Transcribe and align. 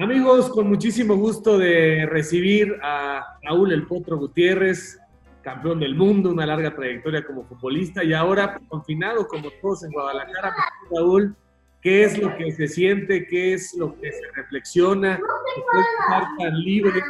Amigos, 0.00 0.48
con 0.50 0.68
muchísimo 0.68 1.16
gusto 1.16 1.58
de 1.58 2.06
recibir 2.06 2.78
a 2.84 3.36
Raúl 3.42 3.72
El 3.72 3.84
Potro 3.84 4.16
Gutiérrez, 4.16 4.96
campeón 5.42 5.80
del 5.80 5.96
mundo, 5.96 6.30
una 6.30 6.46
larga 6.46 6.72
trayectoria 6.72 7.26
como 7.26 7.42
futbolista 7.42 8.04
y 8.04 8.12
ahora 8.14 8.60
confinado 8.68 9.26
como 9.26 9.50
todos 9.60 9.82
en 9.82 9.90
Guadalajara. 9.90 10.54
Raúl, 10.94 11.34
¿qué 11.82 12.04
es 12.04 12.16
lo 12.16 12.36
que 12.36 12.52
se 12.52 12.68
siente? 12.68 13.26
¿Qué 13.26 13.54
es 13.54 13.74
lo 13.74 13.92
que 13.96 14.12
se 14.12 14.22
reflexiona? 14.36 15.16
De 15.16 15.80
estar 15.80 16.28
tan 16.38 16.60
libre, 16.60 17.02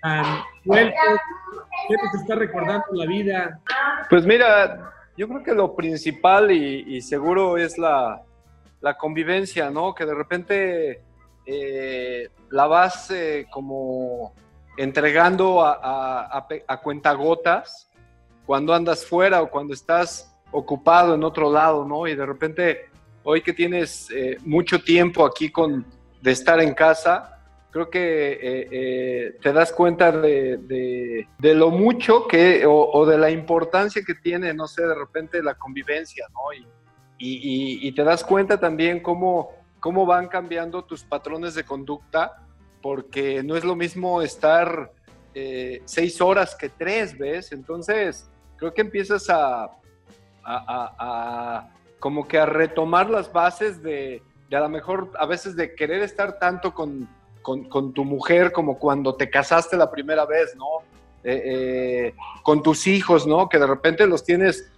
tan 0.00 0.24
¿qué 0.64 1.94
nos 2.02 2.14
está 2.22 2.36
recordando 2.36 2.86
la 2.92 3.04
vida? 3.04 3.60
Pues 4.08 4.24
mira, 4.24 4.94
yo 5.14 5.28
creo 5.28 5.42
que 5.42 5.52
lo 5.52 5.76
principal 5.76 6.50
y, 6.52 7.02
seguro 7.02 7.58
es 7.58 7.76
la 7.76 8.22
convivencia, 8.98 9.70
¿no? 9.70 9.94
Que 9.94 10.06
de 10.06 10.14
repente 10.14 11.02
eh, 11.50 12.28
la 12.50 12.66
vas 12.66 13.10
eh, 13.10 13.46
como 13.50 14.34
entregando 14.76 15.62
a, 15.64 16.46
a, 16.66 16.80
cuentagotas 16.82 17.88
cuando 18.44 18.74
andas 18.74 19.06
fuera 19.06 19.40
o 19.40 19.50
cuando 19.50 19.72
estás 19.72 20.36
ocupado 20.50 21.14
en 21.14 21.24
otro 21.24 21.50
lado, 21.50 21.86
¿no? 21.86 22.06
Y 22.06 22.14
de 22.14 22.26
repente, 22.26 22.90
hoy 23.22 23.40
que 23.40 23.54
tienes 23.54 24.10
eh, 24.10 24.36
mucho 24.44 24.82
tiempo 24.82 25.24
aquí 25.24 25.50
con, 25.50 25.86
de 26.20 26.32
estar 26.32 26.60
en 26.60 26.74
casa, 26.74 27.40
creo 27.70 27.88
que 27.88 29.38
te 29.40 29.52
das 29.52 29.72
cuenta 29.72 30.12
de, 30.12 31.26
lo 31.40 31.70
mucho 31.70 32.28
que, 32.28 32.64
o, 32.66 33.06
de 33.06 33.16
la 33.16 33.30
importancia 33.30 34.02
que 34.06 34.14
tiene, 34.14 34.52
no 34.52 34.68
sé, 34.68 34.86
de 34.86 34.94
repente 34.94 35.42
la 35.42 35.54
convivencia, 35.54 36.26
¿no? 36.30 36.52
Y, 36.52 36.66
y, 37.18 37.88
y 37.88 37.92
te 37.92 38.04
das 38.04 38.22
cuenta 38.22 38.60
también 38.60 39.00
cómo 39.00 39.58
cómo 39.80 40.06
van 40.06 40.28
cambiando 40.28 40.84
tus 40.84 41.04
patrones 41.04 41.54
de 41.54 41.64
conducta, 41.64 42.44
porque 42.82 43.42
no 43.42 43.56
es 43.56 43.64
lo 43.64 43.76
mismo 43.76 44.22
estar 44.22 44.92
eh, 45.34 45.82
seis 45.84 46.20
horas 46.20 46.56
que 46.56 46.68
tres, 46.68 47.16
¿ves? 47.16 47.52
Entonces, 47.52 48.28
creo 48.56 48.72
que 48.72 48.80
empiezas 48.80 49.28
a, 49.30 49.70
a, 50.44 51.68
como 52.00 52.26
que 52.26 52.38
a 52.38 52.46
retomar 52.46 53.10
las 53.10 53.32
bases 53.32 53.82
de, 53.82 54.22
de, 54.48 54.56
a 54.56 54.60
lo 54.60 54.68
mejor 54.68 55.12
a 55.18 55.26
veces 55.26 55.54
de 55.54 55.74
querer 55.74 56.02
estar 56.02 56.38
tanto 56.38 56.74
con, 56.74 57.08
con, 57.42 57.92
tu 57.92 58.04
mujer 58.04 58.52
como 58.52 58.78
cuando 58.78 59.14
te 59.14 59.30
casaste 59.30 59.76
la 59.76 59.90
primera 59.90 60.26
vez, 60.26 60.56
¿no? 60.56 60.82
Eh, 61.24 61.42
eh, 61.44 62.14
con 62.42 62.62
tus 62.62 62.86
hijos, 62.86 63.26
¿no? 63.26 63.48
Que 63.48 63.58
de 63.58 63.66
repente 63.66 64.06
los 64.06 64.24
tienes 64.24 64.70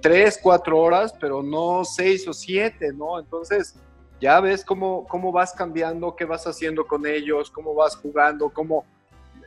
tres, 0.00 0.40
cuatro 0.42 0.80
horas, 0.80 1.14
pero 1.20 1.42
no 1.44 1.84
seis 1.84 2.26
o 2.26 2.32
siete, 2.32 2.92
¿no? 2.92 3.20
Entonces, 3.20 3.76
ya 4.20 4.40
ves 4.40 4.64
cómo, 4.64 5.06
cómo 5.06 5.32
vas 5.32 5.52
cambiando, 5.52 6.14
qué 6.14 6.24
vas 6.24 6.46
haciendo 6.46 6.86
con 6.86 7.06
ellos, 7.06 7.50
cómo 7.50 7.74
vas 7.74 7.96
jugando, 7.96 8.50
cómo, 8.50 8.84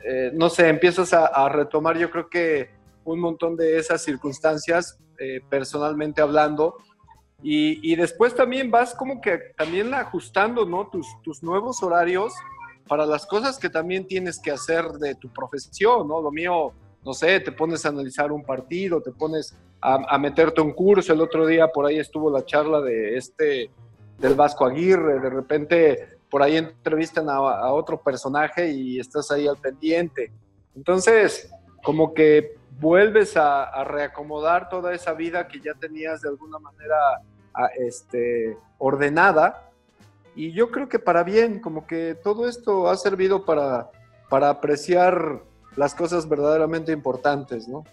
eh, 0.04 0.30
no 0.34 0.50
sé, 0.50 0.68
empiezas 0.68 1.12
a, 1.12 1.48
retomar 1.48 1.96
yo 1.96 2.10
creo 2.10 2.28
que 2.28 2.70
un 3.04 3.20
montón 3.20 3.56
de 3.56 3.78
esas 3.78 4.02
circunstancias, 4.02 4.98
eh, 5.18 5.40
personalmente 5.48 6.20
hablando, 6.20 6.76
y, 7.46 7.94
después 7.96 8.34
también 8.34 8.70
vas 8.70 8.94
como 8.94 9.20
que 9.20 9.38
también 9.54 9.92
ajustando, 9.92 10.64
¿no? 10.64 10.86
Tus, 10.86 11.06
tus 11.22 11.42
nuevos 11.42 11.82
horarios 11.82 12.32
para 12.88 13.04
las 13.04 13.26
cosas 13.26 13.58
que 13.58 13.68
también 13.68 14.06
tienes 14.06 14.40
que 14.40 14.50
hacer 14.50 14.86
de 14.92 15.14
tu 15.14 15.30
profesión, 15.30 16.08
¿no? 16.08 16.22
Lo 16.22 16.30
mío, 16.30 16.72
no 17.04 17.12
sé, 17.12 17.40
te 17.40 17.52
pones 17.52 17.84
a 17.84 17.90
analizar 17.90 18.32
un 18.32 18.44
partido, 18.44 19.02
te 19.02 19.12
pones 19.12 19.54
a, 19.80 20.18
meterte 20.18 20.60
un 20.62 20.72
curso. 20.72 21.12
El 21.12 21.20
otro 21.20 21.46
día 21.46 21.68
por 21.68 21.84
ahí 21.84 21.98
estuvo 21.98 22.30
la 22.30 22.44
charla 22.44 22.80
de 22.80 23.16
este 23.16 23.70
del 24.18 24.34
Vasco 24.34 24.64
Aguirre, 24.64 25.20
de 25.20 25.30
repente 25.30 26.18
por 26.30 26.42
ahí 26.42 26.56
entrevistan 26.56 27.28
a, 27.28 27.72
otro 27.72 28.00
personaje 28.00 28.70
y 28.72 28.98
estás 28.98 29.30
ahí 29.30 29.46
al 29.46 29.56
pendiente. 29.56 30.32
Entonces, 30.74 31.48
como 31.82 32.12
que 32.12 32.56
vuelves 32.80 33.36
a, 33.36 33.84
reacomodar 33.84 34.68
toda 34.68 34.92
esa 34.94 35.12
vida 35.12 35.46
que 35.46 35.60
ya 35.60 35.74
tenías 35.74 36.22
de 36.22 36.30
alguna 36.30 36.58
manera 36.58 36.96
este, 37.78 38.58
ordenada. 38.78 39.70
Y 40.34 40.52
yo 40.52 40.72
creo 40.72 40.88
que 40.88 40.98
para 40.98 41.22
bien, 41.22 41.60
como 41.60 41.86
que 41.86 42.16
todo 42.20 42.48
esto 42.48 42.88
ha 42.88 42.96
servido 42.96 43.44
para, 43.44 43.90
para 44.28 44.50
apreciar 44.50 45.40
las 45.76 45.94
cosas 45.94 46.28
verdaderamente 46.28 46.90
importantes, 46.90 47.68
¿no? 47.68 47.84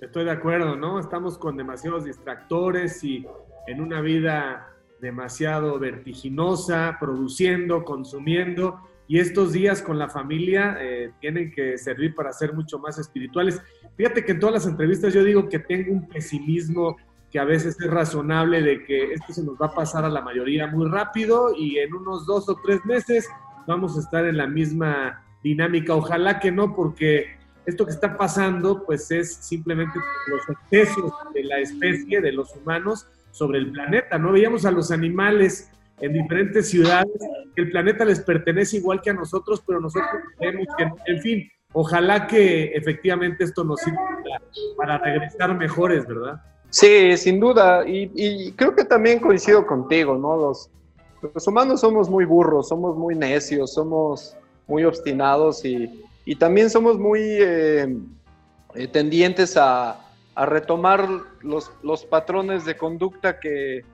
Estoy 0.00 0.24
de 0.24 0.32
acuerdo, 0.32 0.76
¿no? 0.76 0.98
Estamos 0.98 1.38
con 1.38 1.56
demasiados 1.56 2.04
distractores 2.04 3.02
y 3.04 3.26
en 3.68 3.80
una 3.80 4.00
vida 4.00 4.68
demasiado 5.00 5.78
vertiginosa, 5.78 6.96
produciendo, 7.00 7.84
consumiendo, 7.84 8.80
y 9.06 9.18
estos 9.18 9.52
días 9.52 9.80
con 9.80 9.98
la 9.98 10.08
familia 10.08 10.76
eh, 10.80 11.12
tienen 11.20 11.50
que 11.50 11.78
servir 11.78 12.14
para 12.14 12.32
ser 12.32 12.52
mucho 12.52 12.78
más 12.78 12.98
espirituales. 12.98 13.60
Fíjate 13.96 14.24
que 14.24 14.32
en 14.32 14.40
todas 14.40 14.54
las 14.54 14.66
entrevistas 14.66 15.14
yo 15.14 15.24
digo 15.24 15.48
que 15.48 15.58
tengo 15.58 15.92
un 15.92 16.06
pesimismo 16.06 16.96
que 17.30 17.38
a 17.38 17.44
veces 17.44 17.78
es 17.80 17.90
razonable 17.90 18.62
de 18.62 18.84
que 18.84 19.12
esto 19.12 19.32
se 19.32 19.42
nos 19.42 19.56
va 19.56 19.66
a 19.66 19.74
pasar 19.74 20.04
a 20.04 20.08
la 20.08 20.20
mayoría 20.20 20.66
muy 20.66 20.88
rápido 20.88 21.54
y 21.56 21.78
en 21.78 21.94
unos 21.94 22.26
dos 22.26 22.48
o 22.48 22.56
tres 22.62 22.84
meses 22.84 23.28
vamos 23.66 23.96
a 23.96 24.00
estar 24.00 24.26
en 24.26 24.36
la 24.36 24.46
misma 24.46 25.24
dinámica. 25.42 25.94
Ojalá 25.94 26.38
que 26.38 26.50
no, 26.50 26.74
porque 26.74 27.36
esto 27.66 27.84
que 27.84 27.92
está 27.92 28.16
pasando 28.16 28.84
pues 28.84 29.10
es 29.10 29.34
simplemente 29.34 29.98
los 30.28 30.42
excesos 30.48 31.12
de 31.34 31.44
la 31.44 31.58
especie, 31.58 32.20
de 32.20 32.32
los 32.32 32.54
humanos, 32.56 33.06
sobre 33.30 33.58
el 33.58 33.72
planeta, 33.72 34.18
¿no? 34.18 34.32
Veíamos 34.32 34.64
a 34.64 34.70
los 34.70 34.90
animales 34.90 35.70
en 36.00 36.12
diferentes 36.12 36.70
ciudades, 36.70 37.12
que 37.54 37.62
el 37.62 37.70
planeta 37.70 38.04
les 38.04 38.20
pertenece 38.20 38.76
igual 38.76 39.00
que 39.00 39.10
a 39.10 39.14
nosotros, 39.14 39.62
pero 39.66 39.80
nosotros 39.80 40.22
vemos 40.38 40.66
que, 40.76 40.88
en 41.06 41.20
fin, 41.20 41.50
ojalá 41.72 42.26
que 42.26 42.72
efectivamente 42.74 43.44
esto 43.44 43.64
nos 43.64 43.80
sirva 43.80 43.98
para, 44.76 44.98
regresar 44.98 45.56
mejores, 45.56 46.06
¿verdad? 46.06 46.40
Sí, 46.70 47.16
sin 47.16 47.40
duda, 47.40 47.84
y, 47.86 48.52
creo 48.52 48.74
que 48.74 48.84
también 48.84 49.20
coincido 49.20 49.66
contigo, 49.66 50.16
¿no? 50.16 50.36
Los, 50.36 50.70
los 51.34 51.46
humanos 51.46 51.80
somos 51.80 52.08
muy 52.08 52.24
burros, 52.24 52.68
somos 52.68 52.96
muy 52.96 53.14
necios, 53.14 53.72
somos 53.72 54.36
muy 54.66 54.84
obstinados 54.84 55.64
y, 55.64 56.04
también 56.38 56.68
somos 56.68 56.98
muy 56.98 57.20
eh, 57.22 57.96
eh, 58.74 58.86
tendientes 58.88 59.56
a, 59.56 60.07
a 60.38 60.46
retomar 60.46 61.08
los, 61.40 61.72
los 61.82 62.04
patrones 62.04 62.64
de 62.64 62.76
conducta 62.76 63.40
que, 63.40 63.84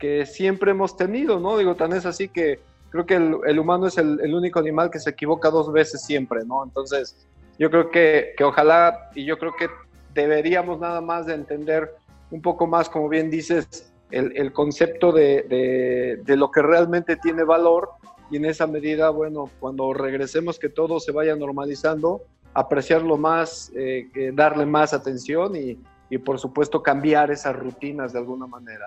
que, 0.00 0.26
siempre 0.26 0.72
hemos 0.72 0.96
tenido, 0.96 1.38
¿no? 1.38 1.56
Digo, 1.56 1.76
tan 1.76 1.92
es 1.92 2.04
así 2.06 2.28
que 2.28 2.58
creo 2.90 3.06
que 3.06 3.14
el, 3.14 3.36
el 3.46 3.60
humano 3.60 3.86
es 3.86 3.98
el, 3.98 4.18
el, 4.20 4.34
único 4.34 4.58
animal 4.58 4.90
que 4.90 4.98
se 4.98 5.10
equivoca 5.10 5.48
dos 5.48 5.72
veces 5.72 6.02
siempre, 6.04 6.44
¿no? 6.44 6.64
Entonces, 6.64 7.24
yo 7.56 7.70
creo 7.70 7.88
que, 7.88 8.34
que 8.36 8.42
ojalá, 8.42 9.10
y 9.14 9.24
yo 9.24 9.38
creo 9.38 9.54
que 9.56 9.68
deberíamos 10.12 10.80
nada 10.80 11.00
más 11.00 11.26
de 11.26 11.34
entender 11.34 11.94
un 12.32 12.42
poco 12.42 12.66
más, 12.66 12.88
como 12.88 13.08
bien 13.08 13.30
dices, 13.30 13.92
el, 14.10 14.36
el 14.36 14.52
concepto 14.52 15.12
de, 15.12 15.42
de, 15.42 16.20
de, 16.24 16.36
lo 16.36 16.50
que 16.50 16.62
realmente 16.62 17.14
tiene 17.14 17.44
valor 17.44 17.90
y 18.28 18.38
en 18.38 18.46
esa 18.46 18.66
medida, 18.66 19.10
bueno, 19.10 19.48
cuando 19.60 19.94
regresemos 19.94 20.58
que 20.58 20.68
todo 20.68 20.98
se 20.98 21.12
vaya 21.12 21.36
normalizando, 21.36 22.22
apreciarlo 22.54 23.16
más, 23.16 23.70
eh, 23.76 24.08
darle 24.34 24.66
más 24.66 24.92
atención 24.92 25.54
y, 25.54 25.78
y 26.12 26.18
por 26.18 26.38
supuesto 26.38 26.82
cambiar 26.82 27.30
esas 27.30 27.56
rutinas 27.56 28.12
de 28.12 28.18
alguna 28.18 28.46
manera. 28.46 28.84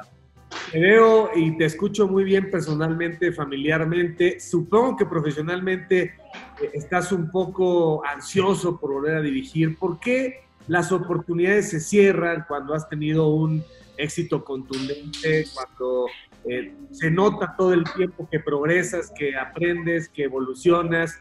Te 0.71 0.79
veo 0.79 1.31
y 1.35 1.57
te 1.57 1.65
escucho 1.65 2.07
muy 2.07 2.23
bien 2.23 2.51
personalmente, 2.51 3.31
familiarmente. 3.31 4.39
Supongo 4.39 4.95
que 4.95 5.07
profesionalmente 5.07 6.01
eh, 6.03 6.69
estás 6.73 7.11
un 7.11 7.31
poco 7.31 8.05
ansioso 8.05 8.79
por 8.79 8.91
volver 8.91 9.15
a 9.15 9.21
dirigir. 9.21 9.75
¿Por 9.75 9.99
qué 9.99 10.43
las 10.67 10.91
oportunidades 10.91 11.71
se 11.71 11.79
cierran 11.79 12.45
cuando 12.47 12.75
has 12.75 12.87
tenido 12.87 13.29
un 13.29 13.63
éxito 13.97 14.45
contundente, 14.45 15.45
cuando 15.51 16.05
eh, 16.47 16.75
se 16.91 17.09
nota 17.09 17.55
todo 17.57 17.73
el 17.73 17.85
tiempo 17.95 18.29
que 18.31 18.39
progresas, 18.39 19.11
que 19.17 19.35
aprendes, 19.35 20.09
que 20.09 20.25
evolucionas? 20.25 21.19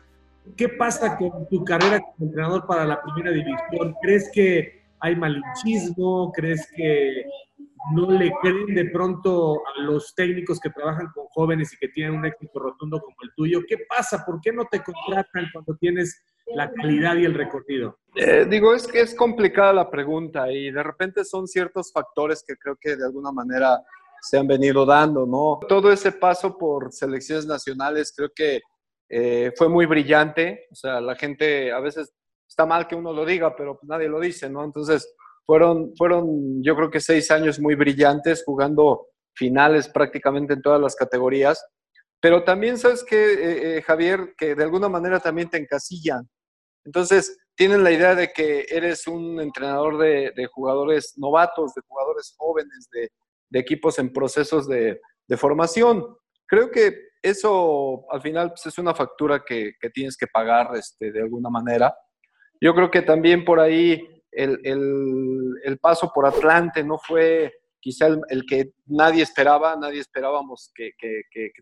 ¿Qué 0.54 0.68
pasa 0.68 1.16
con 1.16 1.48
tu 1.48 1.64
carrera 1.64 2.00
como 2.00 2.28
entrenador 2.28 2.66
para 2.66 2.84
la 2.84 3.00
primera 3.00 3.30
división? 3.30 3.94
¿Crees 4.02 4.30
que 4.34 4.83
hay 5.04 5.16
malinchismo? 5.16 6.32
¿Crees 6.32 6.66
que 6.74 7.24
no 7.94 8.10
le 8.10 8.32
creen 8.40 8.74
de 8.74 8.86
pronto 8.86 9.60
a 9.66 9.82
los 9.82 10.14
técnicos 10.14 10.58
que 10.58 10.70
trabajan 10.70 11.08
con 11.14 11.26
jóvenes 11.26 11.74
y 11.74 11.76
que 11.76 11.88
tienen 11.88 12.14
un 12.14 12.24
éxito 12.24 12.58
rotundo 12.58 13.00
como 13.00 13.14
el 13.22 13.30
tuyo? 13.36 13.60
¿Qué 13.68 13.76
pasa? 13.86 14.24
¿Por 14.24 14.40
qué 14.40 14.50
no 14.50 14.64
te 14.64 14.82
contratan 14.82 15.50
cuando 15.52 15.76
tienes 15.76 16.24
la 16.54 16.72
calidad 16.72 17.16
y 17.16 17.26
el 17.26 17.34
recorrido? 17.34 17.98
Eh, 18.16 18.46
digo, 18.48 18.74
es 18.74 18.86
que 18.86 19.02
es 19.02 19.14
complicada 19.14 19.74
la 19.74 19.90
pregunta 19.90 20.50
y 20.50 20.70
de 20.70 20.82
repente 20.82 21.22
son 21.24 21.46
ciertos 21.46 21.92
factores 21.92 22.42
que 22.46 22.56
creo 22.56 22.76
que 22.80 22.96
de 22.96 23.04
alguna 23.04 23.30
manera 23.30 23.78
se 24.22 24.38
han 24.38 24.46
venido 24.46 24.86
dando, 24.86 25.26
¿no? 25.26 25.60
Todo 25.68 25.92
ese 25.92 26.12
paso 26.12 26.56
por 26.56 26.92
selecciones 26.92 27.44
nacionales 27.44 28.14
creo 28.16 28.30
que 28.34 28.62
eh, 29.10 29.52
fue 29.54 29.68
muy 29.68 29.84
brillante, 29.84 30.66
o 30.70 30.74
sea, 30.74 30.98
la 31.02 31.14
gente 31.14 31.72
a 31.72 31.80
veces 31.80 32.14
está 32.46 32.66
mal 32.66 32.86
que 32.86 32.94
uno 32.94 33.12
lo 33.12 33.24
diga, 33.24 33.54
pero 33.56 33.78
pues 33.78 33.88
nadie 33.88 34.08
lo 34.08 34.20
dice, 34.20 34.48
¿no? 34.48 34.64
Entonces, 34.64 35.14
fueron, 35.46 35.94
fueron 35.96 36.62
yo 36.62 36.74
creo 36.76 36.90
que 36.90 37.00
seis 37.00 37.30
años 37.30 37.60
muy 37.60 37.74
brillantes, 37.74 38.44
jugando 38.44 39.08
finales 39.34 39.88
prácticamente 39.88 40.54
en 40.54 40.62
todas 40.62 40.80
las 40.80 40.94
categorías, 40.94 41.64
pero 42.20 42.42
también 42.42 42.78
sabes 42.78 43.04
que, 43.04 43.34
eh, 43.34 43.76
eh, 43.76 43.82
Javier, 43.82 44.34
que 44.38 44.54
de 44.54 44.62
alguna 44.64 44.88
manera 44.88 45.20
también 45.20 45.50
te 45.50 45.58
encasillan. 45.58 46.26
Entonces, 46.84 47.36
tienen 47.54 47.84
la 47.84 47.92
idea 47.92 48.14
de 48.14 48.32
que 48.32 48.66
eres 48.68 49.06
un 49.06 49.40
entrenador 49.40 49.98
de, 49.98 50.32
jugadores 50.52 51.14
novatos, 51.16 51.74
de 51.74 51.82
jugadores 51.86 52.34
jóvenes, 52.36 52.88
de, 52.92 53.10
equipos 53.60 53.98
en 53.98 54.12
procesos 54.12 54.66
de, 54.66 54.98
formación. 55.36 56.04
Creo 56.46 56.70
que 56.70 56.96
eso 57.22 58.04
al 58.10 58.20
final 58.20 58.48
pues, 58.48 58.66
es 58.66 58.78
una 58.78 58.94
factura 58.94 59.44
que, 59.44 59.74
tienes 59.92 60.16
que 60.16 60.26
pagar 60.26 60.74
este, 60.76 61.12
de 61.12 61.20
alguna 61.20 61.50
manera. 61.50 61.94
Yo 62.64 62.74
creo 62.74 62.90
que 62.90 63.02
también 63.02 63.44
por 63.44 63.60
ahí 63.60 64.08
el, 64.32 65.78
paso 65.82 66.10
por 66.14 66.24
Atlante 66.24 66.82
no 66.82 66.96
fue 66.96 67.52
quizá 67.78 68.06
el, 68.06 68.46
que 68.48 68.72
nadie 68.86 69.22
esperaba, 69.22 69.76
nadie 69.76 70.00
esperábamos 70.00 70.72
que, 70.74 70.92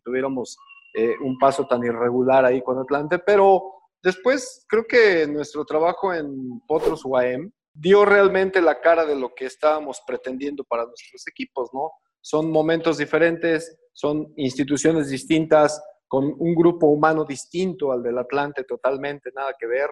tuviéramos 0.05 0.57
eh, 0.95 1.17
un 1.21 1.37
paso 1.39 1.67
tan 1.67 1.83
irregular 1.83 2.45
ahí 2.45 2.63
con 2.63 2.79
Atlante, 2.79 3.19
pero 3.19 3.65
después 4.01 4.65
creo 4.69 4.85
que 4.85 5.27
nuestro 5.27 5.65
trabajo 5.65 6.15
en 6.15 6.61
Potros 6.69 7.05
UAM 7.05 7.51
dio 7.75 8.05
realmente 8.05 8.63
la 8.63 8.81
cara 8.81 9.05
de 9.05 9.17
lo 9.17 9.35
que 9.35 9.47
estábamos 9.47 10.01
pretendiendo 10.07 10.63
para 10.63 10.85
nuestros 10.85 11.27
equipos, 11.27 11.71
¿no? 11.73 11.91
Son 12.21 12.49
momentos 12.49 12.99
diferentes, 12.99 13.77
son 13.93 14.33
instituciones 14.37 15.09
distintas, 15.09 15.83
con 16.07 16.33
un 16.39 16.55
grupo 16.55 16.87
humano 16.87 17.25
distinto 17.25 17.91
al 17.91 18.05
del 18.05 18.19
Atlante, 18.19 18.63
totalmente 18.63 19.33
nada 19.35 19.53
que 19.59 19.67
ver. 19.67 19.91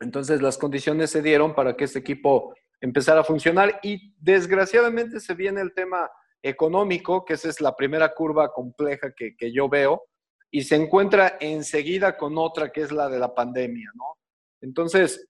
Entonces 0.00 0.42
las 0.42 0.58
condiciones 0.58 1.10
se 1.10 1.22
dieron 1.22 1.54
para 1.54 1.76
que 1.76 1.84
este 1.84 1.98
equipo 1.98 2.54
empezara 2.80 3.20
a 3.20 3.24
funcionar 3.24 3.78
y 3.82 4.14
desgraciadamente 4.18 5.20
se 5.20 5.34
viene 5.34 5.60
el 5.60 5.74
tema 5.74 6.10
económico, 6.42 7.24
que 7.24 7.34
esa 7.34 7.48
es 7.48 7.60
la 7.60 7.76
primera 7.76 8.14
curva 8.14 8.52
compleja 8.52 9.12
que, 9.14 9.52
yo 9.52 9.68
veo, 9.68 10.02
y 10.50 10.62
se 10.62 10.76
encuentra 10.76 11.36
enseguida 11.40 12.16
con 12.16 12.38
otra 12.38 12.72
que 12.72 12.80
es 12.80 12.90
la 12.90 13.08
de 13.08 13.18
la 13.18 13.34
pandemia, 13.34 13.90
¿no? 13.94 14.16
Entonces, 14.62 15.28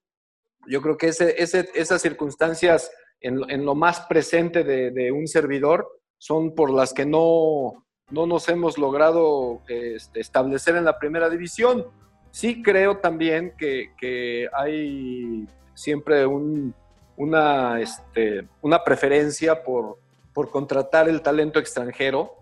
yo 0.67 0.81
creo 0.81 0.97
que 0.97 1.09
ese, 1.09 1.35
esas 1.39 2.01
circunstancias 2.01 2.91
en, 3.21 3.65
lo 3.65 3.75
más 3.75 4.01
presente 4.03 4.65
de, 4.65 5.13
un 5.13 5.27
servidor 5.27 5.89
son 6.19 6.55
por 6.55 6.71
las 6.71 6.93
que 6.93 7.07
no, 7.07 7.87
no 8.11 8.27
nos 8.27 8.49
hemos 8.49 8.79
logrado 8.79 9.63
este, 9.69 10.21
establecer 10.21 10.77
en 10.77 10.85
la 10.85 10.99
primera 10.99 11.29
división. 11.29 11.87
Sí 12.31 12.63
creo 12.63 12.99
también 12.99 13.55
que, 13.57 14.49
hay 14.53 15.47
siempre 15.75 16.27
una, 16.27 17.81
este, 17.81 18.47
una 18.61 18.83
preferencia 18.85 19.63
por, 19.63 19.99
por 20.33 20.51
contratar 20.51 21.09
el 21.09 21.23
talento 21.23 21.59
extranjero. 21.59 22.37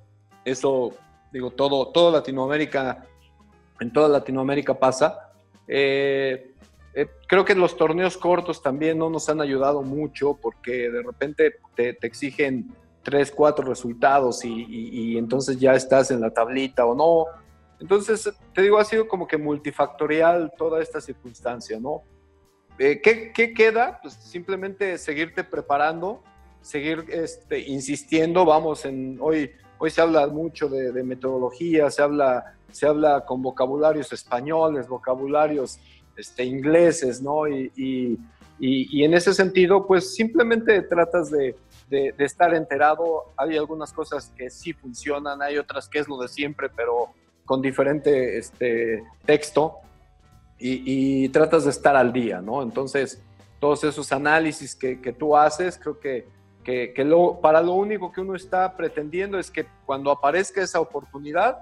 Eso, 0.45 0.93
digo, 1.33 1.51
todo, 1.51 1.89
todo 1.89 2.13
Latinoamérica, 2.13 3.05
en 3.81 3.93
toda 3.93 4.09
Latinoamérica 4.09 4.75
pasa. 4.75 5.31
Eh, 5.67 6.53
eh, 6.95 7.07
creo 7.27 7.45
que 7.45 7.55
los 7.55 7.77
torneos 7.77 8.17
cortos 8.17 8.63
también 8.63 8.99
no 8.99 9.11
nos 9.11 9.29
han 9.29 9.41
ayudado 9.41 9.83
mucho 9.83 10.35
porque 10.35 10.91
de 10.91 11.03
repente 11.03 11.57
te, 11.77 11.97
exigen 12.03 12.73
tres, 13.03 13.31
cuatro 13.31 13.67
resultados 13.67 14.45
y, 14.45 14.67
y, 14.69 15.17
entonces 15.17 15.61
ya 15.61 15.75
estás 15.75 16.11
en 16.11 16.21
la 16.21 16.31
tablita 16.31 16.85
o 16.85 16.95
no. 16.95 17.27
Entonces, 17.81 18.31
te 18.55 18.63
digo, 18.63 18.79
ha 18.79 18.85
sido 18.85 19.07
como 19.07 19.27
que 19.27 19.37
multifactorial 19.37 20.53
toda 20.57 20.83
esta 20.83 21.01
circunstancia, 21.01 21.79
¿no? 21.79 22.03
Eh, 22.79 23.01
¿qué, 23.03 23.55
queda? 23.55 23.99
Pues 24.01 24.15
simplemente 24.15 24.99
seguirte 24.99 25.43
preparando, 25.45 26.23
seguir 26.61 27.05
este, 27.09 27.61
insistiendo, 27.61 28.45
vamos, 28.45 28.85
en, 28.85 29.19
hoy, 29.21 29.51
hoy 29.79 29.91
se 29.91 30.01
habla 30.01 30.27
mucho 30.29 30.69
de, 30.69 31.03
metodología, 31.03 31.91
se 31.91 32.03
habla, 32.03 32.57
se 32.71 32.87
habla 32.87 33.25
con 33.25 33.43
vocabularios 33.43 34.13
españoles, 34.13 34.87
vocabularios 34.89 35.81
este, 36.17 36.45
ingleses, 36.45 37.21
¿no? 37.21 37.49
Y, 37.49 37.73
y, 37.77 38.19
y, 38.61 39.05
en 39.05 39.15
ese 39.15 39.35
sentido, 39.35 39.87
pues 39.87 40.15
simplemente 40.15 40.83
tratas 40.83 41.31
de, 41.31 41.57
de, 41.89 42.13
de, 42.17 42.25
estar 42.25 42.55
enterado. 42.55 43.33
Hay 43.37 43.57
algunas 43.57 43.93
cosas 43.93 44.33
que 44.37 44.51
sí 44.51 44.73
funcionan, 44.73 45.43
hay 45.43 45.59
otras 45.59 45.89
que 45.89 46.01
es 46.01 46.09
lo 46.09 46.19
de 46.19 46.27
siempre, 46.27 46.69
pero 46.69 47.15
con 47.49 47.63
diferente 47.63 48.37
este, 48.37 49.03
texto 49.25 49.79
y, 50.59 51.29
tratas 51.31 51.65
de 51.65 51.71
estar 51.71 51.97
al 51.97 52.13
día, 52.13 52.43
¿no? 52.43 52.63
Entonces, 52.63 53.23
todos 53.59 53.83
esos 53.85 54.13
análisis 54.13 54.77
que, 54.77 54.97
tú 55.19 55.35
haces, 55.35 55.79
creo 55.79 55.99
que, 55.99 56.27
que, 56.63 57.05
lo, 57.05 57.41
para 57.41 57.63
lo 57.63 57.73
único 57.73 58.13
que 58.13 58.21
uno 58.21 58.35
está 58.35 58.77
pretendiendo 58.77 59.39
es 59.39 59.51
que 59.51 59.65
cuando 59.87 60.11
aparezca 60.11 60.63
esa 60.63 60.79
oportunidad, 60.79 61.61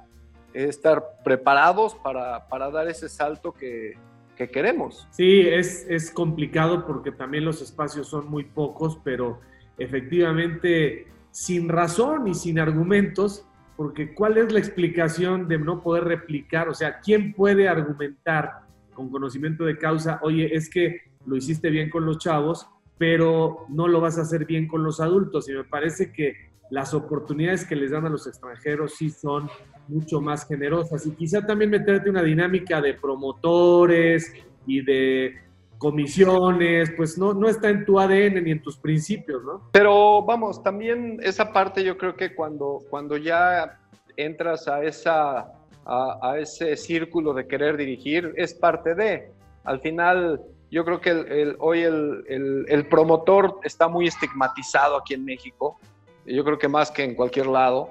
estar 0.53 1.21
preparados 1.23 1.95
para, 1.95 2.49
para 2.49 2.69
dar 2.71 2.89
ese 2.89 3.09
salto 3.09 3.53
que, 3.53 3.95
que 4.37 4.49
queremos. 4.49 5.07
Sí, 5.13 5.43
es, 5.43 5.87
es 5.89 6.11
complicado 6.11 6.85
porque 6.85 7.13
también 7.13 7.45
los 7.45 7.63
espacios 7.63 8.09
son 8.09 8.29
muy 8.29 8.45
pocos, 8.45 8.99
pero 9.05 9.39
efectivamente, 9.79 11.07
sin 11.31 11.69
razón 11.69 12.27
y 12.27 12.35
sin 12.35 12.59
argumentos, 12.59 13.47
porque 13.77 14.15
¿cuál 14.15 14.39
es 14.39 14.53
la 14.53 14.59
explicación 14.59 15.49
de 15.49 15.59
no 15.59 15.83
poder 15.83 16.05
replicar? 16.05 16.69
O 16.69 16.75
sea, 16.75 17.01
¿quién 17.01 17.35
puede 17.35 17.69
argumentar 17.69 18.61
con 18.95 19.11
conocimiento 19.11 19.65
de 19.65 19.77
causa, 19.77 20.19
oye, 20.23 20.55
es 20.55 20.71
que 20.71 21.03
lo 21.27 21.37
hiciste 21.37 21.69
bien 21.69 21.91
con 21.91 22.07
los 22.07 22.19
chavos, 22.19 22.67
pero 22.97 23.67
no 23.69 23.87
lo 23.87 24.01
vas 24.01 24.19
a 24.19 24.23
hacer 24.23 24.47
bien 24.47 24.67
con 24.67 24.83
los 24.83 25.01
adultos? 25.01 25.49
Y 25.49 25.53
me 25.53 25.65
parece 25.65 26.11
que 26.11 26.35
las 26.71 26.95
oportunidades 26.95 27.67
que 27.67 27.77
les 27.77 27.91
dan 27.91 28.07
a 28.07 28.11
los 28.11 28.27
extranjeros 28.27 28.95
sí 28.95 29.11
son 29.11 29.49
mucho 29.89 30.21
más 30.21 30.47
generosas. 30.49 31.07
Y 31.07 31.13
quizá 31.13 31.47
también 31.47 31.71
meterte 31.71 32.11
una 32.11 32.23
dinámica 32.23 32.81
de 32.81 32.95
promotores 32.95 34.33
y 34.67 34.83
de 34.83 35.35
comisiones, 35.79 36.91
pues 36.97 37.19
no, 37.19 37.35
no 37.35 37.49
está 37.49 37.69
en 37.69 37.85
tu 37.85 37.99
ADN 37.99 38.43
ni 38.43 38.51
en 38.53 38.63
tus 38.63 38.77
principios, 38.77 39.43
¿no? 39.45 39.69
Pero 39.73 40.23
vamos, 40.23 40.63
también 40.63 41.19
esa 41.23 41.53
parte 41.53 41.85
yo 41.85 41.97
creo 41.99 42.17
que 42.17 42.35
cuando, 42.35 42.81
cuando 42.89 43.17
ya 43.17 43.79
entras 44.17 44.69
a, 44.69 44.83
esa, 44.83 45.53
a, 45.85 46.39
ese 46.39 46.77
círculo 46.77 47.35
de 47.35 47.47
querer 47.47 47.77
dirigir, 47.77 48.33
es 48.37 48.55
parte 48.55 48.95
de, 48.95 49.31
al 49.65 49.81
final 49.81 50.41
yo 50.71 50.85
creo 50.85 51.01
que 51.01 51.11
el, 51.11 51.57
hoy 51.59 51.83
el, 51.83 52.65
el, 52.69 52.87
promotor 52.89 53.61
está 53.63 53.89
muy 53.89 54.07
estigmatizado 54.07 54.97
aquí 54.97 55.15
en 55.15 55.25
México, 55.25 55.79
yo 56.25 56.45
creo 56.45 56.59
que 56.59 56.69
más 56.69 56.91
que 56.91 57.05
en 57.05 57.15
cualquier 57.15 57.47
lado, 57.47 57.91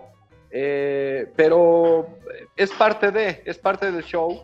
eh, 0.52 1.32
pero 1.36 2.08
es 2.56 2.72
parte 2.72 3.12
de, 3.12 3.42
es 3.46 3.58
parte 3.58 3.92
del 3.92 4.04
show, 4.04 4.44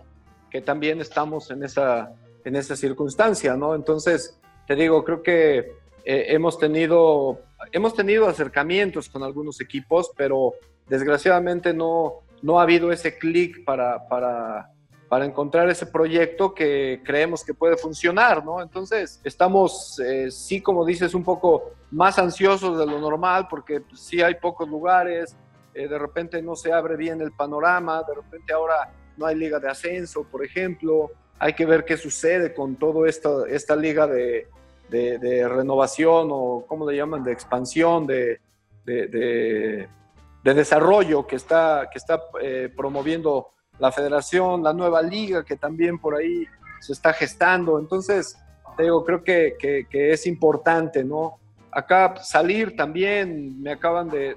que 0.50 0.62
también 0.62 1.02
estamos 1.02 1.50
en 1.52 1.64
esa 1.64 2.12
en 2.44 2.56
esa 2.56 2.76
circunstancia, 2.76 3.56
¿no? 3.56 3.76
Entonces, 3.76 4.40
te 4.68 4.76
digo, 4.76 5.04
creo 5.04 5.22
que 5.22 5.60
eh, 6.04 6.26
hemos, 6.30 6.58
tenido, 6.58 7.42
hemos 7.72 7.94
tenido 7.94 8.28
acercamientos 8.28 9.10
con 9.10 9.24
algunos 9.24 9.62
equipos, 9.62 10.12
pero 10.16 10.54
desgraciadamente 10.88 11.74
no, 11.74 12.22
no 12.42 12.60
ha 12.60 12.64
habido 12.64 12.92
ese 12.92 13.18
clic 13.18 13.64
para, 13.64 14.08
para, 14.08 14.70
para, 15.10 15.26
encontrar 15.26 15.70
ese 15.70 15.86
proyecto 15.86 16.54
que 16.54 17.02
creemos 17.04 17.44
que 17.44 17.54
puede 17.54 17.78
funcionar, 17.78 18.44
¿no? 18.44 18.62
Entonces, 18.62 19.22
estamos, 19.24 20.00
eh, 20.00 20.32
sí, 20.32 20.62
como 20.62 20.86
dices, 20.86 21.14
un 21.14 21.24
poco 21.24 21.72
más 21.92 22.18
ansiosos 22.18 22.80
de 22.80 22.86
lo 22.86 23.00
normal, 23.00 23.48
porque 23.50 23.84
sí 23.94 24.22
hay 24.22 24.36
pocos 24.36 24.68
lugares, 24.68 25.36
eh, 25.74 25.88
de 25.88 26.00
repente 26.00 26.42
no 26.42 26.56
se 26.56 26.74
abre 26.74 26.96
bien 26.96 27.22
el 27.22 27.32
panorama, 27.32 28.04
de 28.04 28.16
repente 28.16 28.54
ahora 28.54 28.94
no 29.18 29.26
hay 29.26 29.36
liga 29.36 29.60
de 29.60 29.70
ascenso, 29.70 30.24
por 30.24 30.44
ejemplo, 30.44 31.12
hay 31.44 31.54
que 31.54 31.66
ver 31.66 31.86
qué 31.86 31.98
sucede 31.98 32.54
con 32.54 32.76
toda 32.76 33.10
esta, 33.10 33.48
esta 33.50 33.76
liga 33.76 34.06
de, 34.06 34.48
renovación 34.92 36.28
o, 36.32 36.64
¿cómo 36.68 36.88
le 36.88 36.96
llaman?, 36.96 37.24
de 37.24 37.32
expansión, 37.32 38.06
de, 38.06 38.40
de 38.86 40.54
desarrollo 40.54 41.26
que 41.26 41.38
está, 41.38 41.90
que 41.92 41.98
está 41.98 42.22
eh, 42.42 42.72
promoviendo 42.76 43.50
la 43.80 43.92
federación, 43.92 44.62
la 44.62 44.72
nueva 44.72 45.02
liga 45.02 45.44
que 45.44 45.56
también 45.56 45.98
por 45.98 46.16
ahí 46.16 46.46
se 46.80 46.94
está 46.94 47.12
gestando. 47.12 47.80
Entonces, 47.80 48.38
te 48.78 48.84
digo, 48.84 49.04
creo 49.04 49.24
que 49.24 49.88
es 49.92 50.28
importante, 50.28 51.04
¿no? 51.04 51.40
Acá 51.72 52.18
salir 52.22 52.76
también, 52.76 53.60
me 53.60 53.72
acaban 53.72 54.10
de, 54.10 54.36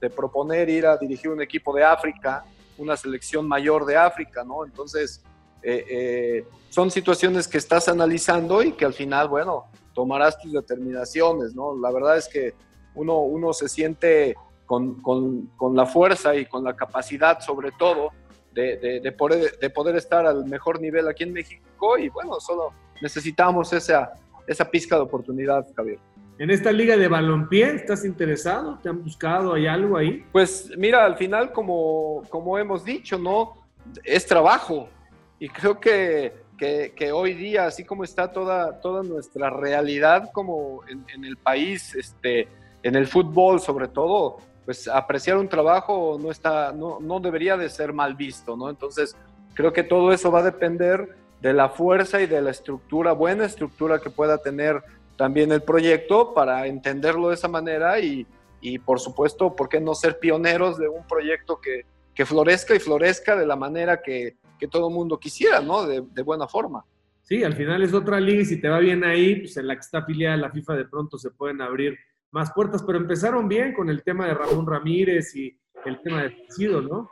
de, 0.00 0.10
proponer 0.10 0.68
ir 0.68 0.84
a 0.84 0.98
dirigir 0.98 1.30
un 1.30 1.40
equipo 1.40 1.74
de 1.74 1.82
África, 1.82 2.44
una 2.76 2.94
selección 2.94 3.48
mayor 3.48 3.86
de 3.86 3.96
África, 3.96 4.44
¿no? 4.44 4.66
Entonces, 4.66 5.22
eh, 5.62 5.84
eh, 5.88 6.44
son 6.68 6.90
situaciones 6.90 7.48
que 7.48 7.58
estás 7.58 7.88
analizando 7.88 8.62
y 8.62 8.72
que 8.72 8.84
al 8.84 8.94
final, 8.94 9.28
bueno, 9.28 9.66
tomarás 9.94 10.38
tus 10.38 10.52
determinaciones, 10.52 11.54
¿no? 11.54 11.76
La 11.76 11.90
verdad 11.90 12.18
es 12.18 12.28
que 12.28 12.54
uno, 12.94 13.20
uno 13.20 13.52
se 13.52 13.68
siente 13.68 14.36
con, 14.64 15.00
con, 15.00 15.46
con 15.56 15.74
la 15.74 15.86
fuerza 15.86 16.34
y 16.34 16.46
con 16.46 16.64
la 16.64 16.74
capacidad, 16.74 17.40
sobre 17.40 17.72
todo, 17.72 18.10
de, 18.52 19.00
de, 19.02 19.12
poder, 19.12 19.58
de 19.58 19.70
poder 19.70 19.96
estar 19.96 20.26
al 20.26 20.46
mejor 20.46 20.80
nivel 20.80 21.06
aquí 21.08 21.24
en 21.24 21.32
México 21.32 21.98
y 21.98 22.08
bueno, 22.08 22.40
solo 22.40 22.72
necesitamos 23.02 23.70
esa, 23.74 24.14
esa 24.46 24.64
pizca 24.70 24.96
de 24.96 25.02
oportunidad, 25.02 25.66
Javier. 25.76 25.98
En 26.38 26.50
esta 26.50 26.70
liga 26.70 26.96
de 26.96 27.08
balompié, 27.08 27.74
¿estás 27.74 28.04
interesado? 28.04 28.78
¿Te 28.82 28.90
han 28.90 29.02
buscado? 29.02 29.54
¿Hay 29.54 29.66
algo 29.66 29.96
ahí? 29.96 30.24
Pues 30.32 30.70
mira, 30.76 31.04
al 31.04 31.16
final, 31.16 31.52
como, 31.52 32.22
como 32.28 32.58
hemos 32.58 32.84
dicho, 32.84 33.18
¿no? 33.18 33.66
Es 34.04 34.26
trabajo. 34.26 34.88
Y 35.38 35.48
creo 35.48 35.78
que, 35.78 36.32
que, 36.56 37.12
hoy 37.12 37.34
día, 37.34 37.66
así 37.66 37.84
como 37.84 38.04
está 38.04 38.32
toda, 38.32 38.80
toda 38.80 39.02
nuestra 39.02 39.50
realidad 39.50 40.30
como 40.32 40.80
en, 40.88 41.24
el 41.24 41.36
país, 41.36 41.94
este, 41.94 42.48
en 42.82 42.96
el 42.96 43.06
fútbol 43.06 43.60
sobre 43.60 43.88
todo, 43.88 44.38
pues 44.64 44.88
apreciar 44.88 45.36
un 45.36 45.48
trabajo 45.48 46.18
no, 46.20 46.30
está, 46.30 46.72
no, 46.72 46.98
no 47.00 47.20
debería 47.20 47.56
de 47.56 47.68
ser 47.68 47.92
mal 47.92 48.14
visto, 48.14 48.56
¿no? 48.56 48.70
Entonces, 48.70 49.14
creo 49.54 49.72
que 49.72 49.82
todo 49.82 50.12
eso 50.12 50.30
va 50.32 50.40
a 50.40 50.44
depender 50.44 51.16
de 51.40 51.52
la 51.52 51.68
fuerza 51.68 52.20
y 52.22 52.26
de 52.26 52.40
la 52.40 52.50
estructura, 52.50 53.12
buena 53.12 53.44
estructura 53.44 54.00
que 54.00 54.10
pueda 54.10 54.38
tener 54.38 54.82
también 55.16 55.52
el 55.52 55.62
proyecto 55.62 56.34
para 56.34 56.66
entenderlo 56.66 57.28
de 57.28 57.34
esa 57.34 57.48
manera 57.48 58.00
y, 58.00 58.26
y 58.60 58.78
por 58.78 59.00
supuesto, 59.00 59.54
¿por 59.54 59.68
qué 59.68 59.80
no 59.80 59.94
ser 59.94 60.18
pioneros 60.18 60.78
de 60.78 60.88
un 60.88 61.06
proyecto 61.06 61.60
que, 61.60 61.84
que 62.14 62.26
florezca 62.26 62.74
y 62.74 62.80
florezca 62.80 63.36
de 63.36 63.46
la 63.46 63.56
manera 63.56 64.02
que, 64.02 64.36
que 64.58 64.68
todo 64.68 64.90
mundo 64.90 65.18
quisiera, 65.18 65.60
¿no? 65.60 65.86
De, 65.86 66.02
de, 66.12 66.22
buena 66.22 66.48
forma. 66.48 66.84
Sí, 67.22 67.42
al 67.42 67.54
final 67.54 67.82
es 67.82 67.92
otra 67.92 68.20
liga 68.20 68.42
y 68.42 68.44
si 68.44 68.60
te 68.60 68.68
va 68.68 68.78
bien 68.78 69.04
ahí, 69.04 69.40
pues 69.40 69.56
en 69.56 69.66
la 69.66 69.74
que 69.74 69.80
está 69.80 69.98
afiliada 69.98 70.36
la 70.36 70.50
FIFA 70.50 70.76
de 70.76 70.84
pronto 70.86 71.18
se 71.18 71.30
pueden 71.30 71.60
abrir 71.60 71.96
más 72.30 72.52
puertas, 72.52 72.82
pero 72.82 72.98
empezaron 72.98 73.48
bien 73.48 73.72
con 73.72 73.88
el 73.88 74.02
tema 74.02 74.26
de 74.26 74.34
Ramón 74.34 74.66
Ramírez 74.66 75.34
y 75.34 75.58
el 75.84 76.00
tema 76.02 76.22
de 76.22 76.36
Sido, 76.50 76.82
¿no? 76.82 77.10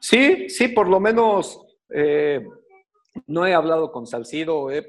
Sí, 0.00 0.48
sí, 0.48 0.68
por 0.68 0.88
lo 0.88 1.00
menos 1.00 1.60
eh, 1.90 2.44
no 3.26 3.46
he 3.46 3.54
hablado 3.54 3.90
con 3.92 4.06
Salcido. 4.06 4.70
Eh, 4.70 4.88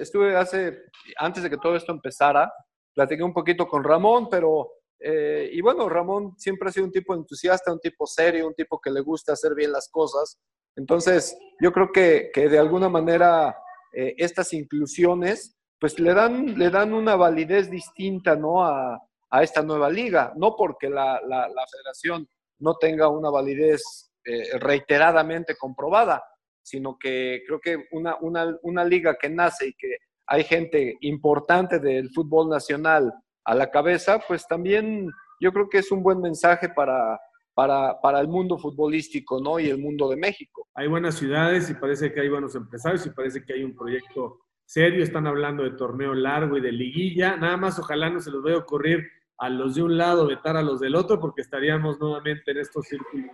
estuve 0.00 0.36
hace, 0.36 0.78
antes 1.16 1.42
de 1.42 1.50
que 1.50 1.56
todo 1.56 1.76
esto 1.76 1.92
empezara, 1.92 2.52
platiqué 2.94 3.22
un 3.22 3.32
poquito 3.32 3.66
con 3.66 3.84
Ramón, 3.84 4.28
pero, 4.30 4.72
eh, 4.98 5.50
y 5.52 5.60
bueno, 5.60 5.88
Ramón 5.88 6.34
siempre 6.38 6.68
ha 6.68 6.72
sido 6.72 6.86
un 6.86 6.92
tipo 6.92 7.14
entusiasta, 7.14 7.72
un 7.72 7.80
tipo 7.80 8.06
serio, 8.06 8.46
un 8.46 8.54
tipo 8.54 8.80
que 8.80 8.90
le 8.90 9.00
gusta 9.00 9.32
hacer 9.32 9.54
bien 9.54 9.72
las 9.72 9.88
cosas. 9.88 10.38
Entonces, 10.76 11.36
yo 11.60 11.72
creo 11.72 11.92
que, 11.92 12.30
que 12.32 12.48
de 12.48 12.58
alguna 12.58 12.88
manera 12.88 13.56
eh, 13.92 14.14
estas 14.18 14.52
inclusiones, 14.52 15.56
pues 15.78 15.98
le 15.98 16.14
dan, 16.14 16.58
le 16.58 16.70
dan 16.70 16.92
una 16.92 17.16
validez 17.16 17.70
distinta, 17.70 18.36
¿no? 18.36 18.64
A, 18.64 19.00
a 19.30 19.42
esta 19.42 19.62
nueva 19.62 19.90
liga, 19.90 20.32
no 20.36 20.54
porque 20.56 20.88
la, 20.88 21.20
la, 21.26 21.66
federación 21.72 22.28
no 22.60 22.76
tenga 22.76 23.08
una 23.08 23.30
validez 23.30 24.12
reiteradamente 24.60 25.56
comprobada, 25.56 26.22
sino 26.62 26.96
que 26.98 27.42
creo 27.44 27.60
que 27.60 27.88
una, 27.90 28.16
una, 28.20 28.56
una 28.62 28.84
liga 28.84 29.16
que 29.20 29.28
nace 29.28 29.68
y 29.68 29.74
que 29.74 29.96
hay 30.26 30.44
gente 30.44 30.96
importante 31.00 31.80
del 31.80 32.10
fútbol 32.10 32.48
nacional 32.48 33.12
a 33.44 33.54
la 33.54 33.70
cabeza, 33.70 34.20
pues 34.26 34.46
también 34.46 35.10
yo 35.40 35.52
creo 35.52 35.68
que 35.68 35.78
es 35.78 35.90
un 35.90 36.02
buen 36.02 36.20
mensaje 36.20 36.68
para, 36.68 37.20
para, 37.54 38.00
para, 38.00 38.20
el 38.20 38.28
mundo 38.28 38.58
futbolístico 38.58 39.40
¿no? 39.40 39.58
y 39.58 39.68
el 39.68 39.78
mundo 39.78 40.08
de 40.08 40.16
México. 40.16 40.68
Hay 40.74 40.88
buenas 40.88 41.14
ciudades 41.16 41.70
y 41.70 41.74
parece 41.74 42.12
que 42.12 42.20
hay 42.20 42.28
buenos 42.28 42.54
empresarios 42.54 43.06
y 43.06 43.10
parece 43.10 43.44
que 43.44 43.54
hay 43.54 43.64
un 43.64 43.74
proyecto 43.74 44.40
serio. 44.64 45.02
Están 45.02 45.26
hablando 45.26 45.62
de 45.62 45.70
torneo 45.70 46.14
largo 46.14 46.56
y 46.56 46.60
de 46.60 46.72
liguilla. 46.72 47.36
Nada 47.36 47.56
más 47.56 47.78
ojalá 47.78 48.10
no 48.10 48.20
se 48.20 48.30
los 48.30 48.42
vaya 48.42 48.56
a 48.56 48.60
ocurrir 48.60 49.04
a 49.38 49.48
los 49.48 49.74
de 49.74 49.82
un 49.82 49.96
lado 49.96 50.26
vetar 50.26 50.56
a 50.56 50.62
los 50.62 50.80
del 50.80 50.94
otro 50.94 51.20
porque 51.20 51.42
estaríamos 51.42 51.98
nuevamente 51.98 52.50
en 52.50 52.58
estos 52.58 52.86
círculos 52.86 53.30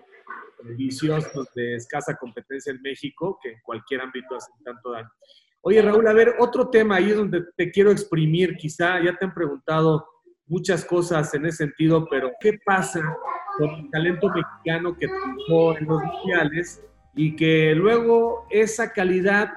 viciosos 0.76 1.48
de 1.54 1.76
escasa 1.76 2.16
competencia 2.16 2.72
en 2.72 2.82
México, 2.82 3.38
que 3.42 3.52
en 3.52 3.60
cualquier 3.62 4.02
ámbito 4.02 4.36
hacen 4.36 4.54
tanto 4.62 4.92
daño. 4.92 5.10
Oye, 5.62 5.82
Raúl, 5.82 6.06
a 6.06 6.12
ver, 6.12 6.36
otro 6.38 6.68
tema 6.70 6.96
ahí 6.96 7.10
es 7.10 7.16
donde 7.16 7.44
te 7.56 7.70
quiero 7.70 7.90
exprimir, 7.90 8.56
quizá 8.56 9.02
ya 9.02 9.16
te 9.16 9.24
han 9.26 9.34
preguntado 9.34 10.06
muchas 10.50 10.84
cosas 10.84 11.32
en 11.32 11.46
ese 11.46 11.58
sentido, 11.58 12.06
pero 12.10 12.32
¿qué 12.40 12.58
pasa 12.64 13.00
con 13.56 13.70
el 13.70 13.90
talento 13.90 14.28
mexicano 14.28 14.96
que 14.96 15.06
triunfó 15.06 15.78
en 15.78 15.86
los 15.86 16.02
mundiales 16.02 16.82
y 17.14 17.36
que 17.36 17.74
luego 17.74 18.46
esa 18.50 18.92
calidad 18.92 19.52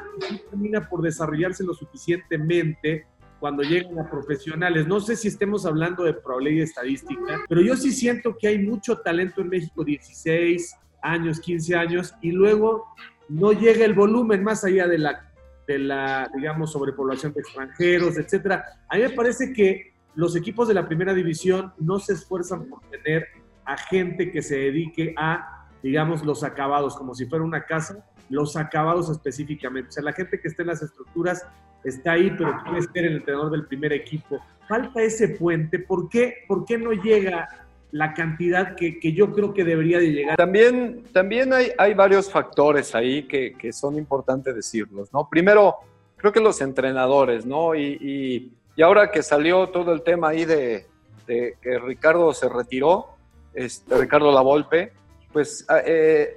termina 0.50 0.88
por 0.88 1.01
desarrollarse 1.01 1.63
lo 1.63 1.73
suficientemente 1.73 3.07
cuando 3.39 3.63
llegan 3.63 4.00
a 4.00 4.09
profesionales. 4.09 4.88
No 4.88 5.00
sé 5.00 5.15
si 5.15 5.27
estemos 5.27 5.65
hablando 5.65 6.03
de 6.03 6.13
probabilidad 6.13 6.63
estadística, 6.63 7.41
pero 7.50 7.62
yo 7.62 7.75
sí 7.75 7.91
siento 7.91 8.38
que 8.38 8.47
hay 8.47 8.59
mucho 8.59 9.00
talento 9.00 9.41
en 9.41 9.50
México, 9.50 9.83
16, 9.83 10.75
años, 11.01 11.39
15 11.41 11.75
años, 11.75 12.15
y 12.21 12.31
luego 12.31 12.85
no 13.27 13.51
llega 13.51 13.83
el 13.83 13.93
volumen 13.93 14.43
más 14.43 14.63
allá 14.63 14.88
de 14.88 14.97
la, 14.97 15.29
de 15.67 15.79
la 15.79 16.31
digamos, 16.33 16.71
sobrepoblación 16.71 17.33
de 17.33 17.41
extranjeros, 17.41 18.17
etcétera. 18.17 18.65
A 18.88 18.95
mí 18.95 19.03
me 19.03 19.09
parece 19.09 19.51
que 19.51 19.92
los 20.15 20.36
equipos 20.36 20.67
de 20.67 20.74
la 20.74 20.88
primera 20.88 21.13
división 21.13 21.74
no 21.79 22.00
se 22.00 22.13
esfuerzan 22.13 22.65
por 22.65 22.82
tener 22.89 23.27
a 23.65 23.77
gente 23.77 24.32
que 24.32 24.41
se 24.41 24.58
dedique 24.58 25.13
a, 25.17 25.67
digamos, 25.82 26.24
los 26.24 26.43
acabados, 26.43 26.96
como 26.96 27.15
si 27.15 27.25
fuera 27.25 27.43
una 27.43 27.65
casa, 27.65 28.05
los 28.29 28.55
acabados 28.55 29.10
específicamente. 29.10 29.89
O 29.89 29.91
sea, 29.91 30.03
la 30.03 30.13
gente 30.13 30.39
que 30.39 30.48
está 30.48 30.63
en 30.63 30.70
las 30.70 30.82
estructuras 30.82 31.46
está 31.84 32.13
ahí, 32.13 32.34
pero 32.38 32.55
quiere 32.63 32.82
ser 32.82 33.05
el 33.05 33.15
entrenador 33.17 33.51
del 33.51 33.65
primer 33.65 33.93
equipo. 33.93 34.39
Falta 34.67 35.01
ese 35.01 35.29
puente. 35.29 35.79
¿Por 35.79 36.10
qué, 36.10 36.46
¿Por 36.48 36.65
qué 36.65 36.77
no 36.77 36.91
llega 36.91 37.50
la 37.93 38.13
cantidad 38.15 38.75
que, 38.75 39.00
que, 39.00 39.13
yo 39.13 39.32
creo 39.32 39.53
que 39.53 39.63
debería 39.63 40.00
de 40.00 40.12
llegar. 40.12 40.36
También, 40.36 41.03
también 41.13 41.53
hay, 41.53 41.72
hay 41.77 41.93
varios 41.93 42.29
factores 42.29 42.96
ahí 42.96 43.27
que, 43.27 43.53
que, 43.53 43.72
son 43.72 44.00
importantes 44.00 44.55
decirlos, 44.55 45.13
¿no? 45.13 45.29
Primero, 45.29 45.75
creo 46.17 46.32
que 46.32 46.39
los 46.39 46.60
entrenadores, 46.62 47.46
¿no? 47.46 47.75
Y, 47.75 48.00
y, 48.01 48.51
y 48.75 48.81
ahora 48.81 49.11
que 49.11 49.21
salió 49.21 49.69
todo 49.69 49.93
el 49.93 50.01
tema 50.01 50.29
ahí 50.29 50.45
de, 50.45 50.87
que 51.25 51.79
Ricardo 51.79 52.33
se 52.33 52.49
retiró, 52.49 53.09
este, 53.53 53.95
Ricardo 53.97 54.31
Lavolpe, 54.31 54.91
pues 55.31 55.65
ah, 55.69 55.79
eh, 55.85 56.35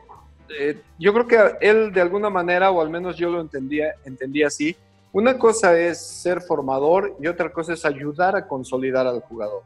eh, 0.59 0.81
yo 0.99 1.13
creo 1.13 1.27
que 1.27 1.67
él 1.67 1.93
de 1.93 2.01
alguna 2.01 2.31
manera, 2.31 2.71
o 2.71 2.81
al 2.81 2.91
menos 2.91 3.17
yo 3.17 3.31
lo 3.31 3.41
entendía, 3.41 3.95
entendía 4.05 4.49
así, 4.49 4.77
una 5.13 5.39
cosa 5.39 5.79
es 5.79 5.99
ser 5.99 6.43
formador 6.43 7.17
y 7.21 7.27
otra 7.27 7.51
cosa 7.51 7.73
es 7.73 7.85
ayudar 7.85 8.37
a 8.37 8.47
consolidar 8.47 9.07
al 9.07 9.21
jugador. 9.21 9.63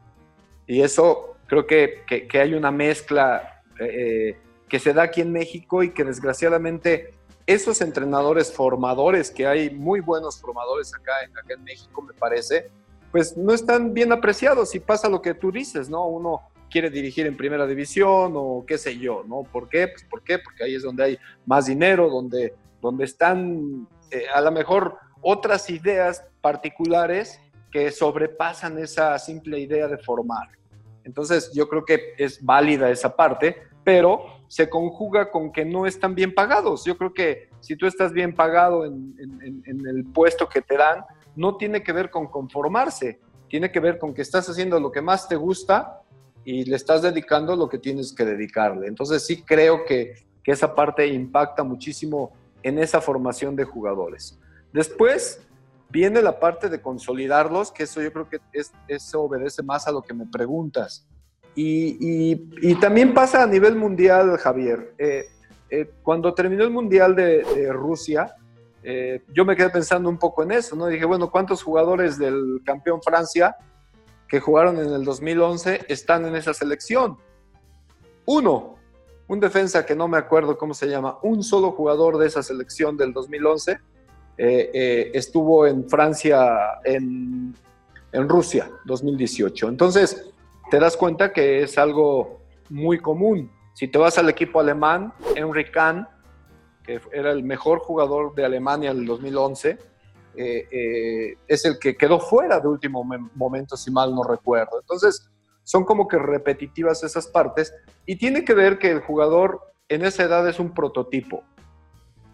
Y 0.65 0.81
eso 0.81 1.35
creo 1.47 1.67
que, 1.67 2.03
que, 2.07 2.39
hay 2.39 2.53
una 2.53 2.71
mezcla 2.71 3.61
eh, 3.77 4.37
que 4.69 4.79
se 4.79 4.93
da 4.93 5.03
aquí 5.03 5.19
en 5.19 5.33
México 5.33 5.83
y 5.83 5.91
que 5.91 6.05
desgraciadamente 6.05 7.13
esos 7.53 7.81
entrenadores 7.81 8.51
formadores, 8.51 9.31
que 9.31 9.45
hay 9.45 9.69
muy 9.69 9.99
buenos 9.99 10.39
formadores 10.39 10.93
acá, 10.93 11.13
acá 11.23 11.53
en 11.53 11.63
México, 11.63 12.01
me 12.01 12.13
parece, 12.13 12.69
pues 13.11 13.35
no 13.35 13.53
están 13.53 13.93
bien 13.93 14.11
apreciados 14.11 14.73
y 14.75 14.79
pasa 14.79 15.09
lo 15.09 15.21
que 15.21 15.33
tú 15.33 15.51
dices, 15.51 15.89
¿no? 15.89 16.05
Uno 16.05 16.41
quiere 16.69 16.89
dirigir 16.89 17.27
en 17.27 17.35
primera 17.35 17.67
división 17.67 18.33
o 18.35 18.63
qué 18.65 18.77
sé 18.77 18.97
yo, 18.97 19.23
¿no? 19.27 19.43
¿Por 19.43 19.67
qué? 19.67 19.89
Pues 19.89 20.03
¿por 20.05 20.23
qué? 20.23 20.39
Porque 20.39 20.63
ahí 20.63 20.75
es 20.75 20.83
donde 20.83 21.03
hay 21.03 21.17
más 21.45 21.65
dinero, 21.65 22.09
donde, 22.09 22.55
donde 22.81 23.03
están 23.05 23.87
eh, 24.09 24.25
a 24.33 24.39
lo 24.41 24.51
mejor 24.51 24.97
otras 25.21 25.69
ideas 25.69 26.23
particulares 26.39 27.39
que 27.71 27.91
sobrepasan 27.91 28.77
esa 28.79 29.17
simple 29.19 29.59
idea 29.59 29.87
de 29.87 29.97
formar. 29.97 30.47
Entonces 31.03 31.51
yo 31.53 31.67
creo 31.67 31.83
que 31.83 32.13
es 32.17 32.43
válida 32.43 32.89
esa 32.89 33.15
parte, 33.15 33.63
pero 33.83 34.40
se 34.51 34.69
conjuga 34.69 35.31
con 35.31 35.53
que 35.53 35.63
no 35.63 35.85
están 35.85 36.13
bien 36.13 36.35
pagados. 36.35 36.83
Yo 36.83 36.97
creo 36.97 37.13
que 37.13 37.47
si 37.61 37.77
tú 37.77 37.87
estás 37.87 38.11
bien 38.11 38.35
pagado 38.35 38.83
en, 38.83 39.15
el 39.65 40.03
puesto 40.13 40.49
que 40.49 40.61
te 40.61 40.75
dan, 40.75 41.05
no 41.37 41.55
tiene 41.55 41.81
que 41.81 41.93
ver 41.93 42.09
con 42.09 42.27
conformarse, 42.27 43.21
tiene 43.47 43.71
que 43.71 43.79
ver 43.79 43.97
con 43.97 44.13
que 44.13 44.21
estás 44.21 44.49
haciendo 44.49 44.77
lo 44.77 44.91
que 44.91 45.01
más 45.01 45.29
te 45.29 45.37
gusta 45.37 46.01
y 46.43 46.65
le 46.65 46.75
estás 46.75 47.01
dedicando 47.01 47.55
lo 47.55 47.69
que 47.69 47.77
tienes 47.77 48.11
que 48.11 48.25
dedicarle. 48.25 48.87
Entonces 48.87 49.25
sí 49.25 49.41
creo 49.41 49.85
que, 49.85 50.15
que 50.43 50.51
esa 50.51 50.75
parte 50.75 51.07
impacta 51.07 51.63
muchísimo 51.63 52.33
en 52.61 52.77
esa 52.77 52.99
formación 52.99 53.55
de 53.55 53.63
jugadores. 53.63 54.37
Después, 54.73 55.47
Viene 55.91 56.21
la 56.21 56.39
parte 56.39 56.69
de 56.69 56.81
consolidarlos, 56.81 57.69
que 57.69 57.83
eso 57.83 58.01
yo 58.01 58.13
creo 58.13 58.29
que 58.29 58.39
es, 58.53 58.71
eso 58.87 59.23
obedece 59.23 59.61
más 59.61 59.87
a 59.87 59.91
lo 59.91 60.01
que 60.01 60.13
me 60.13 60.25
preguntas. 60.25 61.05
Y, 61.53 62.37
y, 62.61 62.75
también 62.75 63.13
pasa 63.13 63.43
a 63.43 63.47
nivel 63.47 63.75
mundial, 63.75 64.37
Javier. 64.37 64.93
Eh, 64.97 65.25
eh, 65.69 65.89
cuando 66.03 66.33
terminó 66.33 66.63
el 66.63 66.69
Mundial 66.69 67.15
de, 67.15 67.71
Rusia, 67.71 68.35
eh, 68.83 69.21
yo 69.33 69.45
me 69.45 69.55
quedé 69.55 69.69
pensando 69.69 70.09
un 70.09 70.17
poco 70.17 70.43
en 70.43 70.51
eso, 70.51 70.75
¿no? 70.75 70.87
Dije, 70.87 71.05
bueno, 71.05 71.29
¿cuántos 71.29 71.61
jugadores 71.63 72.17
del 72.17 72.61
campeón 72.65 73.01
Francia 73.01 73.55
que 74.27 74.39
jugaron 74.39 74.79
en 74.79 74.93
el 74.93 75.03
2011 75.03 75.85
están 75.87 76.25
en 76.25 76.35
esa 76.35 76.53
selección? 76.53 77.17
Uno, 78.25 78.75
un 79.27 79.39
defensa 79.39 79.85
que 79.85 79.95
no 79.95 80.07
me 80.07 80.17
acuerdo 80.17 80.57
cómo 80.57 80.73
se 80.73 80.87
llama, 80.87 81.17
un 81.21 81.43
solo 81.43 81.71
jugador 81.71 82.17
de 82.17 82.27
esa 82.27 82.43
selección 82.43 82.97
del 82.97 83.13
2011 83.13 83.79
eh, 84.37 84.71
eh, 84.73 85.11
estuvo 85.13 85.67
en 85.67 85.87
Francia, 85.87 86.79
en, 86.83 87.53
en 88.11 88.29
Rusia, 88.29 88.69
2018. 88.85 89.69
Entonces, 89.69 90.30
te 90.71 90.79
das 90.79 90.95
cuenta 90.95 91.33
que 91.33 91.63
es 91.63 91.77
algo 91.77 92.39
muy 92.69 92.97
común. 92.97 93.51
Si 93.73 93.89
te 93.89 93.97
vas 93.97 94.17
al 94.17 94.29
equipo 94.29 94.61
alemán, 94.61 95.13
Henry 95.35 95.69
Kahn, 95.69 96.07
que 96.81 97.01
era 97.11 97.31
el 97.31 97.43
mejor 97.43 97.79
jugador 97.79 98.33
de 98.35 98.45
Alemania 98.45 98.91
en 98.91 98.99
el 98.99 99.05
2011, 99.05 99.77
eh, 100.33 100.67
eh, 100.71 101.35
es 101.45 101.65
el 101.65 101.77
que 101.77 101.97
quedó 101.97 102.21
fuera 102.21 102.61
de 102.61 102.69
último 102.69 103.03
momento, 103.35 103.75
si 103.75 103.91
mal 103.91 104.15
no 104.15 104.23
recuerdo. 104.23 104.79
Entonces, 104.79 105.29
son 105.65 105.83
como 105.83 106.07
que 106.07 106.17
repetitivas 106.17 107.03
esas 107.03 107.27
partes 107.27 107.73
y 108.05 108.15
tiene 108.15 108.45
que 108.45 108.53
ver 108.53 108.79
que 108.79 108.91
el 108.91 109.01
jugador 109.01 109.73
en 109.89 110.05
esa 110.05 110.23
edad 110.23 110.47
es 110.47 110.57
un 110.57 110.73
prototipo. 110.73 111.43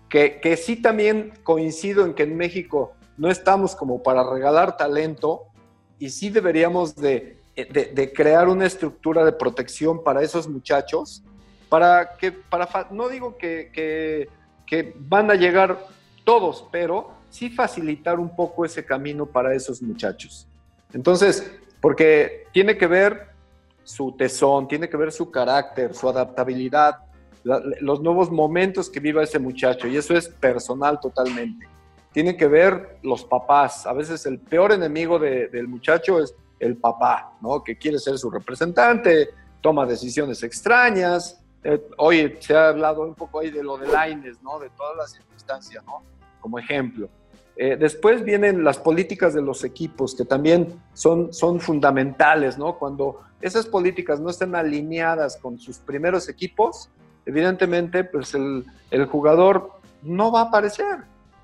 Que, 0.10 0.40
que 0.40 0.58
sí 0.58 0.80
también 0.80 1.34
coincido 1.44 2.06
en 2.06 2.14
que 2.14 2.24
en 2.24 2.38
México 2.38 2.94
no 3.18 3.32
estamos 3.32 3.76
como 3.76 4.04
para 4.04 4.24
regalar 4.24 4.78
talento 4.78 5.46
y 5.98 6.12
sí 6.12 6.30
deberíamos 6.30 6.96
de, 6.96 7.38
de, 7.66 8.14
crear 8.14 8.48
una 8.48 8.66
estructura 8.66 9.26
de 9.26 9.32
protección 9.32 10.04
para 10.04 10.22
esos 10.22 10.48
muchachos, 10.48 11.24
para 11.70 12.16
que, 12.18 12.32
para, 12.32 12.88
no 12.92 13.10
digo 13.10 13.36
que, 13.38 13.72
que, 13.74 14.30
que 14.66 14.94
van 14.98 15.32
a 15.32 15.36
llegar 15.36 15.88
todos, 16.24 16.68
pero 16.72 17.12
sí 17.30 17.50
facilitar 17.50 18.20
un 18.20 18.36
poco 18.36 18.64
ese 18.64 18.86
camino 18.86 19.26
para 19.26 19.56
esos 19.56 19.82
muchachos. 19.82 20.48
Entonces, 20.94 21.52
porque 21.82 22.46
tiene 22.52 22.78
que 22.78 22.86
ver 22.86 23.30
su 23.84 24.12
tesón, 24.12 24.68
tiene 24.68 24.88
que 24.88 24.98
ver 24.98 25.12
su 25.12 25.32
carácter, 25.32 25.94
su 25.96 26.08
adaptabilidad, 26.10 26.98
los 27.44 28.02
nuevos 28.02 28.30
momentos 28.30 28.90
que 28.90 29.00
viva 29.00 29.24
ese 29.24 29.40
muchacho, 29.40 29.88
y 29.88 29.98
eso 29.98 30.16
es 30.16 30.28
personal 30.28 31.00
totalmente. 31.00 31.68
Tiene 32.12 32.36
que 32.36 32.48
ver 32.48 32.98
los 33.04 33.24
papás. 33.24 33.86
A 33.86 33.94
veces 33.94 34.26
el 34.26 34.40
peor 34.40 34.74
enemigo 34.74 35.18
del 35.18 35.68
muchacho 35.68 36.20
es 36.20 36.36
el 36.60 36.78
papá, 36.78 37.38
¿no? 37.42 37.64
Que 37.64 37.78
quiere 37.78 38.00
ser 38.00 38.18
su 38.18 38.30
representante, 38.30 39.30
toma 39.62 39.86
decisiones 39.86 40.42
extrañas. 40.44 41.40
Eh, 41.64 41.82
hoy 41.98 42.38
se 42.40 42.56
ha 42.56 42.70
hablado 42.70 43.02
un 43.02 43.16
poco 43.16 43.40
ahí 43.40 43.52
de 43.52 43.64
lo 43.64 43.78
de 43.78 43.88
Laines, 43.88 44.42
¿no? 44.42 44.60
De 44.60 44.70
todas 44.70 44.96
las 44.98 45.12
circunstancias, 45.12 45.84
¿no? 45.86 46.04
Como 46.40 46.60
ejemplo. 46.60 47.10
Eh, 47.56 47.76
después 47.76 48.24
vienen 48.24 48.64
las 48.64 48.78
políticas 48.78 49.34
de 49.34 49.42
los 49.42 49.64
equipos, 49.64 50.14
que 50.14 50.26
también 50.26 50.80
son, 50.94 51.34
son 51.34 51.60
fundamentales, 51.60 52.58
¿no? 52.58 52.78
Cuando 52.78 53.22
esas 53.42 53.66
políticas 53.66 54.20
no 54.20 54.30
estén 54.30 54.56
alineadas 54.56 55.38
con 55.38 55.58
sus 55.58 55.80
primeros 55.80 56.30
equipos, 56.30 56.90
evidentemente, 57.26 58.04
pues 58.04 58.34
el, 58.36 58.66
el 58.92 59.06
jugador 59.08 59.72
no 60.04 60.32
va 60.32 60.42
a 60.42 60.44
aparecer. 60.46 61.00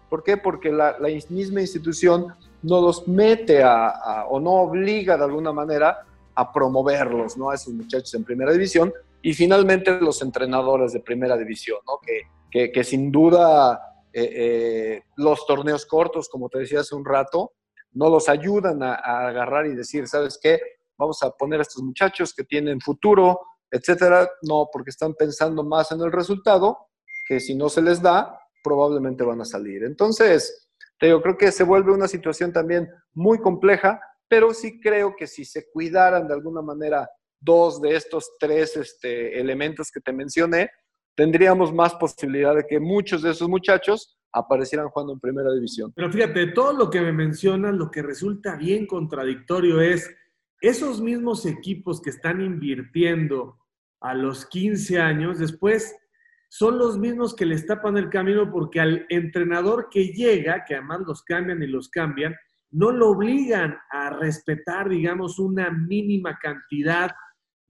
¿Por 0.10 0.24
qué? 0.24 0.38
Porque 0.38 0.72
la, 0.72 0.98
la 1.00 1.08
misma 1.30 1.62
institución 1.62 2.36
no 2.64 2.82
los 2.82 3.08
mete 3.08 3.62
a, 3.62 4.26
o 4.30 4.40
no 4.40 4.52
obliga 4.54 5.18
de 5.18 5.26
alguna 5.26 5.52
manera 5.52 6.06
a 6.36 6.52
promoverlos, 6.52 7.38
¿no? 7.38 7.50
A 7.50 7.56
esos 7.56 7.74
muchachos 7.74 8.14
en 8.16 8.24
primera 8.24 8.52
división. 8.52 8.92
Y 9.22 9.34
finalmente 9.34 10.00
los 10.00 10.22
entrenadores 10.22 10.94
de 10.94 11.02
primera 11.02 11.38
división, 11.38 11.80
¿no? 11.86 12.00
Que, 12.52 12.72
que, 12.72 12.84
sin 12.84 13.12
duda 13.12 13.80
eh, 14.12 14.30
eh, 14.36 15.02
los 15.18 15.46
torneos 15.46 15.86
cortos, 15.86 16.30
como 16.30 16.50
te 16.50 16.60
decía 16.60 16.82
hace 16.82 16.96
un 16.96 17.06
rato, 17.06 17.54
no 17.94 18.10
los 18.10 18.30
ayudan 18.30 18.82
a, 18.84 18.96
agarrar 18.96 19.66
y 19.66 19.76
decir, 19.76 20.08
¿sabes 20.08 20.40
qué? 20.42 20.60
Vamos 20.98 21.22
a 21.24 21.32
poner 21.32 21.60
a 21.60 21.64
estos 21.64 21.82
muchachos 21.84 22.34
que 22.34 22.44
tienen 22.44 22.80
futuro, 22.80 23.40
etcétera. 23.70 24.30
No, 24.44 24.70
porque 24.72 24.92
están 24.92 25.14
pensando 25.14 25.64
más 25.64 25.92
en 25.92 26.02
el 26.02 26.12
resultado, 26.12 26.88
que 27.28 27.40
si 27.40 27.56
no 27.56 27.70
se 27.70 27.82
les 27.82 28.02
da, 28.02 28.40
probablemente 28.64 29.24
van 29.24 29.42
a 29.42 29.46
salir. 29.46 29.84
Entonces, 29.84 30.70
yo 31.02 31.22
creo 31.22 31.38
que 31.38 31.52
se 31.52 31.64
vuelve 31.64 31.92
una 31.92 32.08
situación 32.08 32.54
también 32.54 32.90
muy 33.14 33.40
compleja, 33.40 34.00
pero 34.28 34.54
sí 34.54 34.80
creo 34.80 35.16
que 35.16 35.28
si 35.28 35.46
se 35.46 35.70
cuidaran 35.70 36.28
de 36.28 36.34
alguna 36.34 36.62
manera 36.62 37.10
dos 37.40 37.82
de 37.82 37.96
estos 37.96 38.38
tres 38.40 38.78
este, 38.78 39.40
elementos 39.40 39.92
que 39.92 40.00
te 40.00 40.14
mencioné, 40.14 40.72
tendríamos 41.16 41.74
más 41.74 41.94
posibilidad 41.96 42.56
de 42.56 42.66
que 42.66 42.80
muchos 42.80 43.22
de 43.22 43.32
esos 43.32 43.50
muchachos 43.50 44.18
aparecieran 44.32 44.90
jugando 44.90 45.14
en 45.14 45.20
primera 45.20 45.54
división. 45.54 45.92
Pero 45.96 46.12
fíjate, 46.12 46.48
todo 46.48 46.74
lo 46.74 46.90
que 46.90 47.02
me 47.02 47.12
mencionas, 47.12 47.76
lo 47.76 47.92
que 47.92 48.02
resulta 48.02 48.56
bien 48.56 48.88
contradictorio 48.88 49.82
es 49.82 50.10
esos 50.62 51.02
mismos 51.02 51.46
equipos 51.46 52.02
que 52.02 52.10
están 52.10 52.42
invirtiendo 52.42 53.60
a 54.00 54.14
los 54.14 54.46
15 54.48 55.00
años, 55.00 55.38
después 55.38 55.96
son 56.56 56.78
los 56.78 57.00
mismos 57.00 57.36
que 57.36 57.48
les 57.48 57.66
tapan 57.66 57.98
el 57.98 58.12
camino 58.12 58.52
porque 58.52 58.80
al 58.80 59.08
entrenador 59.10 59.88
que 59.90 60.10
llega, 60.10 60.64
que 60.66 60.76
además 60.76 61.00
los 61.08 61.24
cambian 61.24 61.64
y 61.64 61.68
los 61.68 61.90
cambian, 61.90 62.36
no 62.70 62.92
lo 62.92 63.10
obligan 63.10 63.76
a 63.90 64.12
respetar, 64.12 64.88
digamos, 64.88 65.40
una 65.40 65.72
mínima 65.72 66.38
cantidad 66.40 67.10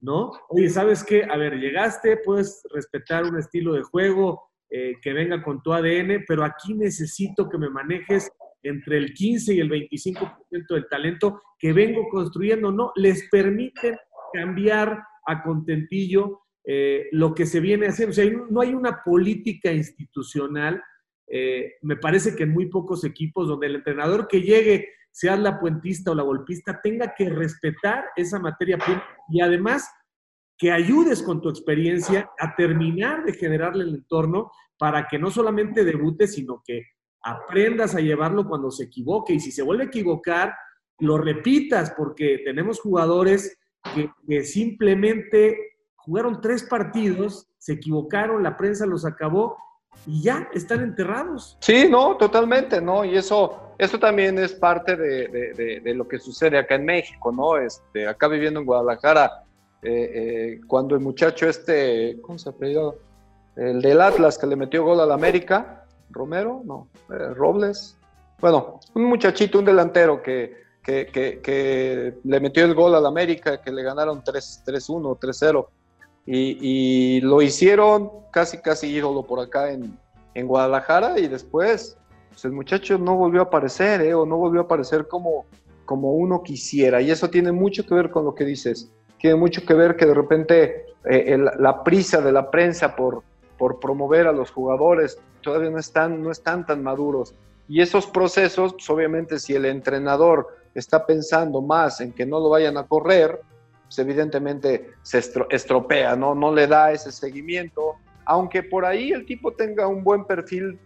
¿no? 0.04 0.32
Oye, 0.50 0.68
¿sabes 0.68 1.02
qué? 1.02 1.24
A 1.24 1.38
ver, 1.38 1.58
llegaste, 1.58 2.18
puedes 2.18 2.62
respetar 2.74 3.24
un 3.24 3.38
estilo 3.38 3.72
de 3.72 3.82
juego 3.84 4.50
eh, 4.68 4.96
que 5.00 5.14
venga 5.14 5.42
con 5.42 5.62
tu 5.62 5.72
ADN, 5.72 6.26
pero 6.28 6.44
aquí 6.44 6.74
necesito 6.74 7.48
que 7.48 7.56
me 7.56 7.70
manejes 7.70 8.30
entre 8.62 8.98
el 8.98 9.14
15 9.14 9.54
y 9.54 9.60
el 9.60 9.70
25% 9.70 10.36
del 10.50 10.88
talento 10.88 11.40
que 11.58 11.72
vengo 11.72 12.06
construyendo, 12.10 12.70
¿no? 12.70 12.92
Les 12.96 13.30
permiten 13.30 13.96
cambiar 14.34 15.02
a 15.26 15.42
contentillo 15.42 16.42
eh, 16.66 17.08
lo 17.12 17.34
que 17.34 17.46
se 17.46 17.60
viene 17.60 17.86
haciendo. 17.86 18.10
O 18.10 18.14
sea, 18.14 18.30
no 18.50 18.60
hay 18.60 18.74
una 18.74 19.02
política 19.04 19.72
institucional. 19.72 20.82
Eh, 21.26 21.74
me 21.82 21.96
parece 21.96 22.34
que 22.34 22.44
en 22.44 22.52
muy 22.52 22.66
pocos 22.66 23.04
equipos 23.04 23.48
donde 23.48 23.66
el 23.66 23.76
entrenador 23.76 24.28
que 24.28 24.40
llegue 24.40 24.88
seas 25.10 25.38
la 25.38 25.60
puentista 25.60 26.10
o 26.10 26.14
la 26.14 26.24
golpista, 26.24 26.80
tenga 26.82 27.14
que 27.16 27.30
respetar 27.30 28.06
esa 28.16 28.40
materia 28.40 28.76
prima 28.78 29.04
y 29.28 29.40
además 29.40 29.88
que 30.58 30.72
ayudes 30.72 31.22
con 31.22 31.40
tu 31.40 31.48
experiencia 31.48 32.30
a 32.36 32.56
terminar 32.56 33.24
de 33.24 33.34
generarle 33.34 33.84
el 33.84 33.94
entorno 33.94 34.50
para 34.76 35.06
que 35.06 35.18
no 35.18 35.30
solamente 35.30 35.84
debute, 35.84 36.26
sino 36.26 36.62
que 36.64 36.82
aprendas 37.22 37.94
a 37.94 38.00
llevarlo 38.00 38.48
cuando 38.48 38.72
se 38.72 38.84
equivoque 38.84 39.34
y 39.34 39.40
si 39.40 39.52
se 39.52 39.62
vuelve 39.62 39.84
a 39.84 39.86
equivocar, 39.86 40.52
lo 40.98 41.16
repitas 41.16 41.92
porque 41.96 42.40
tenemos 42.44 42.80
jugadores 42.80 43.56
que 44.26 44.42
simplemente 44.42 45.73
jugaron 46.04 46.40
tres 46.40 46.64
partidos, 46.64 47.46
se 47.58 47.74
equivocaron, 47.74 48.42
la 48.42 48.56
prensa 48.56 48.86
los 48.86 49.06
acabó 49.06 49.56
y 50.06 50.22
ya 50.22 50.48
están 50.52 50.82
enterrados. 50.82 51.56
Sí, 51.60 51.86
no, 51.88 52.16
totalmente, 52.16 52.80
¿no? 52.80 53.04
Y 53.04 53.16
eso, 53.16 53.74
eso 53.78 53.98
también 53.98 54.38
es 54.38 54.52
parte 54.52 54.96
de, 54.96 55.80
de, 55.82 55.94
lo 55.94 56.06
que 56.06 56.18
sucede 56.18 56.58
acá 56.58 56.74
en 56.74 56.84
México, 56.84 57.32
¿no? 57.32 57.56
Este, 57.56 58.06
acá 58.06 58.28
viviendo 58.28 58.60
en 58.60 58.66
Guadalajara, 58.66 59.44
eh, 59.82 60.10
eh, 60.14 60.60
cuando 60.66 60.94
el 60.94 61.00
muchacho 61.00 61.48
este, 61.48 62.18
¿cómo 62.22 62.38
se 62.38 62.50
apellidó? 62.50 62.98
El 63.56 63.80
del 63.80 64.00
Atlas 64.00 64.36
que 64.36 64.46
le 64.46 64.56
metió 64.56 64.84
gol 64.84 65.00
al 65.00 65.12
América, 65.12 65.86
Romero, 66.10 66.62
no, 66.64 66.88
eh, 67.10 67.32
Robles, 67.34 67.96
bueno, 68.40 68.80
un 68.94 69.04
muchachito, 69.04 69.60
un 69.60 69.64
delantero 69.64 70.22
que, 70.22 70.64
que, 70.82 71.06
que, 71.06 71.40
que, 71.40 72.18
le 72.24 72.40
metió 72.40 72.64
el 72.64 72.74
gol 72.74 72.94
al 72.94 73.06
América, 73.06 73.62
que 73.62 73.72
le 73.72 73.82
ganaron 73.82 74.22
3-1, 74.22 75.18
3-0 75.18 75.66
y, 76.26 77.20
lo 77.20 77.42
hicieron 77.42 78.10
casi, 78.30 78.58
casi 78.58 78.88
ídolo 78.88 79.22
por 79.22 79.40
acá 79.40 79.70
en, 79.70 79.98
en 80.34 80.46
Guadalajara 80.46 81.18
y 81.18 81.28
después 81.28 81.96
pues 82.34 82.44
el 82.46 82.52
muchacho 82.52 82.98
no 82.98 83.14
volvió 83.14 83.42
a 83.42 83.44
aparecer, 83.44 84.00
¿eh? 84.00 84.12
o 84.12 84.26
no 84.26 84.36
volvió 84.36 84.62
a 84.62 84.64
aparecer 84.64 85.06
como, 85.06 85.46
como 85.84 86.14
uno 86.14 86.42
quisiera. 86.42 87.00
Y 87.00 87.12
eso 87.12 87.30
tiene 87.30 87.52
mucho 87.52 87.86
que 87.86 87.94
ver 87.94 88.10
con 88.10 88.24
lo 88.24 88.34
que 88.34 88.44
dices. 88.44 88.90
Tiene 89.18 89.36
mucho 89.36 89.64
que 89.64 89.72
ver 89.72 89.94
que 89.94 90.04
de 90.04 90.14
repente 90.14 90.86
eh, 91.04 91.38
la 91.58 91.84
prisa 91.84 92.20
de 92.20 92.32
la 92.32 92.50
prensa 92.50 92.96
por, 92.96 93.22
por 93.56 93.78
promover 93.78 94.26
a 94.26 94.32
los 94.32 94.50
jugadores 94.50 95.16
todavía 95.42 95.70
no 95.70 95.78
están, 95.78 96.22
no 96.22 96.32
están 96.32 96.66
tan 96.66 96.82
maduros. 96.82 97.34
Y 97.68 97.80
esos 97.80 98.06
procesos, 98.06 98.72
pues 98.72 98.90
obviamente 98.90 99.38
si 99.38 99.54
el 99.54 99.64
entrenador 99.64 100.48
está 100.74 101.06
pensando 101.06 101.62
más 101.62 102.00
en 102.00 102.12
que 102.12 102.26
no 102.26 102.40
lo 102.40 102.50
vayan 102.50 102.76
a 102.76 102.88
correr, 102.88 103.40
pues, 103.94 104.06
evidentemente 104.06 104.90
se 105.02 105.22
estropea, 105.50 106.16
¿no? 106.16 106.54
Le 106.54 106.66
da 106.66 106.92
ese 106.92 107.12
seguimiento, 107.12 107.94
aunque 108.24 108.62
por 108.62 108.84
ahí 108.84 109.12
el 109.12 109.24
tipo 109.24 109.52
tenga 109.52 109.86
un 109.86 110.02
buen 110.02 110.24
perfil 110.24 110.78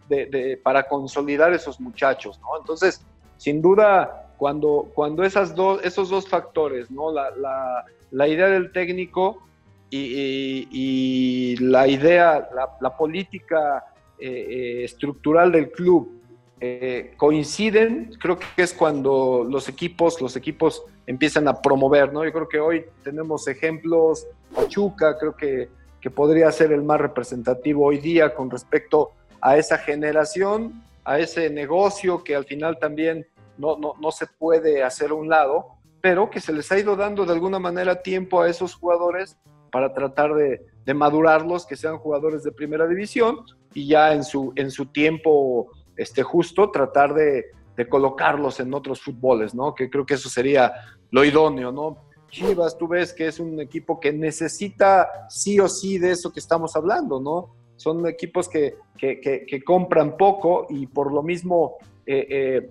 para 0.62 0.82
consolidar 0.82 1.52
esos 1.52 1.80
muchachos, 1.80 2.38
¿no? 2.40 2.58
Entonces, 2.58 3.00
sin 3.36 3.62
duda, 3.62 4.32
cuando, 4.36 4.90
cuando 4.94 5.24
esas 5.24 5.54
dos, 5.54 5.82
esos 5.84 6.10
dos 6.10 6.28
factores. 6.28 6.88
La, 6.90 7.30
la, 7.30 7.84
la 8.10 8.28
idea 8.28 8.48
del 8.48 8.72
técnico 8.72 9.42
y, 9.90 11.56
la 11.60 11.88
idea, 11.88 12.48
la, 12.54 12.76
la 12.80 12.96
política 12.96 13.84
eh, 14.18 14.28
eh, 14.28 14.84
estructural 14.84 15.50
del 15.52 15.70
club 15.70 16.20
eh, 16.60 17.14
coinciden, 17.16 18.10
creo 18.20 18.38
que 18.38 18.62
es 18.62 18.74
cuando 18.74 19.46
los 19.48 19.68
equipos, 19.68 20.20
los 20.20 20.36
equipos 20.36 20.82
empiezan 21.08 21.48
a 21.48 21.62
promover, 21.62 22.12
¿no? 22.12 22.22
Yo 22.22 22.32
creo 22.32 22.48
que 22.48 22.60
hoy 22.60 22.84
tenemos 23.02 23.48
ejemplos, 23.48 24.26
Pachuca, 24.54 25.16
creo 25.16 25.34
que, 25.34 25.70
que 26.02 26.10
podría 26.10 26.52
ser 26.52 26.70
el 26.70 26.82
más 26.82 27.00
representativo 27.00 27.86
hoy 27.86 27.96
día 27.96 28.34
con 28.34 28.50
respecto 28.50 29.12
a 29.40 29.56
esa 29.56 29.78
generación, 29.78 30.82
a 31.04 31.18
ese 31.18 31.48
negocio 31.48 32.22
que 32.22 32.36
al 32.36 32.44
final 32.44 32.78
también 32.78 33.26
no, 33.56 33.78
no, 33.78 33.94
no 33.98 34.12
se 34.12 34.26
puede 34.26 34.82
hacer 34.82 35.10
a 35.10 35.14
un 35.14 35.30
lado, 35.30 35.78
pero 36.02 36.28
que 36.28 36.40
se 36.40 36.52
les 36.52 36.70
ha 36.70 36.78
ido 36.78 36.94
dando 36.94 37.24
de 37.24 37.32
alguna 37.32 37.58
manera 37.58 38.02
tiempo 38.02 38.42
a 38.42 38.50
esos 38.50 38.74
jugadores 38.74 39.38
para 39.72 39.94
tratar 39.94 40.34
de, 40.34 40.60
de 40.84 40.92
madurarlos, 40.92 41.64
que 41.64 41.76
sean 41.76 41.96
jugadores 41.96 42.42
de 42.42 42.52
primera 42.52 42.86
división 42.86 43.46
y 43.72 43.88
ya 43.88 44.12
en 44.12 44.24
su, 44.24 44.52
en 44.56 44.70
su 44.70 44.84
tiempo 44.84 45.70
este, 45.96 46.22
justo 46.22 46.70
tratar 46.70 47.14
de, 47.14 47.46
de 47.78 47.88
colocarlos 47.88 48.58
en 48.58 48.74
otros 48.74 49.00
fútboles, 49.00 49.54
¿no? 49.54 49.72
Que 49.72 49.88
creo 49.88 50.04
que 50.04 50.14
eso 50.14 50.28
sería 50.28 50.72
lo 51.12 51.24
idóneo, 51.24 51.70
¿no? 51.70 52.08
Chivas, 52.28 52.76
tú 52.76 52.88
ves 52.88 53.12
que 53.12 53.28
es 53.28 53.38
un 53.38 53.60
equipo 53.60 54.00
que 54.00 54.12
necesita 54.12 55.28
sí 55.28 55.60
o 55.60 55.68
sí 55.68 55.96
de 55.96 56.10
eso 56.10 56.32
que 56.32 56.40
estamos 56.40 56.74
hablando, 56.74 57.20
¿no? 57.20 57.54
Son 57.76 58.04
equipos 58.08 58.48
que, 58.48 58.74
que, 58.98 59.62
compran 59.64 60.16
poco 60.16 60.66
y 60.68 60.88
por 60.88 61.12
lo 61.12 61.22
mismo 61.22 61.76
eh, 62.04 62.26
eh, 62.28 62.70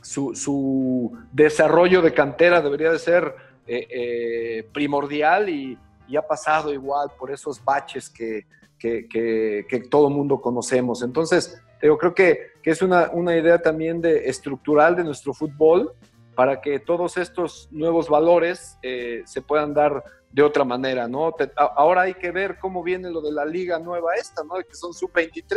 su, 0.00 1.12
desarrollo 1.30 2.00
de 2.00 2.14
cantera 2.14 2.62
debería 2.62 2.90
de 2.90 2.98
ser 2.98 3.34
eh, 3.66 4.66
primordial 4.72 5.50
y, 5.50 5.78
ha 6.16 6.26
pasado 6.26 6.72
igual 6.72 7.10
por 7.18 7.30
esos 7.30 7.62
baches 7.62 8.08
que, 8.08 8.46
que, 8.78 9.82
todo 9.90 10.08
mundo 10.08 10.40
conocemos. 10.40 11.02
Entonces, 11.02 11.60
yo 11.82 11.98
creo 11.98 12.14
que, 12.14 12.52
que 12.62 12.70
es 12.70 12.82
una, 12.82 13.10
una, 13.12 13.36
idea 13.36 13.60
también 13.60 14.00
de, 14.00 14.28
estructural 14.28 14.96
de 14.96 15.04
nuestro 15.04 15.32
fútbol 15.32 15.92
para 16.34 16.60
que 16.60 16.78
todos 16.78 17.16
estos 17.16 17.68
nuevos 17.70 18.08
valores 18.08 18.78
eh, 18.82 19.22
se 19.26 19.42
puedan 19.42 19.74
dar 19.74 20.02
de 20.30 20.42
otra 20.42 20.64
manera, 20.64 21.08
¿no? 21.08 21.34
ahora 21.56 22.02
hay 22.02 22.14
que 22.14 22.30
ver 22.30 22.58
cómo 22.58 22.82
viene 22.82 23.10
lo 23.10 23.22
de 23.22 23.32
la 23.32 23.46
liga 23.46 23.78
nueva 23.78 24.14
esta, 24.14 24.44
¿no? 24.44 24.56
Que 24.56 24.74
son 24.74 24.92
sub-23. 24.92 25.56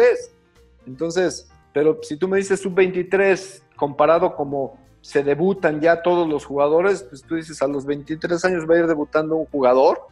Entonces, 0.88 1.52
pero 1.74 2.00
si 2.02 2.16
tú 2.16 2.30
me 2.30 2.38
dices 2.38 2.62
sub-23 2.62 3.64
comparado 3.76 4.34
como 4.34 4.80
se 5.02 5.24
debutan 5.24 5.82
ya 5.82 6.02
todos 6.02 6.28
los 6.28 6.46
jugadores, 6.46 7.04
pues 7.04 7.22
tú 7.22 7.36
dices 7.36 7.62
a 7.62 7.68
los 7.68 7.86
23 7.86 8.46
años 8.46 8.70
va 8.70 8.76
a 8.76 8.80
ir 8.80 8.88
debutando 8.88 9.36
un 9.36 9.46
jugador 9.48 10.08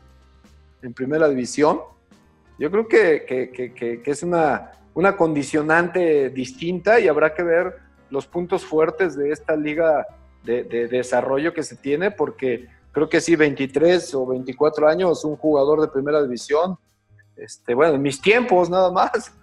en 0.82 0.94
primera 0.94 1.30
división 1.30 1.80
yo 2.60 2.70
creo 2.70 2.88
que, 2.90 4.04
es 4.06 4.22
una, 4.24 4.72
una 5.00 5.16
condicionante 5.16 6.30
distinta 6.30 7.00
y 7.00 7.08
habrá 7.08 7.34
que 7.34 7.42
ver 7.42 7.78
los 8.10 8.28
puntos 8.28 8.66
fuertes 8.66 9.16
de 9.16 9.32
esta 9.32 9.56
liga 9.56 10.06
de, 10.44 10.64
desarrollo 10.90 11.54
que 11.54 11.64
se 11.64 11.78
tiene, 11.78 12.12
porque 12.12 12.68
creo 12.92 13.08
que 13.08 13.22
sí, 13.22 13.38
23 13.38 14.14
o 14.16 14.28
24 14.28 14.90
años, 14.90 15.24
un 15.24 15.38
jugador 15.38 15.80
de 15.80 15.88
primera 15.88 16.22
división, 16.22 16.78
este, 17.38 17.74
bueno, 17.74 17.96
en 17.96 18.02
mis 18.02 18.22
tiempos 18.22 18.70
nada 18.70 18.92
más. 18.92 19.34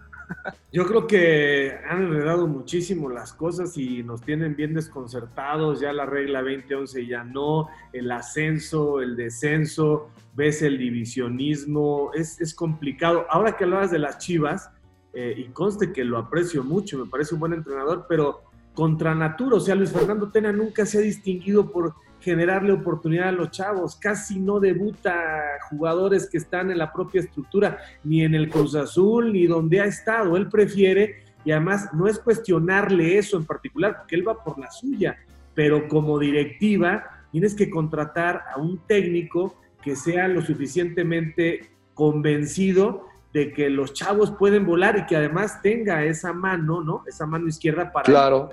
Yo 0.71 0.85
creo 0.85 1.07
que 1.07 1.79
han 1.89 2.03
enredado 2.03 2.47
muchísimo 2.47 3.09
las 3.09 3.33
cosas 3.33 3.79
y 3.79 4.03
nos 4.03 4.21
tienen 4.21 4.57
bien 4.57 4.75
desconcertados. 4.75 5.81
Ya 5.81 5.93
la 5.95 6.05
regla 6.05 6.43
2011 6.43 7.07
ya 7.07 7.25
no, 7.25 7.69
el 7.95 8.11
ascenso, 8.11 9.01
el 9.01 9.17
descenso, 9.17 10.11
ves 10.35 10.61
el 10.61 10.77
divisionismo, 10.77 12.11
es, 12.13 12.39
es 12.43 12.55
complicado. 12.55 13.25
Ahora 13.31 13.57
que 13.57 13.65
hablabas 13.65 13.91
de 13.91 14.01
las 14.01 14.19
Chivas, 14.19 14.71
eh, 15.19 15.35
y 15.35 15.45
conste 15.45 15.95
que 15.95 16.05
lo 16.05 16.19
aprecio 16.19 16.63
mucho, 16.63 16.99
me 16.99 17.11
parece 17.11 17.33
un 17.33 17.41
buen 17.41 17.55
entrenador, 17.55 18.05
pero 18.07 18.43
contra 18.75 19.15
natura, 19.15 19.57
o 19.57 19.61
sea, 19.61 19.75
Luis 19.75 19.91
Fernando 19.91 20.29
Tena 20.29 20.53
nunca 20.53 20.85
se 20.85 20.99
ha 20.99 21.01
distinguido 21.01 21.73
por 21.73 21.95
generarle 22.21 22.75
oportunidad 22.75 23.29
a 23.31 23.33
los 23.33 23.51
chavos, 23.51 23.97
casi 23.97 24.39
no 24.39 24.61
debuta 24.61 25.43
jugadores 25.71 26.29
que 26.29 26.37
están 26.37 26.71
en 26.71 26.77
la 26.77 26.93
propia 26.93 27.23
estructura, 27.23 27.79
ni 28.05 28.25
en 28.25 28.35
el 28.35 28.51
Cruz 28.51 28.75
Azul, 28.75 29.33
ni 29.33 29.47
donde 29.47 29.81
ha 29.81 29.87
estado, 29.87 30.37
él 30.37 30.51
prefiere, 30.51 31.25
y 31.47 31.53
además 31.53 31.89
no 31.95 32.09
es 32.09 32.19
cuestionarle 32.19 33.17
eso 33.17 33.39
en 33.39 33.47
particular, 33.47 33.97
porque 33.97 34.17
él 34.17 34.29
va 34.29 34.45
por 34.45 34.59
la 34.59 34.71
suya, 34.71 35.17
pero 35.55 35.89
como 35.89 36.19
directiva 36.19 37.25
tienes 37.33 37.55
que 37.55 37.71
contratar 37.71 38.43
a 38.55 38.61
un 38.61 38.81
técnico 38.87 39.59
que 39.83 39.97
sea 39.97 40.29
lo 40.29 40.43
suficientemente 40.43 41.71
convencido 41.95 43.07
de 43.37 43.53
que 43.53 43.69
los 43.69 43.93
chavos 43.93 44.31
pueden 44.31 44.65
volar 44.65 44.97
y 44.97 45.05
que 45.05 45.15
además 45.15 45.61
tenga 45.61 46.03
esa 46.05 46.33
mano, 46.33 46.83
¿no? 46.83 47.03
Esa 47.07 47.27
mano 47.27 47.47
izquierda 47.49 47.93
para... 47.93 48.07
Claro. 48.07 48.49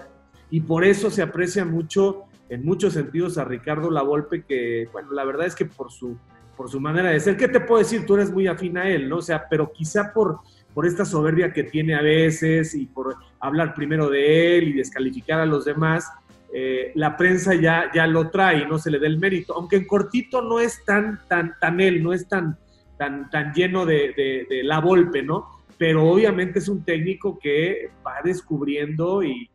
Y 0.50 0.60
por 0.60 0.84
eso 0.84 1.10
se 1.10 1.22
aprecia 1.22 1.64
mucho, 1.64 2.24
en 2.50 2.66
muchos 2.66 2.92
sentidos, 2.92 3.38
a 3.38 3.46
Ricardo 3.46 3.90
Lavolpe, 3.90 4.44
que, 4.44 4.90
bueno, 4.92 5.14
la 5.14 5.24
verdad 5.24 5.48
es 5.48 5.56
que 5.56 5.64
por 5.64 5.90
su, 5.90 6.18
por 6.58 6.70
su 6.70 6.82
manera 6.82 7.12
de 7.12 7.22
ser, 7.22 7.38
¿qué 7.38 7.48
te 7.48 7.62
puedo 7.62 7.80
decir? 7.80 8.06
Tú 8.06 8.16
eres 8.16 8.30
muy 8.30 8.46
afín 8.46 8.78
a 8.78 8.90
él, 8.90 9.08
¿no? 9.08 9.20
O 9.20 9.22
sea, 9.22 9.48
pero 9.50 9.72
quizá 9.72 10.12
por, 10.12 10.40
por 10.74 10.86
esta 10.86 11.06
soberbia 11.06 11.54
que 11.54 11.64
tiene 11.64 11.96
a 11.96 12.02
veces 12.02 12.76
y 12.76 12.86
por 12.86 13.16
hablar 13.40 13.74
primero 13.74 14.10
de 14.10 14.58
él 14.58 14.68
y 14.68 14.74
descalificar 14.74 15.40
a 15.40 15.46
los 15.46 15.64
demás, 15.64 16.12
eh, 16.54 16.92
la 16.96 17.16
prensa 17.16 17.56
ya, 17.56 17.90
ya 17.96 18.06
lo 18.06 18.30
trae, 18.30 18.68
no 18.68 18.78
se 18.80 18.92
le 18.92 19.00
da 19.00 19.08
el 19.08 19.18
mérito, 19.18 19.56
aunque 19.56 19.78
en 19.78 19.88
cortito 19.88 20.42
no 20.42 20.60
es 20.60 20.84
tan, 20.84 21.22
tan, 21.30 21.58
tan 21.58 21.80
él, 21.80 22.04
no 22.04 22.12
es 22.12 22.28
tan, 22.28 22.58
tan, 22.98 23.30
tan 23.30 23.54
lleno 23.54 23.86
de, 23.86 24.46
la 24.64 24.80
golpe, 24.80 25.24
¿no? 25.24 25.50
Pero 25.78 26.10
obviamente 26.10 26.60
es 26.60 26.70
un 26.70 26.84
técnico 26.84 27.38
que 27.40 27.90
va 28.06 28.22
descubriendo 28.24 29.24
y, 29.24 29.50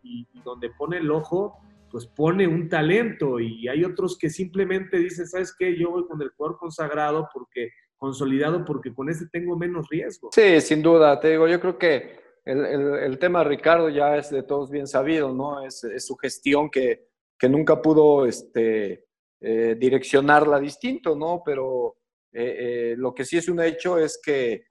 donde 0.45 0.71
pone 0.71 0.99
el 0.99 1.11
ojo, 1.11 1.59
pues 1.91 2.07
pone 2.07 2.47
un 2.47 2.69
talento 2.69 3.41
y 3.41 3.69
hay 3.69 3.85
otros 3.85 4.17
que 4.19 4.31
simplemente 4.31 4.99
dicen, 4.99 5.27
¿sabes 5.27 5.55
qué? 5.59 5.79
Yo 5.79 5.91
voy 5.91 6.07
con 6.07 6.21
el 6.21 6.31
jugador 6.31 6.59
consagrado 6.59 7.29
porque 7.33 7.71
consolidado 7.97 8.65
porque 8.65 8.95
con 8.95 9.11
ese 9.11 9.27
tengo 9.29 9.57
menos 9.57 9.89
riesgo. 9.91 10.31
Sí, 10.33 10.61
sin 10.61 10.83
duda, 10.83 11.19
te 11.19 11.31
digo, 11.31 11.49
yo 11.49 11.61
creo 11.61 11.79
que 11.79 12.19
el, 12.45 12.65
el, 12.65 13.19
tema 13.19 13.41
de 13.41 13.51
Ricardo 13.51 13.91
ya 13.91 14.17
es 14.17 14.31
de 14.31 14.43
todos 14.43 14.71
bien 14.71 14.87
sabido, 14.87 15.35
¿no? 15.35 15.63
Es, 15.67 15.85
su 15.99 16.17
gestión 16.17 16.71
que, 16.71 17.09
que, 17.39 17.49
nunca 17.49 17.83
pudo 17.83 18.25
este, 18.25 19.05
eh, 19.41 19.77
direccionarla 19.79 20.59
distinto, 20.59 21.15
¿no? 21.15 21.43
Pero 21.45 21.97
eh, 22.33 22.93
eh, 22.93 22.95
lo 22.97 23.15
que 23.15 23.25
sí 23.25 23.37
es 23.37 23.49
un 23.49 23.61
hecho 23.61 23.99
es 23.99 24.21
que 24.23 24.65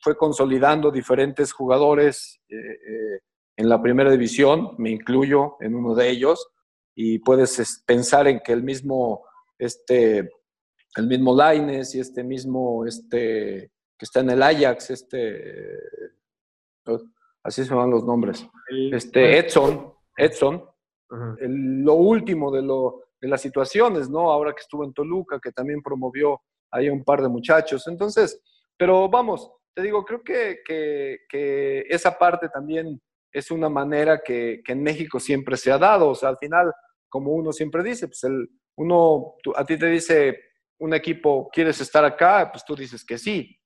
fue 0.00 0.16
consolidando 0.16 0.90
diferentes 0.90 1.52
jugadores 1.52 2.40
en 2.48 3.68
la 3.68 3.82
primera 3.82 4.10
división, 4.10 4.76
me 4.78 4.90
incluyo 4.90 5.56
en 5.60 5.74
uno 5.74 5.94
de 5.94 6.08
ellos, 6.08 6.48
y 6.94 7.18
puedes 7.18 7.82
pensar 7.84 8.28
en 8.28 8.40
que 8.40 8.52
el 8.52 8.62
mismo, 8.62 9.26
este, 9.58 10.30
el 10.96 11.06
mismo 11.06 11.34
Laines 11.34 11.94
y 11.94 12.00
este 12.00 12.22
mismo, 12.22 12.86
este, 12.86 13.72
que 13.98 14.04
está 14.04 14.20
en 14.20 14.30
el 14.30 14.42
Ajax, 14.42 14.90
este, 14.90 15.78
así 17.42 17.64
se 17.64 17.74
van 17.74 17.90
los 17.90 18.04
nombres. 18.04 18.46
este 18.92 19.38
Edson, 19.38 19.92
Edson, 20.16 20.64
lo 21.10 21.94
último 21.94 22.50
de, 22.52 22.62
lo, 22.62 23.02
de 23.20 23.28
las 23.28 23.42
situaciones, 23.42 24.08
¿no? 24.08 24.30
Ahora 24.30 24.52
que 24.52 24.60
estuvo 24.60 24.84
en 24.84 24.92
Toluca, 24.94 25.38
que 25.40 25.52
también 25.52 25.82
promovió 25.82 26.40
ahí 26.72 26.88
un 26.88 27.04
par 27.04 27.22
de 27.22 27.28
muchachos. 27.28 27.86
Entonces, 27.86 28.40
pero 28.76 29.08
vamos, 29.08 29.50
te 29.74 29.82
digo, 29.82 30.04
creo 30.04 30.22
que, 30.22 30.60
que, 30.66 31.84
esa 31.88 32.18
parte 32.18 32.48
también 32.48 33.00
es 33.32 33.50
una 33.50 33.68
manera 33.68 34.20
que, 34.22 34.60
que, 34.64 34.72
en 34.72 34.82
México 34.82 35.20
siempre 35.20 35.56
se 35.56 35.70
ha 35.70 35.78
dado. 35.78 36.08
O 36.08 36.14
sea, 36.14 36.30
al 36.30 36.38
final, 36.38 36.72
como 37.08 37.32
uno 37.32 37.52
siempre 37.52 37.82
dice, 37.82 38.08
pues 38.08 38.24
el, 38.24 38.48
uno, 38.76 39.34
a 39.54 39.64
ti 39.64 39.78
te 39.78 39.86
dice 39.86 40.38
un 40.80 40.94
equipo, 40.94 41.48
¿quieres 41.52 41.80
estar 41.80 42.04
acá? 42.04 42.50
Pues 42.50 42.64
tú 42.64 42.74
dices 42.74 43.04
que 43.04 43.18
sí. 43.18 43.56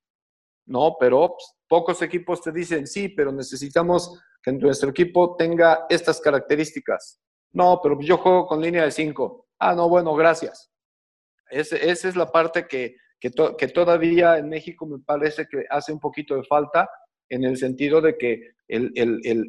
No, 0.67 0.97
pero 0.99 1.29
pues, 1.29 1.55
pocos 1.67 2.01
equipos 2.01 2.41
te 2.41 2.51
dicen, 2.51 2.85
sí, 2.85 3.09
pero 3.09 3.31
necesitamos 3.31 4.21
que 4.43 4.51
nuestro 4.51 4.89
equipo 4.89 5.35
tenga 5.35 5.85
estas 5.89 6.21
características. 6.21 7.19
No, 7.53 7.79
pero 7.81 7.99
yo 8.01 8.17
juego 8.17 8.45
con 8.45 8.61
línea 8.61 8.83
de 8.83 8.91
5. 8.91 9.47
Ah, 9.59 9.73
no, 9.73 9.89
bueno, 9.89 10.13
gracias. 10.13 10.71
Esa 11.49 12.07
es 12.09 12.15
la 12.15 12.31
parte 12.31 12.67
que, 12.67 12.95
que, 13.19 13.29
todavía 13.29 14.37
en 14.37 14.49
México 14.49 14.85
me 14.85 14.99
parece 14.99 15.47
que 15.47 15.65
hace 15.69 15.91
un 15.91 15.99
poquito 15.99 16.35
de 16.35 16.43
falta 16.43 16.89
en 17.29 17.43
el 17.43 17.57
sentido 17.57 18.01
de 18.01 18.17
que 18.17 18.51
el, 18.67 18.91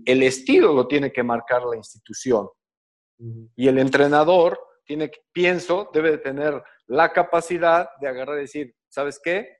el, 0.04 0.22
estilo 0.22 0.72
lo 0.72 0.86
tiene 0.86 1.12
que 1.12 1.22
marcar 1.22 1.62
la 1.64 1.76
institución. 1.76 2.48
Y 3.56 3.68
el 3.68 3.78
entrenador 3.78 4.58
tiene, 4.84 5.10
pienso, 5.32 5.90
debe 5.92 6.12
de 6.12 6.18
tener 6.18 6.62
la 6.86 7.12
capacidad 7.12 7.90
de 8.00 8.08
agarrar 8.08 8.38
y 8.38 8.42
decir, 8.42 8.74
¿sabes 8.88 9.20
qué? 9.22 9.58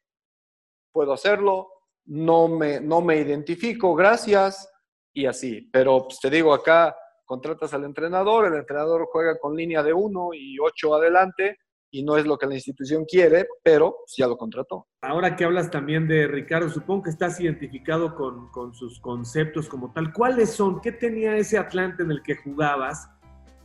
Puedo 0.93 1.13
hacerlo, 1.13 1.69
no 2.07 2.49
me, 2.49 2.81
no 2.81 3.01
me 3.01 3.17
identifico, 3.17 3.95
gracias, 3.95 4.69
y 5.13 5.27
así. 5.27 5.69
Pero 5.73 6.05
pues, 6.05 6.21
te 6.21 6.31
digo, 6.31 6.55
acá 6.55 6.97
contratas 7.25 7.75
al 7.75 7.85
entrenador, 7.85 8.47
el 8.47 8.55
entrenador 8.55 9.09
juega 9.11 9.39
con 9.39 9.57
línea 9.57 9.83
de 9.83 9.93
uno 9.93 10.31
y 10.33 10.59
ocho 10.61 10.95
adelante, 10.95 11.59
y 11.91 12.03
no 12.03 12.17
es 12.17 12.27
lo 12.27 12.39
que 12.39 12.47
la 12.47 12.55
institución 12.55 13.05
quiere, 13.05 13.47
pero 13.63 13.99
ya 14.17 14.27
lo 14.27 14.37
contrató. 14.37 14.87
Ahora 15.01 15.37
que 15.37 15.45
hablas 15.45 15.71
también 15.71 16.07
de 16.09 16.27
Ricardo, 16.27 16.69
supongo 16.69 17.05
que 17.05 17.11
estás 17.11 17.41
identificado 17.41 18.15
con, 18.15 18.51
con 18.51 18.75
sus 18.75 19.01
conceptos 19.01 19.69
como 19.69 19.93
tal. 19.93 20.13
¿Cuáles 20.13 20.51
son? 20.51 20.81
¿Qué 20.81 20.93
tenía 20.93 21.37
ese 21.37 21.59
Atlante 21.59 22.03
en 22.03 22.11
el 22.11 22.23
que 22.23 22.37
jugabas? 22.37 23.09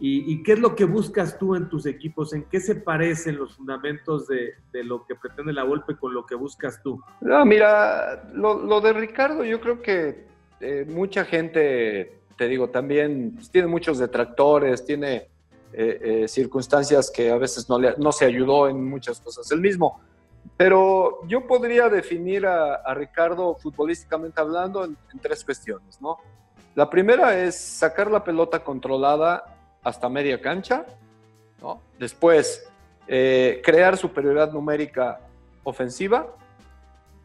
¿Y, 0.05 0.43
qué 0.43 0.53
es 0.53 0.59
lo 0.59 0.75
que 0.75 0.83
buscas 0.83 1.37
tú 1.37 1.55
en 1.55 1.69
tus 1.69 1.85
equipos? 1.85 2.33
¿En 2.33 2.43
qué 2.43 2.59
se 2.59 2.75
parecen 2.75 3.37
los 3.37 3.55
fundamentos 3.55 4.27
de, 4.27 4.53
lo 4.83 5.05
que 5.05 5.15
pretende 5.15 5.53
la 5.53 5.63
golpe 5.63 5.95
con 5.95 6.13
lo 6.13 6.25
que 6.25 6.35
buscas 6.35 6.81
tú? 6.83 7.01
No, 7.21 7.45
mira, 7.45 8.29
lo, 8.33 8.81
de 8.81 8.91
Ricardo, 8.91 9.45
yo 9.45 9.61
creo 9.61 9.81
que 9.81 10.25
eh, 10.59 10.85
mucha 10.89 11.23
gente, 11.23 12.19
te 12.37 12.47
digo, 12.49 12.69
también 12.69 13.31
pues, 13.35 13.49
tiene 13.49 13.69
muchos 13.69 13.97
detractores, 13.97 14.85
tiene 14.85 15.29
eh, 15.75 16.21
eh, 16.23 16.27
circunstancias 16.27 17.09
que 17.09 17.31
a 17.31 17.37
veces 17.37 17.67
no, 17.67 17.79
le, 17.79 17.95
no 17.97 18.11
se 18.11 18.25
ayudó 18.25 18.69
en 18.69 18.87
muchas 18.87 19.19
cosas 19.19 19.51
él 19.51 19.59
mismo. 19.59 19.99
Pero 20.55 21.25
yo 21.27 21.47
podría 21.47 21.89
definir 21.89 22.45
a, 22.45 22.93
Ricardo 22.93 23.55
futbolísticamente 23.55 24.39
hablando 24.39 24.85
en, 24.85 24.95
tres 25.19 25.43
cuestiones, 25.43 25.99
¿no? 25.99 26.19
La 26.75 26.91
primera 26.91 27.39
es 27.39 27.59
sacar 27.59 28.11
la 28.11 28.23
pelota 28.23 28.63
controlada 28.63 29.57
hasta 29.81 30.09
media 30.09 30.39
cancha, 30.39 30.85
¿no? 31.59 31.81
Después, 31.97 32.67
eh, 33.07 33.59
crear 33.65 33.97
superioridad 33.97 34.51
numérica 34.51 35.21
ofensiva. 35.63 36.35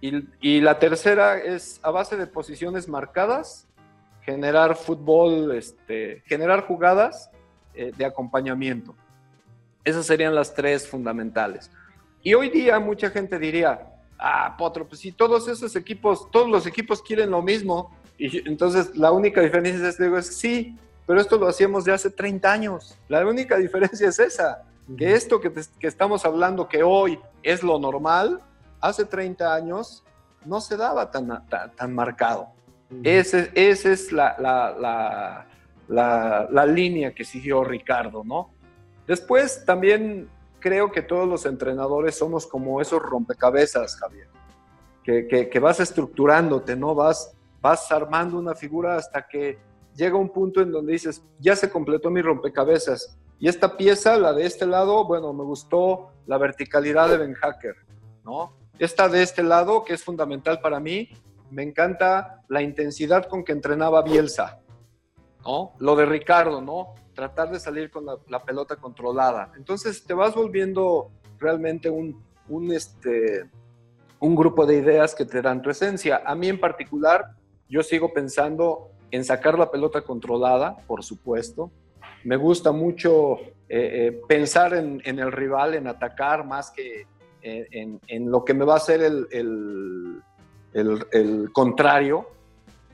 Y, 0.01 0.61
la 0.63 0.79
tercera 0.79 1.37
es 1.39 1.81
a 1.83 1.91
base 1.91 2.17
de 2.17 2.27
posiciones 2.27 2.89
marcadas, 2.89 3.67
generar 4.23 4.75
fútbol, 4.75 5.55
este, 5.55 6.23
generar 6.25 6.67
jugadas 6.67 7.31
eh, 7.79 7.93
de 7.97 8.05
acompañamiento. 8.05 8.93
Esas 9.85 10.05
serían 10.05 10.35
las 10.35 10.53
tres 10.53 10.89
fundamentales. 10.89 11.71
Y 12.25 12.35
hoy 12.35 12.51
día 12.51 12.81
mucha 12.81 13.09
gente 13.09 13.39
diría, 13.39 13.81
ah, 14.19 14.57
Potro, 14.59 14.85
pues 14.85 15.01
si 15.01 15.13
todos 15.13 15.47
esos 15.47 15.77
equipos, 15.77 16.29
todos 16.33 16.49
los 16.49 16.67
equipos 16.67 17.01
quieren 17.01 17.31
lo 17.31 17.41
mismo, 17.41 17.93
y 18.19 18.49
entonces 18.49 18.97
la 18.97 19.13
única 19.13 19.41
diferencia 19.41 19.89
es, 19.89 19.97
digo, 19.97 20.19
es 20.19 20.27
sí, 20.27 20.77
pero 21.07 21.21
esto 21.21 21.39
lo 21.39 21.47
hacíamos 21.47 21.85
de 21.85 21.93
hace 21.93 22.11
30 22.11 22.53
años. 22.53 22.99
La 23.09 23.25
única 23.25 23.57
diferencia 23.65 24.09
es 24.09 24.19
esa, 24.19 24.65
que 24.97 25.15
esto 25.15 25.41
que, 25.41 25.53
estamos 25.83 26.25
hablando 26.25 26.69
que 26.69 26.83
hoy 26.83 27.21
es 27.45 27.63
lo 27.63 27.79
normal, 27.79 28.41
hace 28.81 29.05
30 29.05 29.55
años 29.55 30.03
no 30.45 30.61
se 30.61 30.77
daba 30.77 31.13
tan, 31.13 31.47
tan, 31.49 31.95
marcado. 31.95 32.49
Esa 33.05 33.47
es 33.55 34.11
la, 34.11 34.35
la, 34.39 34.75
la, 34.77 35.47
la, 35.89 36.67
línea 36.67 37.15
que 37.15 37.25
siguió 37.25 37.65
Ricardo, 37.65 38.23
¿no? 38.25 38.51
Después 39.07 39.65
también 39.65 40.29
creo 40.61 40.93
que 40.93 41.03
todos 41.03 41.27
los 41.27 41.47
entrenadores 41.47 42.17
somos 42.17 42.47
como 42.47 42.81
esos 42.81 43.01
rompecabezas, 43.01 43.97
Javier, 43.97 44.29
que, 45.03 45.61
vas 45.61 45.81
estructurándote, 45.81 46.77
¿no? 46.77 46.95
Vas, 46.95 47.35
vas 47.61 47.91
armando 47.91 48.39
una 48.39 48.55
figura 48.55 48.97
hasta 48.97 49.27
que 49.27 49.59
llega 49.95 50.17
un 50.17 50.29
punto 50.29 50.61
en 50.61 50.71
donde 50.71 50.93
dices, 50.93 51.23
ya 51.39 51.57
se 51.57 51.71
completó 51.71 52.11
mi 52.11 52.21
rompecabezas. 52.21 53.19
Y 53.41 53.49
esta 53.49 53.77
pieza, 53.77 54.19
la 54.19 54.33
de 54.33 54.45
este 54.45 54.67
lado, 54.67 55.05
bueno, 55.07 55.33
me 55.33 55.45
gustó 55.45 56.11
la 56.27 56.39
verticalidad 56.39 57.09
de 57.09 57.19
Ben 57.19 57.35
Hacker, 57.35 57.77
¿no? 58.25 58.53
Esta 58.79 59.09
de 59.09 59.23
este 59.23 59.43
lado, 59.43 59.85
que 59.85 59.95
es 59.95 60.05
fundamental 60.05 60.61
para 60.61 60.79
mí, 60.81 61.11
me 61.51 61.63
encanta 61.63 62.43
la 62.49 62.63
intensidad 62.63 63.27
con 63.27 63.45
que 63.45 63.53
entrenaba 63.53 64.03
Bielsa, 64.03 64.61
¿no? 65.49 65.73
Lo 65.79 65.97
de 65.97 66.05
Ricardo, 66.05 66.61
¿no? 66.61 66.95
Tratar 67.15 67.51
de 67.51 67.59
salir 67.59 67.91
con 67.91 68.05
la, 68.05 68.45
pelota 68.45 68.77
controlada. 68.77 69.51
Entonces 69.57 70.05
te 70.05 70.13
vas 70.13 70.35
volviendo 70.35 71.11
realmente 71.39 71.89
un, 71.89 72.23
un, 72.51 72.71
este, 72.71 73.49
un 74.21 74.37
grupo 74.37 74.67
de 74.67 74.77
ideas 74.77 75.15
que 75.15 75.25
te 75.25 75.41
dan 75.41 75.63
tu 75.63 75.71
esencia. 75.71 76.21
A 76.27 76.35
mí 76.35 76.49
en 76.49 76.61
particular, 76.61 77.31
yo 77.67 77.83
sigo 77.83 78.13
pensando 78.13 78.91
en 79.11 79.25
sacar 79.25 79.59
la 79.59 79.71
pelota 79.71 80.03
controlada, 80.03 80.77
por 80.87 81.03
supuesto. 81.03 81.71
Me 82.25 82.37
gusta 82.37 82.71
mucho 82.71 83.39
eh, 83.39 83.49
eh, 83.71 84.21
pensar 84.29 84.75
en, 84.75 85.01
el 85.03 85.33
rival, 85.33 85.75
en 85.75 85.87
atacar 85.87 86.45
más 86.45 86.71
que 86.71 87.07
en, 87.41 88.31
lo 88.31 88.45
que 88.45 88.53
me 88.53 88.67
va 88.67 88.75
a 88.75 88.77
hacer 88.77 89.01
el, 89.01 89.27
el, 90.75 91.51
contrario. 91.55 92.27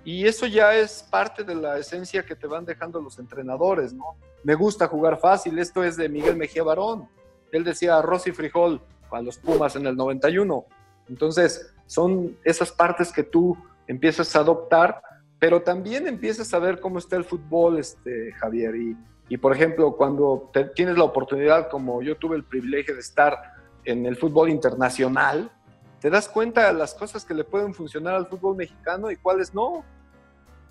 Y 0.04 0.26
eso 0.26 0.46
ya 0.46 0.74
es 0.74 1.02
parte 1.10 1.44
de 1.44 1.54
la 1.54 1.78
esencia 1.78 2.24
que 2.24 2.36
te 2.36 2.46
van 2.46 2.64
dejando 2.64 3.00
los 3.00 3.18
entrenadores, 3.18 3.92
¿no? 3.92 4.16
Me 4.42 4.54
gusta 4.54 4.86
jugar 4.86 5.18
fácil, 5.18 5.58
esto 5.58 5.82
es 5.82 5.96
de 5.96 6.08
Miguel 6.08 6.36
Mejía 6.36 6.62
Barón. 6.62 7.08
Él 7.52 7.64
decía 7.64 7.96
arroz 7.96 8.26
y 8.26 8.32
frijol 8.32 8.82
a 9.10 9.22
los 9.22 9.38
Pumas 9.38 9.76
en 9.76 9.86
el 9.86 9.96
91. 9.96 10.66
Entonces, 11.08 11.72
son 11.86 12.36
esas 12.44 12.70
partes 12.70 13.12
que 13.12 13.22
tú 13.22 13.56
empiezas 13.86 14.34
a 14.36 14.40
adoptar 14.40 15.00
pero 15.44 15.60
también 15.60 16.06
empiezas 16.06 16.54
a 16.54 16.58
ver 16.58 16.80
cómo 16.80 16.98
está 16.98 17.16
el 17.16 17.24
fútbol, 17.24 17.78
este, 17.78 18.32
Javier. 18.32 18.74
Y, 18.76 18.96
y 19.28 19.36
por 19.36 19.54
ejemplo, 19.54 19.94
cuando 19.94 20.50
tienes 20.74 20.96
la 20.96 21.04
oportunidad, 21.04 21.68
como 21.68 22.00
yo 22.00 22.16
tuve 22.16 22.36
el 22.36 22.44
privilegio 22.44 22.94
de 22.94 23.00
estar 23.00 23.36
en 23.84 24.06
el 24.06 24.16
fútbol 24.16 24.48
internacional, 24.48 25.52
te 26.04 26.10
das 26.10 26.28
cuenta 26.28 26.66
de 26.66 26.74
las 26.74 26.92
cosas 26.92 27.24
que 27.24 27.32
le 27.32 27.44
pueden 27.44 27.72
funcionar 27.72 28.14
al 28.14 28.26
fútbol 28.26 28.56
mexicano 28.56 29.10
y 29.10 29.16
cuáles 29.16 29.54
no. 29.54 29.82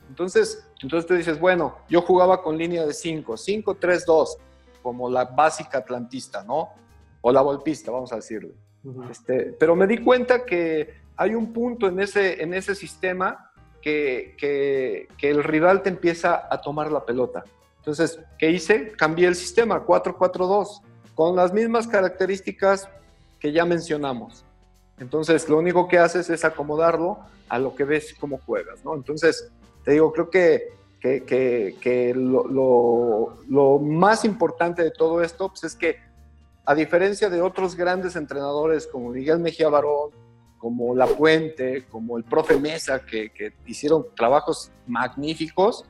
Entonces, 0.08 0.63
entonces 0.80 1.08
te 1.08 1.17
dices, 1.17 1.39
bueno, 1.39 1.80
yo 1.89 2.04
jugaba 2.04 2.43
con 2.43 2.56
línea 2.56 2.86
de 2.86 2.93
5, 2.93 3.36
5, 3.36 3.78
3, 3.78 4.06
2, 4.06 4.38
como 4.84 5.10
la 5.10 5.26
básica 5.26 5.80
atlantista, 5.80 6.43
¿no? 6.43 6.74
O 7.22 7.32
la 7.32 7.41
golpista, 7.41 7.89
vamos 7.89 8.13
a 8.13 8.17
decirle. 8.17 8.54
este, 9.10 9.56
pero 9.60 9.76
me 9.76 9.88
di 9.88 10.04
cuenta 10.04 10.46
que 10.46 11.02
hay 11.15 11.34
un 11.34 11.52
punto 11.52 11.88
en 11.88 12.00
ese, 12.00 12.43
en 12.43 12.54
ese 12.54 12.76
sistema 12.76 13.52
que, 13.82 15.08
el 15.19 15.43
rival 15.43 15.82
te 15.82 15.89
empieza 15.89 16.48
a 16.48 16.62
tomar 16.62 16.91
la 16.91 17.04
pelota. 17.04 17.43
Entonces, 17.78 18.19
¿qué 18.38 18.52
hice? 18.52 18.91
Cambié 18.91 19.30
el 19.30 19.36
sistema 19.36 19.84
4-4-2 19.84 20.84
con 21.15 21.36
las 21.36 21.52
mismas 21.52 21.88
características 21.88 22.88
que 23.39 23.52
ya 23.52 23.65
mencionamos. 23.65 24.46
Entonces, 25.04 25.50
lo 25.50 25.58
único 25.58 25.89
que 25.89 26.00
haces 26.00 26.30
es 26.30 26.46
acomodarlo 26.46 27.20
a 27.50 27.60
lo 27.60 27.76
que 27.76 27.84
ves 27.84 28.16
cómo 28.18 28.38
juegas, 28.38 28.86
¿no? 28.86 28.96
Entonces, 28.96 29.52
te 29.84 29.92
digo, 29.92 30.13
creo 30.13 30.30
que, 30.30 30.70
que, 31.02 32.13
lo, 32.16 33.38
lo, 33.50 33.80
más 33.80 34.24
importante 34.24 34.82
de 34.82 34.92
todo 34.92 35.22
esto 35.22 35.50
pues, 35.50 35.66
es 35.66 35.76
que, 35.76 35.98
a 36.66 36.74
diferencia 36.74 37.30
de 37.30 37.42
otros 37.42 37.76
grandes 37.76 38.16
entrenadores 38.16 38.88
como 38.88 39.10
Miguel 39.10 39.39
Mejía 39.39 39.68
Barón, 39.68 40.12
como 40.58 40.96
La 40.96 41.06
Puente, 41.06 41.86
como 41.92 42.18
el 42.18 42.24
profe 42.24 42.58
Mesa, 42.58 43.06
que, 43.06 43.54
hicieron 43.66 44.06
trabajos 44.16 44.72
magníficos, 44.88 45.84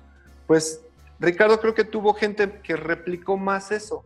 pues 0.47 0.82
Ricardo 1.19 1.60
creo 1.60 1.76
que 1.76 1.84
tuvo 1.84 2.15
gente 2.15 2.62
que 2.63 2.76
replicó 2.76 3.38
más 3.38 3.71
eso. 3.71 4.04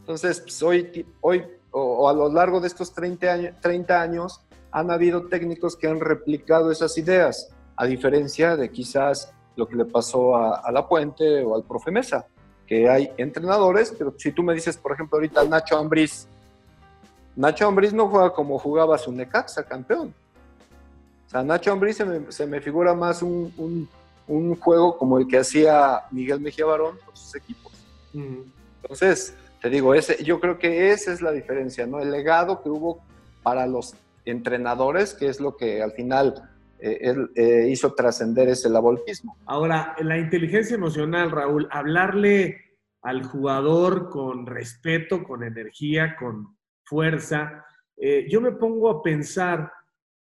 Entonces, 0.00 0.40
pues, 0.40 0.60
hoy, 0.60 1.06
hoy 1.20 1.44
o, 1.78 2.08
a 2.08 2.12
lo 2.14 2.30
largo 2.30 2.60
de 2.60 2.68
estos 2.68 2.92
30 2.94 3.32
años, 3.32 3.54
30 3.60 4.00
años, 4.00 4.40
han 4.70 4.90
habido 4.90 5.26
técnicos 5.28 5.76
que 5.76 5.86
han 5.86 6.00
replicado 6.00 6.70
esas 6.70 6.96
ideas, 6.96 7.50
a 7.76 7.84
diferencia 7.84 8.56
de 8.56 8.70
quizás 8.70 9.32
lo 9.56 9.68
que 9.68 9.76
le 9.76 9.84
pasó 9.84 10.36
a, 10.36 10.56
a 10.60 10.72
La 10.72 10.88
Puente 10.88 11.44
o 11.44 11.54
al 11.54 11.64
profe 11.64 11.90
Mesa, 11.90 12.26
que 12.66 12.88
hay 12.88 13.10
entrenadores, 13.18 13.94
pero 13.96 14.14
si 14.16 14.32
tú 14.32 14.42
me 14.42 14.54
dices, 14.54 14.76
por 14.78 14.92
ejemplo, 14.92 15.18
ahorita 15.18 15.44
Nacho 15.44 15.76
Ambriz, 15.76 16.26
Nacho 17.36 17.68
Ambriz 17.68 17.92
no 17.92 18.08
juega 18.08 18.32
como 18.32 18.58
jugaba 18.58 18.96
su 18.96 19.12
Necaxa, 19.12 19.62
campeón. 19.62 20.14
O 21.26 21.30
sea, 21.30 21.42
Nacho 21.42 21.72
Ambriz 21.72 21.98
se 22.30 22.46
me, 22.46 22.60
figura 22.62 22.94
más 22.94 23.22
un, 23.22 23.86
juego 24.60 24.96
como 24.96 25.18
el 25.18 25.28
que 25.28 25.38
hacía 25.38 26.04
Miguel 26.10 26.40
Mejía 26.40 26.64
Barón 26.64 26.96
con 27.04 27.14
sus 27.14 27.34
equipos. 27.34 27.72
Entonces, 28.82 29.34
te 29.66 29.70
digo, 29.70 29.94
ese, 29.94 30.22
yo 30.22 30.38
creo 30.38 30.60
que 30.60 30.92
esa 30.92 31.12
es 31.12 31.20
la 31.20 31.32
diferencia, 31.32 31.88
¿no? 31.88 31.98
El 31.98 32.12
legado 32.12 32.62
que 32.62 32.68
hubo 32.68 33.02
para 33.42 33.66
los 33.66 33.96
entrenadores, 34.24 35.12
que 35.12 35.26
es 35.26 35.40
lo 35.40 35.56
que 35.56 35.82
al 35.82 35.90
final 35.90 36.34
eh, 36.78 36.98
él, 37.00 37.30
eh, 37.34 37.66
hizo 37.68 37.92
trascender 37.92 38.48
ese 38.48 38.70
lavolpismo. 38.70 39.36
Ahora, 39.44 39.96
la 39.98 40.18
inteligencia 40.18 40.76
emocional, 40.76 41.32
Raúl, 41.32 41.66
hablarle 41.72 42.60
al 43.02 43.24
jugador 43.24 44.08
con 44.08 44.46
respeto, 44.46 45.24
con 45.24 45.42
energía, 45.42 46.14
con, 46.16 46.56
fuerza. 46.84 47.66
Eh, 47.96 48.28
yo 48.30 48.40
me 48.40 48.52
pongo 48.52 48.88
a 48.88 49.02
pensar 49.02 49.72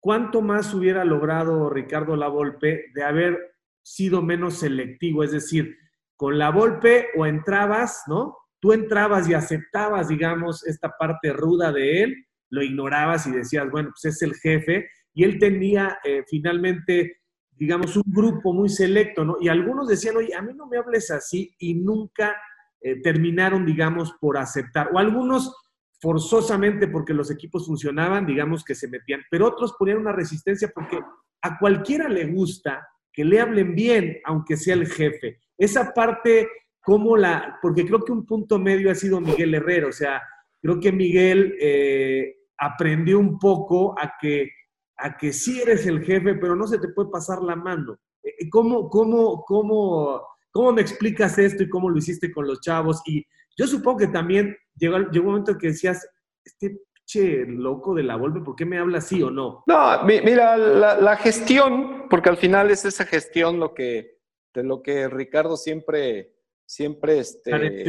cuánto 0.01 0.41
más 0.41 0.73
hubiera 0.73 1.05
logrado 1.05 1.69
Ricardo 1.69 2.17
Lavolpe 2.17 2.87
de 2.93 3.03
haber 3.05 3.55
sido 3.81 4.21
menos 4.21 4.55
selectivo, 4.55 5.23
es 5.23 5.31
decir, 5.31 5.77
con 6.17 6.37
la 6.37 6.51
Volpe 6.51 7.07
o 7.15 7.25
entrabas, 7.25 8.03
¿no? 8.07 8.38
Tú 8.59 8.73
entrabas 8.73 9.29
y 9.29 9.33
aceptabas, 9.33 10.09
digamos, 10.09 10.65
esta 10.65 10.89
parte 10.97 11.31
ruda 11.33 11.71
de 11.71 12.03
él, 12.03 12.25
lo 12.49 12.61
ignorabas 12.61 13.27
y 13.27 13.31
decías, 13.31 13.69
bueno, 13.71 13.89
pues 13.89 14.15
es 14.15 14.21
el 14.21 14.35
jefe, 14.35 14.89
y 15.13 15.23
él 15.23 15.39
tenía 15.39 15.99
eh, 16.03 16.23
finalmente, 16.27 17.21
digamos, 17.51 17.95
un 17.95 18.03
grupo 18.07 18.53
muy 18.53 18.69
selecto, 18.69 19.23
¿no? 19.23 19.37
Y 19.39 19.47
algunos 19.47 19.87
decían, 19.87 20.17
oye, 20.17 20.33
a 20.35 20.41
mí 20.41 20.53
no 20.53 20.67
me 20.67 20.77
hables 20.77 21.11
así, 21.11 21.55
y 21.59 21.75
nunca 21.75 22.35
eh, 22.81 23.01
terminaron, 23.01 23.65
digamos, 23.65 24.13
por 24.19 24.37
aceptar, 24.37 24.89
o 24.93 24.99
algunos 24.99 25.53
forzosamente 26.01 26.87
porque 26.87 27.13
los 27.13 27.29
equipos 27.29 27.67
funcionaban, 27.67 28.25
digamos 28.25 28.63
que 28.63 28.75
se 28.75 28.87
metían, 28.87 29.21
pero 29.29 29.47
otros 29.47 29.75
ponían 29.77 29.97
una 29.97 30.13
resistencia 30.13 30.71
porque 30.73 30.99
a 31.41 31.59
cualquiera 31.59 32.07
le 32.07 32.25
gusta 32.25 32.87
que 33.11 33.25
le 33.25 33.39
hablen 33.39 33.75
bien, 33.75 34.19
aunque 34.23 34.55
sea 34.55 34.75
el 34.75 34.87
jefe. 34.87 35.39
Esa 35.57 35.93
parte, 35.93 36.47
como 36.89 37.15
la, 37.15 37.59
porque 37.61 37.85
creo 37.85 38.03
que 38.03 38.11
un 38.11 38.25
punto 38.25 38.57
medio 38.57 38.89
ha 38.89 38.95
sido 38.95 39.21
Miguel 39.21 39.53
Herrera, 39.53 39.89
o 39.89 39.91
sea, 39.91 40.23
creo 40.59 40.79
que 40.79 40.91
Miguel 40.91 41.55
eh, 41.61 42.35
aprendió 42.57 43.19
un 43.19 43.37
poco 43.37 43.93
a 43.95 44.13
que, 44.19 44.49
a 44.97 45.15
que 45.15 45.31
sí 45.31 45.61
eres 45.61 45.85
el 45.85 46.03
jefe, 46.03 46.33
pero 46.33 46.55
no 46.55 46.65
se 46.65 46.79
te 46.79 46.87
puede 46.87 47.11
pasar 47.11 47.43
la 47.43 47.55
mano. 47.55 47.95
Eh, 48.23 48.49
¿Cómo, 48.49 48.89
cómo, 48.89 49.43
cómo, 49.45 50.19
cómo 50.49 50.71
me 50.71 50.81
explicas 50.81 51.37
esto 51.37 51.61
y 51.61 51.69
cómo 51.69 51.91
lo 51.91 51.99
hiciste 51.99 52.31
con 52.31 52.47
los 52.47 52.59
chavos? 52.59 53.03
Y 53.05 53.23
yo 53.55 53.67
supongo 53.67 53.99
que 53.99 54.07
también 54.07 54.57
llegó, 54.75 54.97
llegó 54.97 55.25
un 55.25 55.33
momento 55.33 55.59
que 55.59 55.67
decías, 55.67 56.03
este 56.43 56.81
che 57.05 57.45
loco 57.45 57.93
de 57.93 58.01
la 58.01 58.15
Volpe, 58.15 58.41
¿por 58.41 58.55
qué 58.55 58.65
me 58.65 58.79
habla 58.79 58.97
así 58.97 59.21
o 59.21 59.29
no? 59.29 59.63
No, 59.67 60.03
mira, 60.05 60.57
la, 60.57 61.17
gestión, 61.17 62.07
porque 62.09 62.29
al 62.29 62.37
final 62.37 62.71
es 62.71 62.83
esa 62.83 63.05
gestión 63.05 63.59
lo 63.59 63.75
que, 63.75 64.17
de 64.55 64.63
lo 64.63 64.81
que 64.81 65.07
Ricardo 65.07 65.55
siempre, 65.55 66.38
siempre, 66.69 67.17
este, 67.17 67.83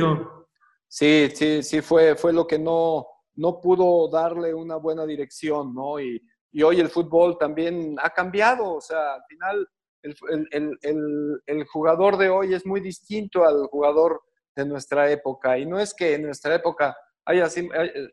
sí, 0.88 1.28
sí, 1.34 1.62
sí, 1.62 1.82
fue, 1.82 2.16
fue 2.16 2.32
lo 2.32 2.46
que 2.46 2.58
no, 2.58 3.06
no 3.34 3.60
pudo 3.60 4.08
darle 4.08 4.54
una 4.54 4.76
buena 4.76 5.04
dirección, 5.04 5.74
¿no? 5.74 6.00
Y, 6.00 6.18
y 6.50 6.62
hoy 6.62 6.80
el 6.80 6.88
fútbol 6.88 7.36
también 7.36 7.96
ha 8.02 8.08
cambiado, 8.08 8.76
o 8.76 8.80
sea, 8.80 9.16
al 9.16 9.22
final 9.28 9.68
el, 10.02 10.16
el, 10.50 10.78
el, 10.80 11.42
el, 11.44 11.64
jugador 11.66 12.16
de 12.16 12.30
hoy 12.30 12.54
es 12.54 12.64
muy 12.64 12.80
distinto 12.80 13.44
al 13.44 13.66
jugador 13.66 14.22
de 14.56 14.64
nuestra 14.64 15.10
época. 15.10 15.58
Y 15.58 15.66
no 15.66 15.78
es 15.78 15.92
que 15.92 16.14
en 16.14 16.22
nuestra 16.22 16.54
época 16.54 16.96
haya, 17.26 17.48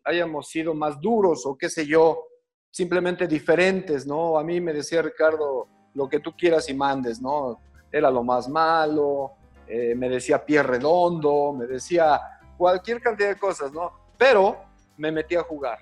hayamos 0.03 0.49
sido 0.49 0.73
más 0.73 0.99
duros 0.99 1.45
o 1.45 1.57
qué 1.57 1.69
sé 1.69 1.87
yo, 1.87 2.25
simplemente 2.69 3.25
diferentes, 3.25 4.05
¿no? 4.05 4.37
A 4.37 4.43
mí 4.43 4.59
me 4.59 4.73
decía 4.73 5.01
Ricardo, 5.01 5.69
lo 5.93 6.09
que 6.09 6.19
tú 6.19 6.33
quieras 6.37 6.67
y 6.67 6.73
mandes, 6.73 7.21
¿no? 7.21 7.57
Era 7.89 8.11
lo 8.11 8.21
más 8.21 8.49
malo, 8.49 9.31
eh, 9.67 9.93
me 9.95 10.09
decía 10.09 10.43
pie 10.43 10.63
redondo, 10.63 11.53
me 11.53 11.65
decía 11.65 12.19
cualquier 12.57 13.01
cantidad 13.01 13.29
de 13.29 13.39
cosas, 13.39 13.71
¿no? 13.71 13.91
Pero 14.17 14.57
me 14.97 15.11
metí 15.11 15.35
a 15.35 15.43
jugar. 15.43 15.79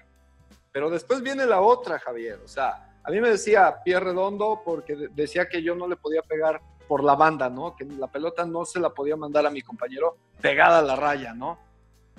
Pero 0.71 0.89
después 0.89 1.21
viene 1.21 1.45
la 1.45 1.61
otra, 1.61 1.99
Javier, 1.99 2.39
o 2.43 2.47
sea, 2.47 2.95
a 3.03 3.11
mí 3.11 3.21
me 3.21 3.29
decía 3.29 3.81
pie 3.83 3.99
redondo 3.99 4.61
porque 4.65 4.95
decía 5.13 5.47
que 5.47 5.61
yo 5.61 5.75
no 5.75 5.87
le 5.87 5.95
podía 5.95 6.21
pegar 6.21 6.59
por 6.87 7.03
la 7.03 7.15
banda, 7.15 7.49
¿no? 7.49 7.75
Que 7.75 7.85
la 7.85 8.07
pelota 8.07 8.45
no 8.45 8.65
se 8.65 8.79
la 8.79 8.89
podía 8.89 9.15
mandar 9.15 9.45
a 9.45 9.49
mi 9.49 9.61
compañero 9.61 10.17
pegada 10.41 10.79
a 10.79 10.81
la 10.81 10.95
raya, 10.95 11.33
¿no? 11.33 11.57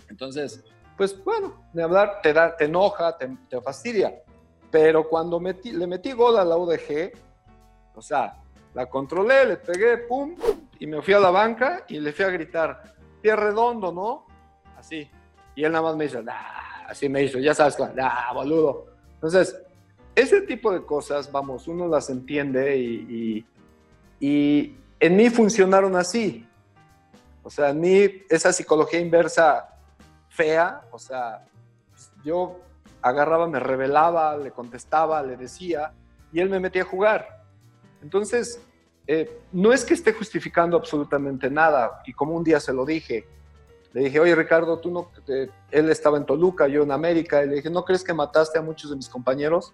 Entonces, 0.08 0.64
pues 0.96 1.22
bueno, 1.24 1.68
de 1.72 1.82
hablar 1.82 2.20
te, 2.22 2.32
da, 2.32 2.56
te 2.56 2.64
enoja, 2.64 3.16
te, 3.18 3.60
fastidia. 3.60 4.22
Pero 4.70 5.08
cuando 5.08 5.40
metí, 5.40 5.72
le 5.72 5.86
metí 5.86 6.12
gol 6.12 6.38
a 6.38 6.44
la 6.44 6.56
UDG, 6.56 7.12
o 7.94 8.02
sea, 8.02 8.36
la 8.74 8.86
controlé, 8.86 9.44
le 9.44 9.56
pegué, 9.56 9.98
pum, 9.98 10.36
y 10.78 10.86
me 10.86 11.02
fui 11.02 11.14
a 11.14 11.20
la 11.20 11.30
banca 11.30 11.84
y 11.88 12.00
le 12.00 12.12
fui 12.12 12.24
a 12.24 12.30
gritar, 12.30 12.94
pie 13.22 13.34
redondo, 13.36 13.92
¿no? 13.92 14.26
Así. 14.76 15.08
Y 15.54 15.64
él 15.64 15.72
nada 15.72 15.84
más 15.84 15.96
me 15.96 16.04
dice, 16.04 16.22
así 16.86 17.08
me 17.08 17.22
hizo, 17.22 17.38
ya 17.38 17.54
sabes, 17.54 17.76
nah, 17.94 18.32
boludo. 18.32 18.86
Entonces, 19.14 19.56
ese 20.14 20.42
tipo 20.42 20.72
de 20.72 20.82
cosas, 20.84 21.30
vamos, 21.30 21.68
uno 21.68 21.88
las 21.88 22.10
entiende 22.10 22.76
y, 22.78 23.46
en 24.98 25.16
mí 25.16 25.30
funcionaron 25.30 25.94
así. 25.96 26.46
O 27.42 27.50
sea, 27.50 27.70
en 27.70 27.80
mí 27.80 28.24
esa 28.28 28.52
psicología 28.52 28.98
inversa 28.98 29.68
fea, 30.28 30.82
o 30.90 30.98
sea, 30.98 31.44
yo 32.24 32.60
agarraba, 33.02 33.46
me 33.46 33.60
revelaba, 33.60 34.36
le 34.36 34.50
contestaba, 34.50 35.22
le 35.22 35.36
decía, 35.36 35.92
y 36.32 36.40
él 36.40 36.48
me 36.48 36.60
metía 36.60 36.82
a 36.82 36.86
jugar. 36.86 37.44
Entonces, 38.02 38.60
eh, 39.06 39.40
no 39.52 39.72
es 39.72 39.84
que 39.84 39.94
esté 39.94 40.12
justificando 40.12 40.76
absolutamente 40.76 41.50
nada, 41.50 42.02
y 42.06 42.12
como 42.12 42.34
un 42.34 42.44
día 42.44 42.60
se 42.60 42.72
lo 42.72 42.84
dije, 42.84 43.26
le 43.92 44.02
dije, 44.02 44.20
oye 44.20 44.34
Ricardo, 44.34 44.78
tú 44.78 44.90
no, 44.90 45.10
eh, 45.28 45.48
él 45.70 45.90
estaba 45.90 46.18
en 46.18 46.26
Toluca, 46.26 46.68
yo 46.68 46.82
en 46.82 46.92
América, 46.92 47.42
y 47.42 47.48
le 47.48 47.54
dije, 47.56 47.70
¿no 47.70 47.84
crees 47.84 48.04
que 48.04 48.12
mataste 48.12 48.58
a 48.58 48.62
muchos 48.62 48.90
de 48.90 48.96
mis 48.96 49.08
compañeros? 49.08 49.72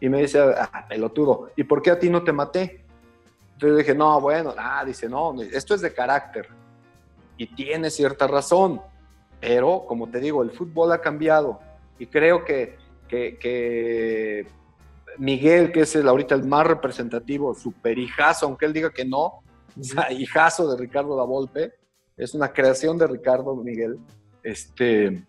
Y 0.00 0.08
me 0.08 0.22
dice, 0.22 0.40
ah, 0.40 0.86
pelotudo, 0.88 1.50
¿y 1.54 1.62
por 1.62 1.82
qué 1.82 1.90
a 1.90 1.98
ti 1.98 2.08
no 2.08 2.24
te 2.24 2.32
maté? 2.32 2.84
Entonces 3.52 3.78
dije, 3.78 3.94
no, 3.94 4.20
bueno, 4.20 4.54
ah, 4.56 4.84
dice, 4.84 5.08
no, 5.08 5.40
esto 5.42 5.74
es 5.74 5.82
de 5.82 5.92
carácter. 5.92 6.48
Y 7.36 7.46
tiene 7.46 7.90
cierta 7.90 8.26
razón, 8.26 8.80
pero 9.38 9.84
como 9.86 10.08
te 10.08 10.18
digo, 10.18 10.42
el 10.42 10.50
fútbol 10.50 10.92
ha 10.92 11.00
cambiado 11.00 11.60
y 11.98 12.06
creo 12.06 12.44
que, 12.44 12.78
que, 13.06 14.46
Miguel, 15.18 15.72
que 15.72 15.82
es 15.82 15.94
el, 15.96 16.08
ahorita 16.08 16.34
el 16.34 16.44
más 16.44 16.66
representativo, 16.66 17.54
super 17.54 17.98
hijazo, 17.98 18.46
aunque 18.46 18.66
él 18.66 18.72
diga 18.72 18.90
que 18.90 19.04
no, 19.04 19.42
o 19.78 19.82
sea, 19.82 20.10
hijazo 20.12 20.70
de 20.70 20.76
Ricardo 20.76 21.16
La 21.16 21.24
Volpe, 21.24 21.72
es 22.16 22.34
una 22.34 22.52
creación 22.52 22.98
de 22.98 23.06
Ricardo 23.06 23.54
Miguel. 23.56 23.98
Este, 24.42 25.24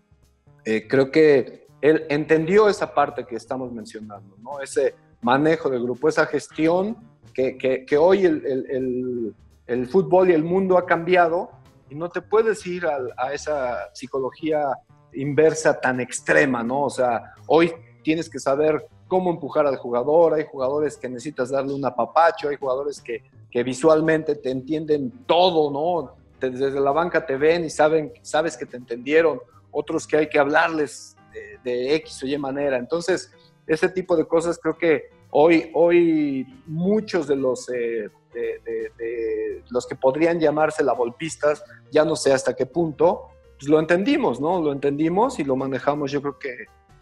eh, 0.66 0.88
creo 0.88 1.10
que 1.12 1.68
él 1.82 2.06
entendió 2.10 2.70
esa 2.70 2.94
parte 2.94 3.26
que 3.26 3.36
estamos 3.36 3.72
mencionando, 3.72 4.36
¿no? 4.40 4.60
Ese 4.60 4.96
manejo 5.22 5.70
del 5.70 5.84
grupo, 5.84 6.10
esa 6.10 6.26
gestión 6.26 6.98
que, 7.34 7.58
que, 7.58 7.98
hoy 7.98 8.26
el, 8.26 8.46
el, 8.46 9.36
el, 9.68 9.88
fútbol 9.88 10.30
y 10.30 10.34
el 10.34 10.44
mundo 10.44 10.78
ha 10.78 10.86
cambiado 10.86 11.50
y 11.90 11.96
no 11.96 12.10
te 12.10 12.22
puedes 12.22 12.66
ir 12.68 12.86
a, 12.86 12.98
a, 13.18 13.34
esa 13.34 13.90
psicología 13.94 14.66
inversa 15.14 15.80
tan 15.80 16.02
extrema, 16.02 16.62
¿no? 16.62 16.84
O 16.84 16.90
sea, 16.90 17.34
hoy 17.48 17.72
tienes 18.04 18.30
que 18.30 18.40
saber 18.40 18.86
cómo 19.12 19.30
empujar 19.30 19.68
al 19.68 19.76
jugador, 19.76 20.36
hay 20.36 20.46
jugadores 20.50 20.96
que 20.96 21.10
necesitas 21.10 21.50
darle 21.50 21.74
un 21.74 21.84
apapacho, 21.84 22.48
hay 22.48 22.56
jugadores 22.56 23.02
que, 23.02 23.22
que 23.52 23.62
visualmente 23.62 24.36
te 24.36 24.52
entienden 24.52 25.26
todo, 25.26 25.70
¿no? 25.70 26.16
Desde 26.40 26.80
la 26.80 26.92
banca 26.92 27.26
te 27.26 27.36
ven 27.36 27.66
y 27.66 27.70
saben, 27.70 28.14
sabes 28.22 28.56
que 28.56 28.66
te 28.66 28.78
entendieron, 28.78 29.42
otros 29.70 30.08
que 30.08 30.16
hay 30.16 30.30
que 30.30 30.40
hablarles 30.40 31.18
de, 31.62 31.94
X 31.96 32.24
o 32.24 32.26
Y 32.26 32.38
manera. 32.38 32.78
Entonces, 32.78 33.30
ese 33.68 33.90
tipo 33.90 34.16
de 34.16 34.24
cosas 34.24 34.58
creo 34.58 34.78
que 34.78 35.10
hoy, 35.32 35.70
hoy 35.74 36.48
muchos 36.66 37.28
de 37.28 37.36
los, 37.36 37.68
eh, 37.68 38.08
de, 38.34 39.62
los 39.72 39.88
que 39.88 39.96
podrían 39.96 40.40
llamarse 40.40 40.86
la 40.86 40.94
golpistas, 40.94 41.66
ya 41.92 42.06
no 42.06 42.16
sé 42.16 42.32
hasta 42.32 42.56
qué 42.56 42.66
punto, 42.66 43.28
pues 43.60 43.68
lo 43.68 43.78
entendimos, 43.78 44.40
¿no? 44.40 44.62
Lo 44.62 44.72
entendimos 44.72 45.38
y 45.38 45.44
lo 45.44 45.58
manejamos 45.58 46.14
yo 46.14 46.22
creo 46.22 46.40
que 46.40 46.56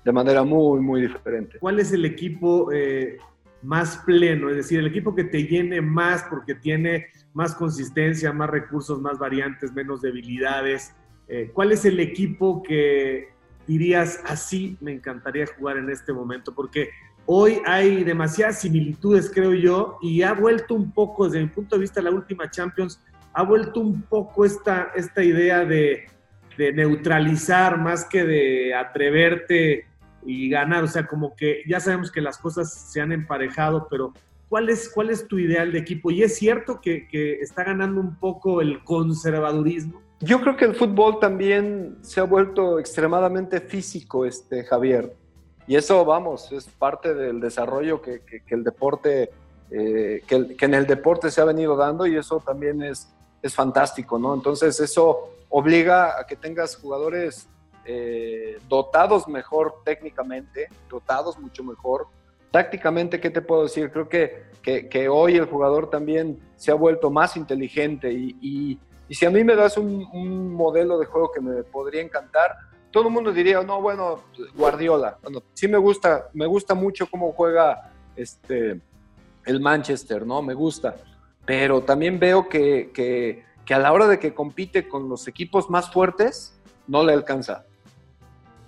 de 0.09 0.13
manera 0.13 0.43
muy, 0.43 0.79
muy 0.79 1.01
diferente. 1.01 1.59
¿Cuál 1.59 1.79
es 1.79 1.91
el 1.91 2.03
equipo 2.03 2.71
eh, 2.71 3.19
más 3.61 3.97
pleno? 3.97 4.49
Es 4.49 4.55
decir, 4.55 4.79
el 4.79 4.87
equipo 4.87 5.13
que 5.13 5.23
te 5.23 5.43
llene 5.43 5.81
más 5.81 6.25
porque 6.27 6.55
tiene 6.55 7.05
más 7.35 7.53
consistencia, 7.53 8.33
más 8.33 8.49
recursos, 8.49 8.99
más 8.99 9.19
variantes, 9.19 9.71
menos 9.71 10.01
debilidades. 10.01 10.95
Eh, 11.27 11.51
¿Cuál 11.53 11.73
es 11.73 11.85
el 11.85 11.99
equipo 11.99 12.63
que 12.63 13.29
dirías, 13.67 14.19
así 14.25 14.79
me 14.81 14.93
encantaría 14.93 15.45
jugar 15.45 15.77
en 15.77 15.91
este 15.91 16.11
momento? 16.11 16.55
Porque 16.55 16.89
hoy 17.27 17.61
hay 17.67 18.03
demasiadas 18.03 18.61
similitudes, 18.61 19.29
creo 19.31 19.53
yo, 19.53 19.99
y 20.01 20.23
ha 20.23 20.33
vuelto 20.33 20.73
un 20.73 20.91
poco, 20.91 21.25
desde 21.25 21.41
mi 21.41 21.49
punto 21.49 21.75
de 21.75 21.81
vista, 21.81 22.01
la 22.01 22.09
última 22.09 22.49
Champions, 22.49 22.99
ha 23.33 23.43
vuelto 23.43 23.79
un 23.79 24.01
poco 24.01 24.43
esta, 24.43 24.91
esta 24.95 25.23
idea 25.23 25.65
de, 25.65 26.07
de 26.57 26.73
neutralizar 26.73 27.77
más 27.77 28.05
que 28.05 28.25
de 28.25 28.73
atreverte 28.73 29.85
y 30.25 30.49
ganar. 30.49 30.83
O 30.83 30.87
sea, 30.87 31.07
como 31.07 31.35
que 31.35 31.63
ya 31.67 31.79
sabemos 31.79 32.11
que 32.11 32.21
las 32.21 32.37
cosas 32.37 32.73
se 32.73 33.01
han 33.01 33.11
emparejado, 33.11 33.87
pero 33.89 34.13
¿cuál 34.47 34.69
es, 34.69 34.89
cuál 34.89 35.09
es 35.09 35.27
tu 35.27 35.39
ideal 35.39 35.71
de 35.71 35.79
equipo? 35.79 36.11
Y 36.11 36.23
es 36.23 36.37
cierto 36.37 36.81
que, 36.81 37.07
que 37.07 37.39
está 37.39 37.63
ganando 37.63 37.99
un 38.01 38.15
poco 38.15 38.61
el 38.61 38.83
conservadurismo. 38.83 40.01
Yo 40.21 40.41
creo 40.41 40.57
que 40.57 40.65
el 40.65 40.75
fútbol 40.75 41.19
también 41.19 41.97
se 42.01 42.19
ha 42.19 42.23
vuelto 42.23 42.77
extremadamente 42.77 43.61
físico, 43.61 44.25
este, 44.25 44.65
Javier. 44.65 45.15
Y 45.65 45.75
eso, 45.75 46.03
vamos, 46.03 46.51
es 46.51 46.65
parte 46.67 47.13
del 47.13 47.39
desarrollo 47.39 48.01
que, 48.01 48.21
el 48.47 48.63
deporte, 48.63 49.29
eh, 49.71 50.23
que, 50.27 50.55
en 50.59 50.73
el 50.73 50.87
deporte 50.87 51.31
se 51.31 51.39
ha 51.39 51.45
venido 51.45 51.77
dando 51.77 52.05
y 52.05 52.17
eso 52.17 52.41
también 52.45 52.81
es, 52.81 53.07
es 53.41 53.53
fantástico, 53.53 54.19
¿no? 54.19 54.33
Entonces 54.33 54.79
eso 54.79 55.29
obliga 55.47 56.19
a 56.19 56.25
que 56.25 56.35
tengas 56.35 56.75
jugadores 56.75 57.47
eh, 57.91 58.57
dotados 58.67 59.27
mejor 59.27 59.81
técnicamente, 59.83 60.67
dotados 60.89 61.39
mucho 61.39 61.63
mejor. 61.63 62.07
Tácticamente, 62.51 63.19
¿qué 63.19 63.29
te 63.29 63.41
puedo 63.41 63.63
decir? 63.63 63.91
Creo 63.91 64.07
que, 64.09 64.43
que, 64.61 65.09
hoy 65.09 65.35
el 65.37 65.45
jugador 65.45 65.89
también 65.89 66.39
se 66.55 66.71
ha 66.71 66.75
vuelto 66.75 67.09
más 67.09 67.35
inteligente 67.37 68.11
y 68.11 68.79
y 69.09 69.15
si 69.15 69.25
a 69.25 69.31
mí 69.31 69.43
me 69.43 69.55
das 69.55 69.75
un, 69.75 70.53
modelo 70.53 70.99
de 70.99 71.07
juego 71.07 71.31
que 71.31 71.41
me 71.41 71.63
podría 71.63 72.01
encantar, 72.01 72.55
todo 72.91 73.07
el 73.07 73.13
mundo 73.13 73.33
diría, 73.33 73.61
no, 73.63 73.81
bueno, 73.81 74.23
Guardiola. 74.55 75.17
Bueno, 75.23 75.41
sí 75.53 75.67
me 75.67 75.79
gusta, 75.79 76.29
me 76.33 76.45
gusta 76.45 76.75
mucho 76.75 77.07
cómo 77.09 77.31
juega 77.31 77.91
este, 78.15 78.79
el 79.45 79.59
Manchester, 79.59 80.27
¿no? 80.27 80.43
Me 80.43 80.53
gusta. 80.53 80.95
Pero 81.43 81.81
también 81.81 82.19
veo 82.19 82.47
que, 82.47 82.91
que, 82.93 83.43
que 83.65 83.73
a 83.73 83.79
la 83.79 83.91
hora 83.91 84.07
de 84.07 84.19
que 84.19 84.35
compite 84.35 84.87
con 84.87 85.09
los 85.09 85.27
equipos 85.27 85.71
más 85.71 85.91
fuertes, 85.91 86.59
no 86.87 87.03
le 87.03 87.13
alcanza. 87.13 87.65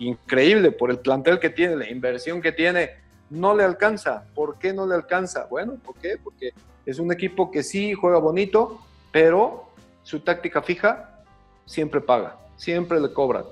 Increíble 0.01 0.71
por 0.71 0.89
el 0.89 0.97
plantel 0.97 1.39
que 1.39 1.51
tiene, 1.51 1.75
la 1.75 1.87
inversión 1.87 2.41
que 2.41 2.51
tiene, 2.51 2.89
no 3.29 3.55
le 3.55 3.63
alcanza. 3.63 4.25
¿Por 4.33 4.57
qué 4.57 4.73
no 4.73 4.87
le 4.87 4.95
alcanza? 4.95 5.45
Bueno, 5.45 5.75
¿por 5.75 5.93
qué? 5.97 6.17
Porque 6.23 6.53
es 6.87 6.97
un 6.97 7.11
equipo 7.11 7.51
que 7.51 7.61
sí 7.61 7.93
juega 7.93 8.17
bonito, 8.17 8.81
pero 9.11 9.67
su 10.01 10.21
táctica 10.21 10.63
fija, 10.63 11.23
siempre 11.67 12.01
paga, 12.01 12.39
siempre 12.57 12.99
le 12.99 13.13
cobran. 13.13 13.45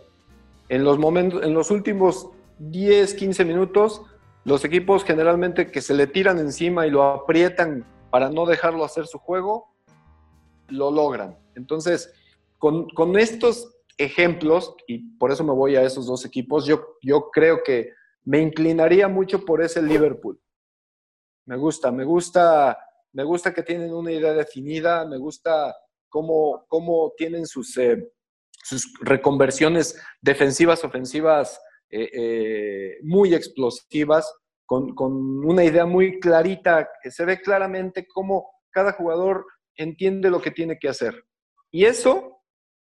En 0.70 0.84
los, 0.84 0.98
momentos, 0.98 1.44
en 1.44 1.54
los 1.54 1.70
últimos 1.70 2.30
10, 2.58 3.14
15 3.14 3.46
minutos, 3.46 4.02
los 4.44 4.66
equipos 4.66 5.04
generalmente 5.04 5.70
que 5.70 5.82
se 5.82 5.94
le 5.94 6.08
tiran 6.08 6.40
encima 6.40 6.88
y 6.88 6.90
lo 6.90 7.04
aprietan 7.04 7.86
para 8.10 8.32
no 8.32 8.48
dejarlo 8.48 8.84
hacer 8.84 9.06
su 9.06 9.20
juego, 9.20 9.68
lo 10.68 10.90
logran. 10.90 11.38
Entonces, 11.54 12.12
con, 12.58 12.90
con 12.90 13.20
estos 13.20 13.76
ejemplos, 14.00 14.76
y 14.88 15.16
por 15.18 15.32
eso 15.32 15.44
me 15.44 15.54
voy 15.54 15.76
a 15.76 15.84
esos 15.84 16.08
dos 16.08 16.26
equipos, 16.26 16.66
yo, 16.66 16.98
yo 17.02 17.30
creo 17.32 17.62
que 17.64 17.94
me 18.24 18.40
inclinaría 18.40 19.08
mucho 19.08 19.46
por 19.46 19.62
ese 19.62 19.82
Liverpool. 19.82 20.40
Me 21.46 21.58
gusta, 21.58 21.92
me 21.92 22.06
gusta 22.06 22.78
me 23.14 23.24
gusta 23.24 23.54
que 23.54 23.64
tienen 23.64 23.94
una 23.94 24.12
idea 24.12 24.34
definida, 24.34 25.06
me 25.06 25.18
gusta 25.18 25.76
cómo, 26.10 26.66
cómo 26.68 27.14
tienen 27.18 27.46
sus, 27.46 27.76
eh, 27.78 28.12
sus 28.64 28.94
reconversiones 29.02 30.00
defensivas, 30.22 30.84
ofensivas 30.84 31.60
eh, 31.90 32.10
eh, 32.14 32.98
muy 33.04 33.34
explosivas, 33.34 34.32
con, 34.66 34.94
con, 34.94 35.14
una 35.46 35.64
idea 35.64 35.86
muy 35.88 36.20
clarita, 36.20 36.88
que 37.02 37.10
se 37.10 37.26
ve 37.26 37.42
claramente 37.42 38.06
cómo 38.08 38.52
cada 38.70 38.92
jugador 38.92 39.46
entiende 39.76 40.30
lo 40.30 40.42
que 40.42 40.52
tiene 40.52 40.78
que 40.78 40.90
hacer. 40.90 41.26
Y 41.72 41.86
eso, 41.86 42.39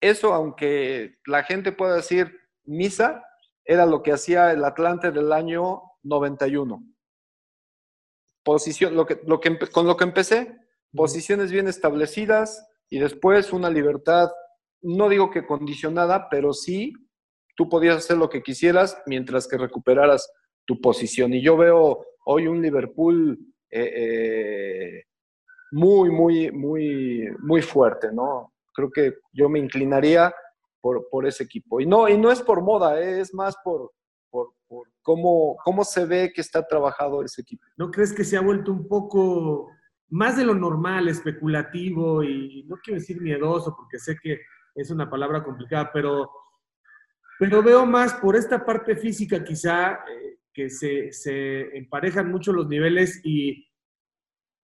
eso, 0.02 0.34
aunque 0.34 1.18
la 1.26 1.44
gente 1.44 1.72
pueda 1.72 1.96
decir 1.96 2.36
misa, 2.64 3.24
era 3.64 3.86
lo 3.86 4.02
que 4.02 4.12
hacía 4.12 4.52
el 4.52 4.64
Atlante 4.64 5.12
del 5.12 5.32
año 5.32 5.82
91. 6.02 6.84
Posición, 8.42 8.96
lo 8.96 9.06
que, 9.06 9.20
lo 9.24 9.40
que, 9.40 9.58
con 9.70 9.86
lo 9.86 9.96
que 9.96 10.04
empecé, 10.04 10.58
posiciones 10.92 11.52
bien 11.52 11.68
establecidas 11.68 12.68
y 12.90 12.98
después 12.98 13.52
una 13.52 13.70
libertad, 13.70 14.28
no 14.82 15.08
digo 15.08 15.30
que 15.30 15.46
condicionada, 15.46 16.28
pero 16.28 16.52
sí 16.52 16.92
tú 17.56 17.68
podías 17.68 17.98
hacer 17.98 18.16
lo 18.16 18.28
que 18.28 18.42
quisieras 18.42 19.00
mientras 19.06 19.46
que 19.46 19.56
recuperaras 19.56 20.30
tu 20.64 20.80
posición. 20.80 21.32
Y 21.32 21.42
yo 21.42 21.56
veo 21.56 22.04
hoy 22.24 22.48
un 22.48 22.60
Liverpool 22.60 23.38
eh, 23.70 23.92
eh, 23.94 25.04
muy, 25.70 26.10
muy, 26.10 26.50
muy, 26.50 27.28
muy 27.38 27.62
fuerte, 27.62 28.12
¿no? 28.12 28.52
Creo 28.72 28.90
que 28.90 29.14
yo 29.32 29.48
me 29.48 29.58
inclinaría 29.58 30.34
por, 30.80 31.08
por 31.10 31.26
ese 31.26 31.44
equipo. 31.44 31.80
Y 31.80 31.86
no, 31.86 32.08
y 32.08 32.18
no 32.18 32.30
es 32.30 32.42
por 32.42 32.62
moda, 32.62 33.00
¿eh? 33.00 33.20
es 33.20 33.32
más 33.34 33.56
por, 33.64 33.92
por, 34.30 34.52
cómo, 35.02 35.56
cómo 35.64 35.84
se 35.84 36.06
ve 36.06 36.32
que 36.34 36.40
está 36.40 36.66
trabajado 36.66 37.22
ese 37.22 37.42
equipo. 37.42 37.64
¿No 37.76 37.90
crees 37.90 38.12
que 38.12 38.24
se 38.24 38.36
ha 38.36 38.40
vuelto 38.40 38.72
un 38.72 38.88
poco 38.88 39.68
más 40.08 40.36
de 40.36 40.44
lo 40.44 40.54
normal, 40.54 41.08
especulativo 41.08 42.22
y 42.22 42.64
no 42.68 42.76
quiero 42.82 43.00
decir 43.00 43.20
miedoso 43.20 43.74
porque 43.76 43.98
sé 43.98 44.16
que 44.22 44.40
es 44.74 44.90
una 44.90 45.08
palabra 45.08 45.42
complicada, 45.42 45.90
pero, 45.92 46.30
pero 47.38 47.62
veo 47.62 47.86
más 47.86 48.14
por 48.14 48.36
esta 48.36 48.64
parte 48.64 48.96
física 48.96 49.42
quizá 49.42 49.92
eh, 49.92 50.38
que 50.52 50.68
se, 50.68 51.12
se 51.12 51.76
emparejan 51.76 52.30
mucho 52.30 52.52
los 52.52 52.68
niveles 52.68 53.20
y 53.24 53.68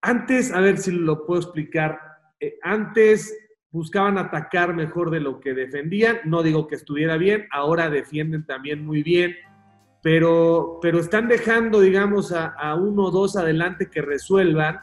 antes, 0.02 0.52
a 0.52 0.60
ver 0.60 0.78
si 0.78 0.92
lo 0.92 1.26
puedo 1.26 1.40
explicar, 1.40 1.98
eh, 2.40 2.58
antes 2.62 3.36
buscaban 3.78 4.18
atacar 4.18 4.74
mejor 4.74 5.10
de 5.10 5.20
lo 5.20 5.38
que 5.38 5.54
defendían. 5.54 6.18
No 6.24 6.42
digo 6.42 6.66
que 6.66 6.74
estuviera 6.74 7.16
bien, 7.16 7.46
ahora 7.52 7.88
defienden 7.88 8.44
también 8.44 8.84
muy 8.84 9.04
bien, 9.04 9.36
pero, 10.02 10.80
pero 10.82 10.98
están 10.98 11.28
dejando, 11.28 11.80
digamos, 11.80 12.32
a, 12.32 12.74
uno 12.74 13.04
o 13.04 13.10
dos 13.12 13.36
adelante 13.36 13.88
que 13.88 14.02
resuelvan 14.02 14.80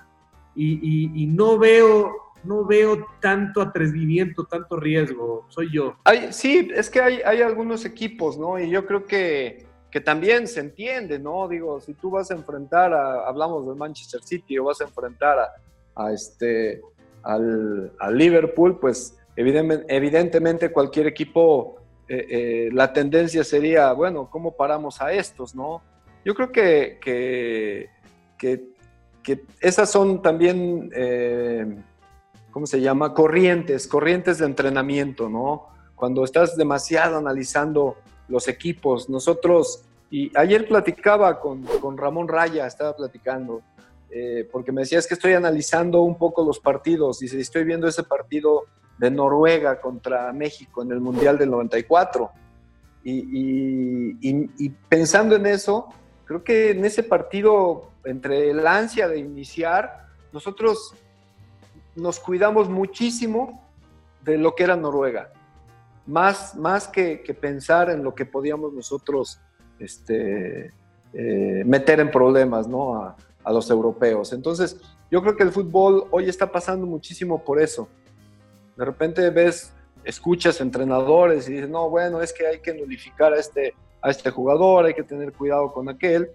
y, 0.56 1.28
no 1.28 1.58
veo 1.58 2.10
no 2.46 2.64
veo 2.64 3.08
tanto 3.20 3.60
atrevimiento, 3.60 4.46
tanto 4.46 4.78
riesgo, 4.78 5.48
soy 5.50 5.74
yo. 5.74 5.96
sí, 6.30 6.70
es 6.74 6.92
que 6.92 7.02
hay, 7.02 7.20
hay, 7.26 7.42
algunos 7.42 7.86
equipos, 7.86 8.38
¿no? 8.38 8.60
Y 8.60 8.70
yo 8.70 8.86
creo 8.86 9.04
que, 9.04 9.66
que, 9.90 10.00
también 10.00 10.48
se 10.48 10.60
entiende, 10.60 11.18
¿no? 11.18 11.48
Digo, 11.48 11.82
si 11.82 11.96
tú 11.96 12.12
vas 12.12 12.30
a 12.30 12.36
enfrentar 12.36 12.94
a, 12.94 13.28
hablamos 13.28 13.68
de 13.68 13.74
Manchester 13.74 14.22
City, 14.22 14.60
o 14.60 14.66
vas 14.66 14.80
a 14.80 14.84
enfrentar 14.84 15.40
a, 15.40 15.50
a 15.96 16.14
este, 16.14 16.82
al, 17.26 18.18
Liverpool, 18.18 18.80
pues 18.80 19.18
evidentemente 19.36 20.72
cualquier 20.72 21.08
equipo, 21.08 21.78
eh, 22.08 22.26
eh, 22.30 22.70
la 22.72 22.94
tendencia 22.94 23.44
sería, 23.44 23.92
bueno, 23.94 24.30
¿cómo 24.30 24.56
paramos 24.56 25.02
a 25.02 25.12
estos, 25.12 25.56
no? 25.56 25.82
Yo 26.24 26.34
creo 26.36 26.52
que, 26.52 27.00
que, 27.02 27.90
esas 29.60 29.90
son 29.90 30.22
también, 30.22 30.92
eh, 30.96 31.78
¿cómo 32.52 32.68
se 32.68 32.80
llama? 32.80 33.14
Corrientes, 33.14 33.88
corrientes 33.88 34.38
de 34.38 34.46
entrenamiento, 34.46 35.30
¿no? 35.30 35.68
Cuando 35.96 36.24
estás 36.24 36.56
demasiado 36.56 37.18
analizando 37.18 37.98
los 38.28 38.48
equipos, 38.48 39.10
nosotros, 39.10 39.84
y 40.12 40.32
ayer 40.38 40.68
platicaba 40.68 41.40
con, 41.40 41.64
con 41.64 41.98
Ramón 41.98 42.28
Raya, 42.28 42.68
estaba 42.68 42.96
platicando, 42.96 43.62
eh, 44.10 44.48
porque 44.52 44.72
me 44.72 44.82
decía, 44.82 45.00
es 45.00 45.08
que 45.08 45.14
estoy 45.14 45.34
analizando 45.34 46.02
un 46.02 46.18
poco 46.18 46.46
los 46.46 46.60
partidos, 46.60 47.22
y 47.22 47.26
estoy 47.26 47.64
viendo 47.64 47.88
ese 47.88 48.04
partido 48.04 48.64
de 48.98 49.12
Noruega 49.12 49.82
contra 49.82 50.32
México 50.32 50.82
en 50.84 50.92
el 50.92 51.00
Mundial 51.02 51.38
del 51.38 51.52
94. 51.52 52.32
Y, 53.04 54.70
pensando 54.90 55.36
en 55.36 55.46
eso, 55.46 55.90
creo 56.26 56.44
que 56.44 56.72
en 56.72 56.86
ese 56.86 57.04
partido, 57.04 57.92
entre 58.04 58.54
la 58.54 58.78
ansia 58.78 59.08
de 59.08 59.20
iniciar, 59.20 60.08
nosotros 60.32 60.96
nos 61.96 62.20
cuidamos 62.20 62.68
muchísimo 62.68 63.64
de 64.24 64.38
lo 64.38 64.56
que 64.56 64.64
era 64.64 64.76
Noruega, 64.76 65.32
más, 66.08 66.56
más 66.56 66.88
que, 66.88 67.18
pensar 67.40 67.90
en 67.90 68.04
lo 68.04 68.16
que 68.16 68.26
podíamos 68.26 68.74
nosotros 68.74 69.40
este, 69.78 70.74
eh, 71.14 71.64
meter 71.66 72.00
en 72.00 72.10
problemas, 72.10 72.68
¿no? 72.68 73.16
A 73.46 73.54
los 73.54 73.70
europeos. 73.70 74.34
Entonces, 74.34 74.82
yo 75.12 75.22
creo 75.22 75.36
que 75.36 75.44
el 75.44 75.52
fútbol 75.52 76.08
hoy 76.12 76.28
está 76.28 76.52
pasando 76.52 76.86
muchísimo 76.86 77.44
por 77.44 77.62
eso. 77.62 77.88
De 78.76 78.84
repente 78.84 79.30
ves, 79.30 79.74
escuchas 80.04 80.60
entrenadores 80.60 81.48
y 81.48 81.54
dices, 81.54 81.70
no, 81.70 81.90
bueno, 81.90 82.22
es 82.22 82.34
que 82.34 82.46
hay 82.48 82.60
que 82.60 82.74
nulificar 82.74 83.34
a 83.34 83.40
este, 83.40 83.74
a 84.02 84.10
este 84.10 84.32
jugador, 84.32 84.86
hay 84.86 84.94
que 84.94 85.04
tener 85.04 85.32
cuidado 85.32 85.72
con 85.72 85.88
aquel 85.88 86.30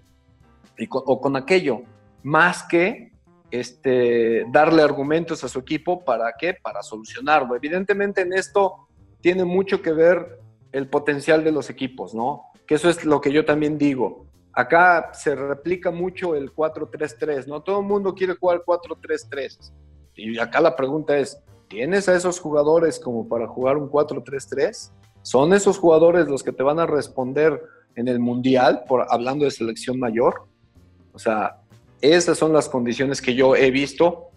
o 0.90 1.20
con 1.20 1.36
aquello, 1.36 1.82
más 2.22 2.62
que 2.62 3.12
este, 3.50 4.46
darle 4.50 4.82
argumentos 4.82 5.44
a 5.44 5.48
su 5.48 5.58
equipo 5.58 6.04
para 6.04 6.32
qué, 6.38 6.54
para 6.54 6.82
solucionarlo. 6.82 7.54
Evidentemente 7.54 8.22
en 8.22 8.32
esto 8.32 8.88
tiene 9.20 9.44
mucho 9.44 9.82
que 9.82 9.92
ver 9.92 10.40
el 10.72 10.88
potencial 10.88 11.44
de 11.44 11.52
los 11.52 11.68
equipos, 11.68 12.14
¿no? 12.14 12.44
Que 12.66 12.76
eso 12.76 12.88
es 12.88 13.04
lo 13.04 13.20
que 13.20 13.32
yo 13.32 13.44
también 13.44 13.76
digo. 13.76 14.26
Acá 14.61 15.11
se 15.14 15.34
replica 15.34 15.90
mucho 15.90 16.34
el 16.34 16.54
4-3-3, 16.54 17.46
¿no? 17.46 17.62
Todo 17.62 17.80
el 17.80 17.86
mundo 17.86 18.14
quiere 18.14 18.34
jugar 18.34 18.62
4-3-3. 18.62 19.72
Y 20.16 20.38
acá 20.38 20.61
la 20.61 20.76
pregunta 20.76 21.16
es, 21.16 21.42
¿tienes 21.66 22.11
a 22.11 22.14
esos 22.14 22.38
jugadores 22.38 23.00
como 23.00 23.26
para 23.26 23.48
jugar 23.48 23.78
un 23.78 23.90
4-3-3? 23.90 24.90
¿Son 25.22 25.54
esos 25.54 25.78
jugadores 25.78 26.28
los 26.28 26.42
que 26.42 26.52
te 26.52 26.62
van 26.62 26.78
a 26.78 26.84
responder 26.84 27.58
en 27.94 28.06
el 28.06 28.18
Mundial, 28.18 28.84
por, 28.86 29.06
hablando 29.08 29.46
de 29.46 29.50
selección 29.50 29.98
mayor? 29.98 30.42
O 31.14 31.18
sea, 31.18 31.62
esas 32.02 32.36
son 32.36 32.52
las 32.52 32.68
condiciones 32.68 33.22
que 33.22 33.34
yo 33.34 33.56
he 33.56 33.70
visto 33.70 34.28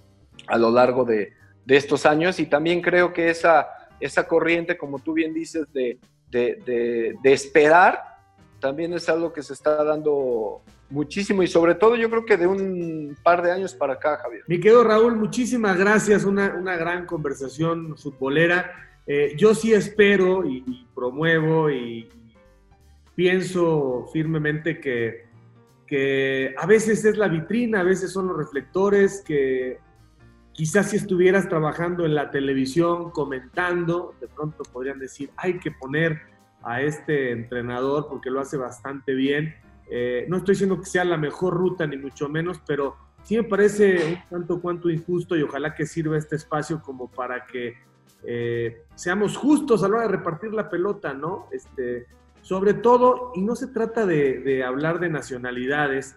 a 0.48 0.58
lo 0.58 0.72
largo 0.72 1.04
de, 1.04 1.34
estos 1.68 2.06
años 2.06 2.40
y 2.40 2.46
también 2.46 2.82
creo 2.82 3.12
que 3.12 3.30
esa, 3.30 3.68
esa 4.00 4.26
corriente, 4.26 4.78
como 4.78 5.00
tú 5.00 5.12
bien 5.12 5.34
dices, 5.34 5.66
de, 5.74 6.00
de, 6.30 7.14
de 7.22 7.34
esperar 7.34 8.13
también 8.64 8.94
es 8.94 9.10
algo 9.10 9.34
que 9.34 9.44
se 9.44 9.52
está 9.52 9.84
dando 9.84 10.62
muchísimo 10.90 11.44
y 11.44 11.48
sobre 11.48 11.76
todo 11.76 11.98
yo 11.98 12.10
creo 12.10 12.24
que 12.24 12.38
de 12.38 12.48
un 12.48 13.18
par 13.22 13.42
de 13.42 13.52
años 13.52 13.74
para 13.74 13.96
acá, 13.96 14.16
Javier. 14.24 14.44
Mi 14.48 14.58
querido 14.58 14.86
Raúl, 14.86 15.18
muchísimas 15.18 15.78
gracias, 15.78 16.24
una, 16.24 16.78
gran 16.78 17.06
conversación 17.06 17.98
futbolera. 17.98 18.72
Eh, 19.06 19.34
yo 19.36 19.54
sí 19.54 19.74
espero 19.74 20.46
y, 20.48 20.88
promuevo 20.96 21.70
y, 21.70 22.08
pienso 23.16 24.10
firmemente 24.14 24.80
que, 24.80 25.26
que 25.86 26.56
a 26.58 26.66
veces 26.66 27.04
es 27.04 27.18
la 27.18 27.28
vitrina, 27.28 27.82
a 27.82 27.84
veces 27.84 28.14
son 28.14 28.30
los 28.30 28.38
reflectores, 28.38 29.22
que 29.28 29.78
quizás 30.54 30.90
si 30.90 30.96
estuvieras 30.96 31.50
trabajando 31.50 32.06
en 32.06 32.16
la 32.16 32.32
televisión 32.32 33.12
comentando, 33.12 34.16
de 34.22 34.30
pronto 34.30 34.64
podrían 34.72 35.00
decir, 35.00 35.32
hay 35.36 35.60
que 35.60 35.70
poner 35.70 36.33
a 36.64 36.82
este 36.82 37.32
entrenador 37.32 38.08
porque 38.10 38.30
lo 38.30 38.40
hace 38.40 38.58
bastante 38.58 39.14
bien. 39.14 39.56
Eh, 39.90 40.26
no 40.30 40.38
estoy 40.38 40.54
diciendo 40.54 40.80
que 40.80 40.86
sea 40.86 41.04
la 41.04 41.18
mejor 41.18 41.54
ruta, 41.54 41.86
ni 41.86 41.98
mucho 41.98 42.30
menos, 42.30 42.62
pero 42.66 42.96
sí 43.24 43.36
me 43.36 43.44
parece 43.44 44.06
un 44.06 44.30
tanto 44.30 44.62
cuanto 44.62 44.90
injusto 44.90 45.36
y 45.36 45.44
ojalá 45.44 45.76
que 45.76 45.86
sirva 45.86 46.18
este 46.18 46.36
espacio 46.36 46.82
como 46.82 47.10
para 47.10 47.46
que 47.46 47.76
eh, 48.26 48.84
seamos 48.96 49.36
justos 49.38 49.84
a 49.84 49.88
la 49.88 49.96
hora 49.96 50.08
de 50.08 50.14
repartir 50.18 50.54
la 50.54 50.70
pelota, 50.70 51.14
¿no? 51.14 51.48
Este, 51.52 52.08
sobre 52.42 52.74
todo, 52.74 53.32
y 53.36 53.42
no 53.42 53.56
se 53.56 53.68
trata 53.68 54.06
de, 54.06 54.40
de 54.40 54.64
hablar 54.64 55.00
de 55.00 55.10
nacionalidades, 55.10 56.16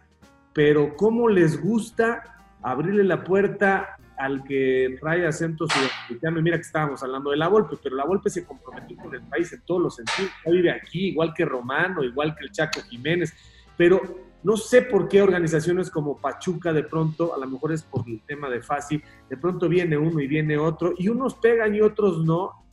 pero 0.53 0.97
cómo 0.97 1.29
les 1.29 1.61
gusta 1.61 2.23
abrirle 2.63 3.05
la 3.05 3.25
puerta 3.25 3.99
al 4.19 4.43
que 4.45 4.97
trae 5.01 5.27
acento 5.27 5.67
sudamericano. 5.69 6.43
Mira 6.43 6.57
que 6.57 6.63
estábamos 6.63 7.03
hablando 7.03 7.31
de 7.31 7.37
la 7.37 7.49
Volpe, 7.49 7.77
pero 7.83 7.97
la 7.97 8.05
Volpe 8.05 8.31
se 8.31 8.45
comprometió 8.45 8.97
con 8.97 9.15
el 9.15 9.23
país 9.23 9.53
en 9.53 9.63
todos 9.63 9.83
los 9.83 9.97
sentidos. 9.97 10.31
vive 10.47 10.71
aquí, 10.71 11.09
igual 11.09 11.33
que 11.35 11.45
Romano, 11.45 12.03
igual 12.03 12.35
que 12.35 12.45
el 12.45 12.53
Chaco 12.53 12.81
Jiménez, 12.89 13.35
pero 13.77 14.01
no 14.43 14.57
sé 14.57 14.83
por 14.83 15.09
qué 15.09 15.23
organizaciones 15.23 15.91
como 15.91 16.19
Pachuca 16.19 16.73
de 16.73 16.85
pronto, 16.85 17.35
a 17.35 17.39
lo 17.39 17.47
mejor 17.49 17.73
es 17.73 17.83
por 17.83 18.09
el 18.09 18.21
tema 18.23 18.49
de 18.49 18.63
fácil, 18.63 19.03
de 19.29 19.37
pronto 19.37 19.69
viene 19.69 19.97
uno 19.97 20.21
y 20.21 20.27
viene 20.27 20.57
otro, 20.57 20.95
y 20.97 21.09
unos 21.09 21.35
pegan 21.35 21.75
y 21.75 21.81
otros 21.81 22.25
no, 22.25 22.65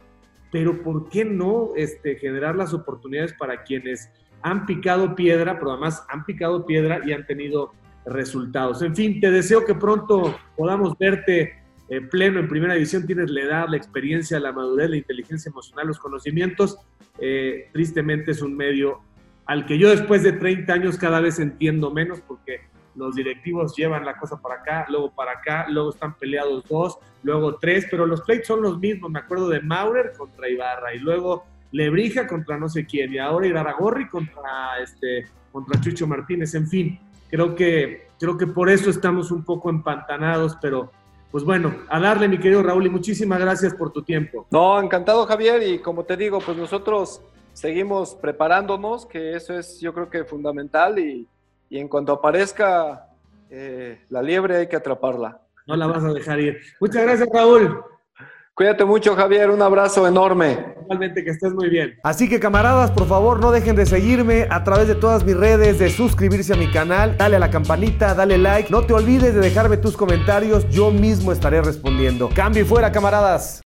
pero 0.51 0.83
¿por 0.83 1.09
qué 1.09 1.25
no 1.25 1.71
este, 1.75 2.15
generar 2.15 2.55
las 2.55 2.73
oportunidades 2.73 3.33
para 3.33 3.63
quienes 3.63 4.11
han 4.43 4.65
picado 4.65 5.15
piedra, 5.15 5.57
pero 5.57 5.71
además 5.71 6.05
han 6.09 6.25
picado 6.25 6.65
piedra 6.65 7.01
y 7.05 7.13
han 7.13 7.25
tenido 7.25 7.71
resultados. 8.05 8.81
En 8.81 8.95
fin, 8.95 9.19
te 9.19 9.31
deseo 9.31 9.65
que 9.65 9.75
pronto 9.75 10.35
podamos 10.55 10.97
verte 10.97 11.63
eh, 11.89 12.01
pleno 12.01 12.39
en 12.39 12.47
primera 12.47 12.73
división. 12.73 13.05
Tienes 13.05 13.29
la 13.29 13.41
edad, 13.41 13.67
la 13.69 13.77
experiencia, 13.77 14.39
la 14.39 14.51
madurez, 14.51 14.89
la 14.89 14.97
inteligencia 14.97 15.49
emocional, 15.49 15.87
los 15.87 15.99
conocimientos. 15.99 16.77
Eh, 17.19 17.69
tristemente 17.71 18.31
es 18.31 18.41
un 18.41 18.55
medio 18.55 19.01
al 19.45 19.65
que 19.65 19.77
yo 19.77 19.89
después 19.89 20.23
de 20.23 20.33
30 20.33 20.73
años 20.73 20.97
cada 20.97 21.19
vez 21.19 21.37
entiendo 21.39 21.91
menos 21.91 22.21
porque 22.21 22.61
los 22.95 23.15
directivos 23.15 23.75
llevan 23.75 24.05
la 24.05 24.17
cosa 24.17 24.41
para 24.41 24.55
acá, 24.55 24.85
luego 24.89 25.11
para 25.11 25.31
acá, 25.31 25.65
luego 25.69 25.89
están 25.89 26.15
peleados 26.15 26.63
dos, 26.69 26.97
luego 27.23 27.55
tres, 27.55 27.87
pero 27.89 28.05
los 28.05 28.21
plates 28.21 28.47
son 28.47 28.61
los 28.61 28.79
mismos. 28.79 29.11
Me 29.11 29.19
acuerdo 29.19 29.49
de 29.49 29.61
Maurer 29.61 30.13
contra 30.17 30.47
Ibarra 30.47 30.93
y 30.93 30.99
luego 30.99 31.45
Lebrija 31.71 32.27
contra 32.27 32.57
no 32.57 32.69
sé 32.69 32.85
quién 32.85 33.13
y 33.13 33.17
ahora 33.17 33.47
Iraragorri 33.47 34.07
contra, 34.07 34.79
este, 34.81 35.25
contra 35.51 35.81
Chucho 35.81 36.05
Martínez. 36.05 36.53
En 36.53 36.67
fin, 36.67 36.99
creo 37.33 37.55
que, 37.55 38.09
creo 38.19 38.37
que 38.37 38.45
por 38.45 38.69
eso 38.69 38.91
estamos 38.91 39.31
un 39.31 39.43
poco 39.43 39.71
empantanados, 39.71 40.55
pero 40.61 40.91
pues 41.31 41.43
bueno, 41.43 41.73
a 41.89 41.99
darle 41.99 42.27
mi 42.27 42.37
querido 42.37 42.61
Raúl 42.61 42.85
y 42.85 42.91
muchísimas 42.91 43.39
gracias 43.39 43.73
por 43.73 43.91
tu 43.91 44.03
tiempo. 44.03 44.45
No, 44.51 44.79
encantado 44.79 45.25
Javier 45.25 45.63
y 45.63 45.79
como 45.79 46.03
te 46.03 46.15
digo, 46.15 46.37
pues 46.37 46.55
nosotros 46.55 47.23
seguimos 47.53 48.13
preparándonos, 48.13 49.07
que 49.07 49.35
eso 49.35 49.57
es 49.57 49.79
yo 49.79 49.95
creo 49.95 50.11
que 50.11 50.25
fundamental 50.25 50.99
y, 50.99 51.27
y 51.71 51.79
en 51.79 51.87
cuanto 51.87 52.13
aparezca 52.13 53.07
eh, 53.49 54.03
la 54.09 54.21
liebre 54.21 54.57
hay 54.57 54.67
que 54.67 54.75
atraparla. 54.75 55.41
No 55.65 55.75
la 55.75 55.87
vas 55.87 56.03
a 56.03 56.13
dejar 56.13 56.39
ir. 56.39 56.59
Muchas 56.79 57.01
gracias 57.01 57.27
Raúl. 57.33 57.83
Cuídate 58.55 58.85
mucho, 58.85 59.15
Javier. 59.15 59.49
Un 59.49 59.61
abrazo 59.63 60.07
enorme. 60.07 60.75
Igualmente, 60.83 61.23
que 61.23 61.31
estés 61.31 61.53
muy 61.53 61.69
bien. 61.69 61.97
Así 62.03 62.29
que, 62.29 62.39
camaradas, 62.39 62.91
por 62.91 63.07
favor, 63.07 63.39
no 63.39 63.51
dejen 63.51 63.75
de 63.75 63.85
seguirme 63.85 64.47
a 64.49 64.63
través 64.63 64.87
de 64.87 64.93
todas 64.93 65.23
mis 65.25 65.35
redes, 65.35 65.79
de 65.79 65.89
suscribirse 65.89 66.53
a 66.53 66.55
mi 66.55 66.69
canal, 66.71 67.17
dale 67.17 67.37
a 67.37 67.39
la 67.39 67.49
campanita, 67.49 68.13
dale 68.13 68.37
like. 68.37 68.69
No 68.69 68.85
te 68.85 68.93
olvides 68.93 69.33
de 69.33 69.41
dejarme 69.41 69.77
tus 69.77 69.97
comentarios. 69.97 70.69
Yo 70.69 70.91
mismo 70.91 71.31
estaré 71.31 71.61
respondiendo. 71.63 72.29
Cambio 72.35 72.61
y 72.61 72.65
fuera, 72.65 72.91
camaradas. 72.91 73.61